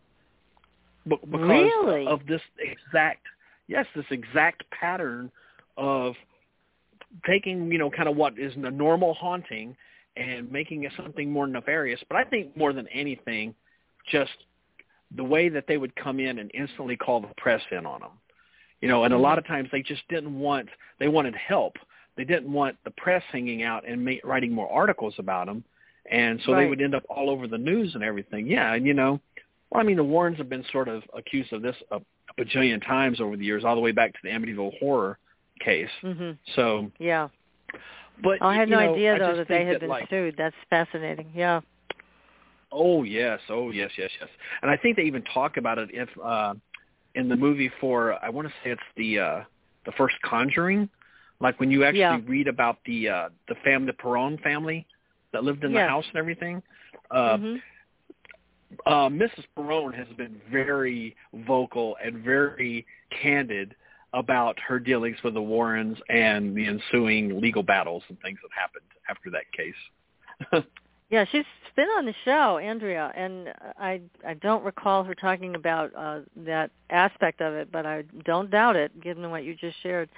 [1.07, 2.07] because really?
[2.07, 3.25] of this exact
[3.67, 5.31] yes, this exact pattern
[5.77, 6.15] of
[7.25, 9.75] taking you know kind of what is a normal haunting
[10.19, 11.99] and making it something more nefarious.
[12.07, 13.55] But I think more than anything,
[14.11, 14.31] just
[15.15, 18.11] the way that they would come in and instantly call the press in on them.
[18.81, 20.69] You know, and a lot of times they just didn't want
[20.99, 21.75] they wanted help
[22.19, 25.63] they didn't want the press hanging out and ma- writing more articles about them,
[26.11, 26.63] and so right.
[26.63, 28.45] they would end up all over the news and everything.
[28.45, 29.21] Yeah, and you know,
[29.69, 32.85] well, I mean, the Warrens have been sort of accused of this a, a bajillion
[32.85, 35.17] times over the years, all the way back to the Amityville horror
[35.63, 35.89] case.
[36.03, 36.31] Mm-hmm.
[36.57, 37.29] So, yeah.
[38.23, 40.35] But oh, I had no know, idea though that they had that, been like, sued.
[40.37, 41.31] That's fascinating.
[41.33, 41.61] Yeah.
[42.71, 44.29] Oh yes, oh yes, yes, yes.
[44.61, 46.53] And I think they even talk about it if uh
[47.15, 49.41] in the movie for I want to say it's the uh
[49.85, 50.89] the first Conjuring
[51.41, 52.19] like when you actually Yeah.
[52.27, 54.85] read about the uh the family, the Perron family
[55.33, 56.61] that lived in the house and everything.
[57.11, 57.61] Uh, Mhm.
[58.85, 59.45] uh, Mrs.
[59.55, 62.85] Perron has been very vocal and very
[63.21, 63.75] candid
[64.13, 68.85] about her dealings with the Warrens and the ensuing legal battles and things that happened
[69.09, 70.65] after that case.
[71.09, 71.45] Yeah, she's
[71.75, 73.49] been on the show, Andrea, and
[73.79, 78.51] I I don't recall her talking about uh that aspect of it, but I don't
[78.51, 80.09] doubt it given what you just shared.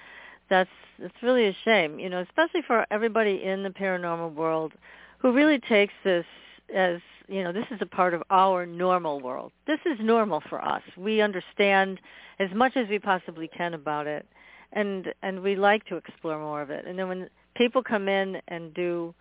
[0.49, 0.69] That's
[0.99, 4.73] it's really a shame, you know, especially for everybody in the paranormal world
[5.19, 6.25] who really takes this
[6.73, 9.51] as, you know, this is a part of our normal world.
[9.67, 10.81] This is normal for us.
[10.97, 11.99] We understand
[12.39, 14.25] as much as we possibly can about it
[14.73, 16.85] and and we like to explore more of it.
[16.85, 19.13] And then when people come in and do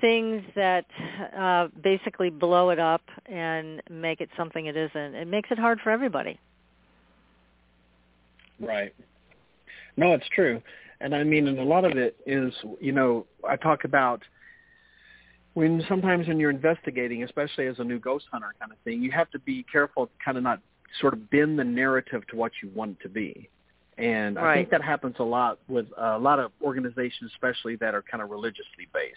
[0.00, 0.86] things that
[1.36, 5.14] uh, basically blow it up and make it something it isn't.
[5.14, 6.38] It makes it hard for everybody.
[8.60, 8.94] Right.
[9.96, 10.60] No, it's true.
[11.00, 14.22] And I mean, and a lot of it is, you know, I talk about
[15.54, 19.10] when sometimes when you're investigating, especially as a new ghost hunter kind of thing, you
[19.12, 20.60] have to be careful to kind of not
[21.00, 23.48] sort of bend the narrative to what you want it to be.
[23.96, 28.02] And I think that happens a lot with a lot of organizations, especially that are
[28.02, 29.16] kind of religiously based.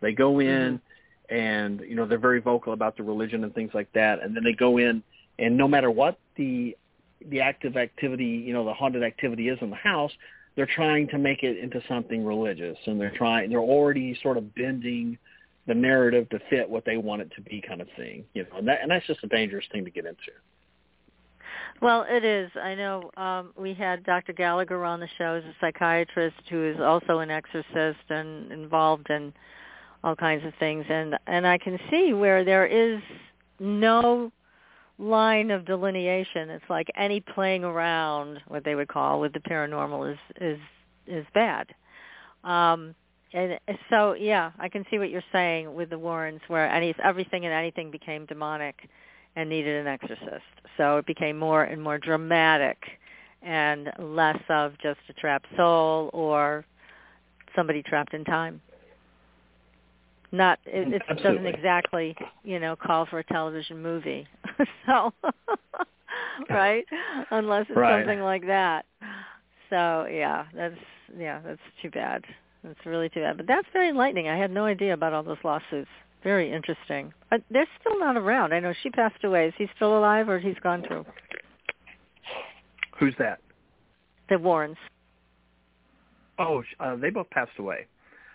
[0.00, 0.80] They go in
[1.28, 1.34] mm-hmm.
[1.34, 4.22] and, you know, they're very vocal about the religion and things like that.
[4.22, 5.02] And then they go in
[5.38, 6.76] and no matter what the
[7.30, 10.12] the active activity, you know, the haunted activity is in the house,
[10.54, 14.54] they're trying to make it into something religious, and they're trying, they're already sort of
[14.54, 15.18] bending
[15.66, 18.24] the narrative to fit what they want it to be, kind of thing.
[18.34, 20.32] You know, and that and that's just a dangerous thing to get into.
[21.82, 22.50] Well, it is.
[22.60, 24.32] I know um, we had Dr.
[24.32, 29.32] Gallagher on the show as a psychiatrist who is also an exorcist and involved in
[30.02, 33.00] all kinds of things, and and I can see where there is
[33.58, 34.32] no
[34.98, 36.48] line of delineation.
[36.48, 40.58] It's like any playing around, what they would call with the paranormal, is is
[41.06, 41.74] is bad.
[42.44, 42.94] Um,
[43.32, 43.58] and
[43.90, 47.52] so, yeah, I can see what you're saying with the Warrens, where any everything and
[47.52, 48.88] anything became demonic
[49.34, 50.44] and needed an exorcist.
[50.76, 52.78] So it became more and more dramatic
[53.42, 56.64] and less of just a trapped soul or
[57.54, 58.60] somebody trapped in time.
[60.32, 64.26] Not it, it doesn't exactly, you know, call for a television movie.
[64.86, 65.12] so
[66.50, 66.84] right?
[67.30, 68.00] Unless it's right.
[68.00, 68.86] something like that.
[69.70, 70.74] So yeah, that's
[71.18, 72.24] yeah, that's too bad.
[72.66, 73.36] That's really too bad.
[73.36, 74.28] But that's very enlightening.
[74.28, 75.88] I had no idea about all those lawsuits.
[76.24, 77.12] Very interesting.
[77.30, 78.52] Uh, they're still not around.
[78.52, 79.46] I know she passed away.
[79.46, 81.06] Is he still alive or he's gone through?
[82.98, 83.38] Who's that?
[84.28, 84.76] The Warrens.
[86.38, 87.86] Oh, uh, they both passed away.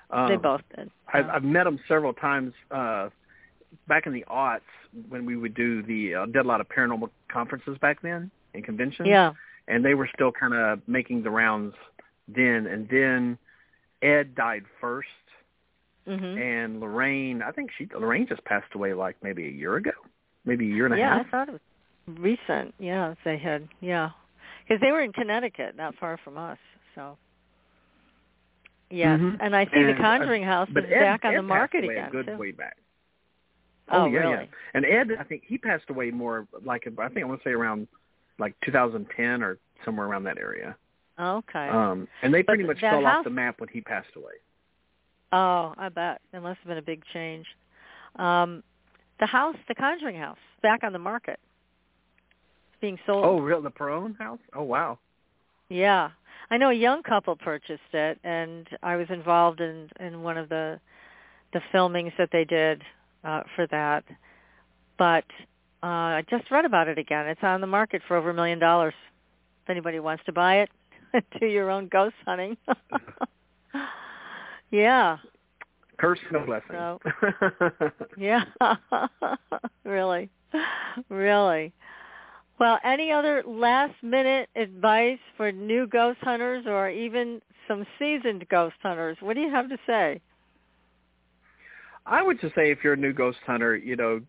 [0.10, 0.90] Um, they both did.
[1.14, 3.10] I've, I've met them several times uh,
[3.88, 4.62] back in the aughts
[5.10, 8.64] when we would do the uh, did a lot of paranormal conferences back then and
[8.64, 9.08] conventions.
[9.10, 9.34] Yeah.
[9.68, 11.76] And they were still kind of making the rounds
[12.28, 12.68] then.
[12.68, 13.38] And then
[14.02, 15.02] Ed died 1st
[16.08, 16.42] mm-hmm.
[16.42, 19.92] and Lorraine, I think she Lorraine just passed away like maybe a year ago,
[20.46, 21.26] maybe a year and a yeah, half.
[21.26, 22.74] Yeah, I thought it was recent.
[22.80, 24.10] Yeah, they had yeah,
[24.68, 26.58] because they were in Connecticut, not far from us.
[26.96, 27.18] So
[28.90, 29.42] yes, mm-hmm.
[29.42, 31.84] and I see and, the Conjuring House but is Ed, back on Ed the market
[31.84, 32.38] again a good too.
[32.38, 32.78] way back.
[33.94, 34.32] Oh, yeah, really?
[34.32, 34.46] yeah.
[34.74, 37.54] And Ed, I think he passed away more like I think I want to say
[37.54, 37.88] around
[38.40, 40.76] like 2010 or somewhere around that area.
[41.20, 41.68] Okay.
[41.70, 44.34] Um, and they pretty But much fell house- off the map when he passed away.
[45.34, 47.46] Oh, I bet It must have been a big change.
[48.18, 48.64] Um,
[49.20, 51.40] the house, the Conjuring House, back on the market,
[52.72, 53.24] it's being sold.
[53.24, 54.40] Oh, real the Perron house?
[54.54, 54.98] Oh, wow.
[55.70, 56.10] Yeah,
[56.50, 60.50] I know a young couple purchased it, and I was involved in in one of
[60.50, 60.80] the
[61.54, 62.84] the filmings that they did
[63.24, 64.04] uh, for that.
[64.98, 65.26] But
[65.84, 67.28] uh, I just read about it again.
[67.28, 68.94] It's on the market for over a million dollars.
[69.64, 70.70] If anybody wants to buy it,
[71.40, 72.58] do your own ghost hunting.
[74.72, 75.18] yeah,
[76.02, 76.72] Curse no blessing.
[76.72, 77.00] So-
[78.18, 78.44] yeah,
[79.86, 80.30] really,
[81.10, 81.72] really.
[82.60, 88.76] Well, any other last minute advice for new ghost hunters or even some seasoned ghost
[88.82, 89.18] hunters?
[89.20, 90.22] What do you have to say?
[92.06, 94.22] I would just say if you're a new ghost hunter, you know,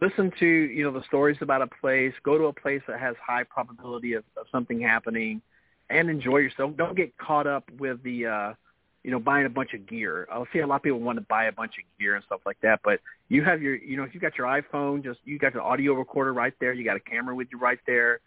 [0.00, 3.14] listen to, you know, the stories about a place, go to a place that has
[3.24, 5.40] high probability of, of something happening
[5.90, 6.76] and enjoy yourself.
[6.76, 8.52] Don't get caught up with the uh
[9.06, 10.26] you know, buying a bunch of gear.
[10.32, 12.40] I'll see a lot of people want to buy a bunch of gear and stuff
[12.44, 12.98] like that, but
[13.28, 15.92] you have your, you know, if you got your iPhone, just you got the audio
[15.92, 18.18] recorder right there, you got a camera with you right there,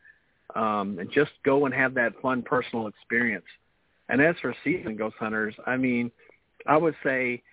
[0.56, 3.44] um, and just go and have that fun personal experience.
[4.07, 6.11] And as for season ghost hunters, I mean,
[6.65, 7.44] I would say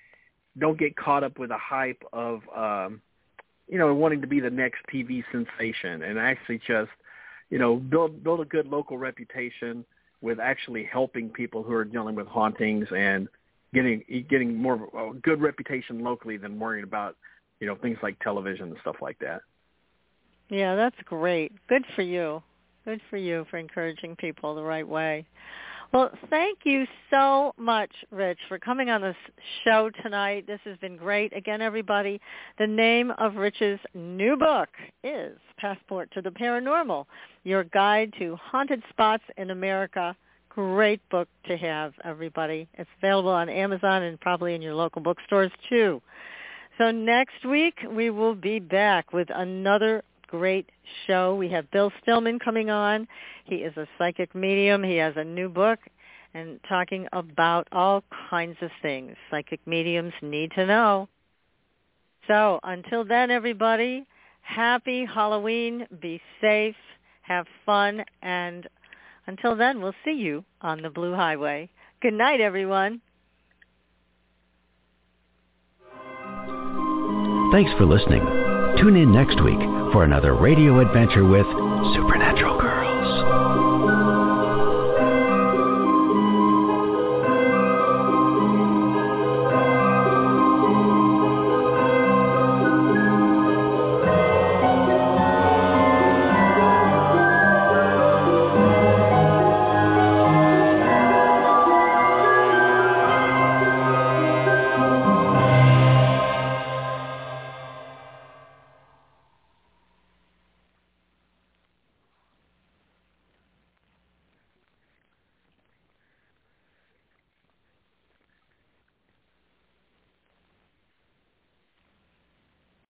[0.56, 3.02] don't get caught up with the hype of, um,
[3.66, 6.92] you know, wanting to be the next TV sensation, and actually just,
[7.50, 9.84] you know, build build a good local reputation
[10.20, 13.28] with actually helping people who are dealing with hauntings and
[13.74, 17.16] getting getting more of a good reputation locally than worrying about
[17.60, 19.42] you know things like television and stuff like that.
[20.48, 21.52] Yeah, that's great.
[21.68, 22.42] Good for you.
[22.84, 25.26] Good for you for encouraging people the right way.
[25.92, 29.16] Well, thank you so much, Rich, for coming on this
[29.64, 30.46] show tonight.
[30.46, 31.34] This has been great.
[31.34, 32.20] Again, everybody,
[32.58, 34.68] the name of Rich's new book
[35.04, 37.06] is Passport to the Paranormal,
[37.44, 40.16] Your Guide to Haunted Spots in America.
[40.48, 42.68] Great book to have, everybody.
[42.74, 46.02] It's available on Amazon and probably in your local bookstores, too.
[46.78, 50.70] So next week, we will be back with another great
[51.06, 51.34] show.
[51.34, 53.06] We have Bill Stillman coming on.
[53.44, 54.82] He is a psychic medium.
[54.82, 55.78] He has a new book
[56.34, 61.08] and talking about all kinds of things psychic mediums need to know.
[62.26, 64.06] So until then, everybody,
[64.42, 65.86] happy Halloween.
[66.00, 66.76] Be safe.
[67.22, 68.04] Have fun.
[68.22, 68.68] And
[69.26, 71.70] until then, we'll see you on the Blue Highway.
[72.02, 73.00] Good night, everyone.
[77.52, 78.24] Thanks for listening.
[78.76, 81.46] Tune in next week for another radio adventure with
[81.94, 82.45] Supernatural.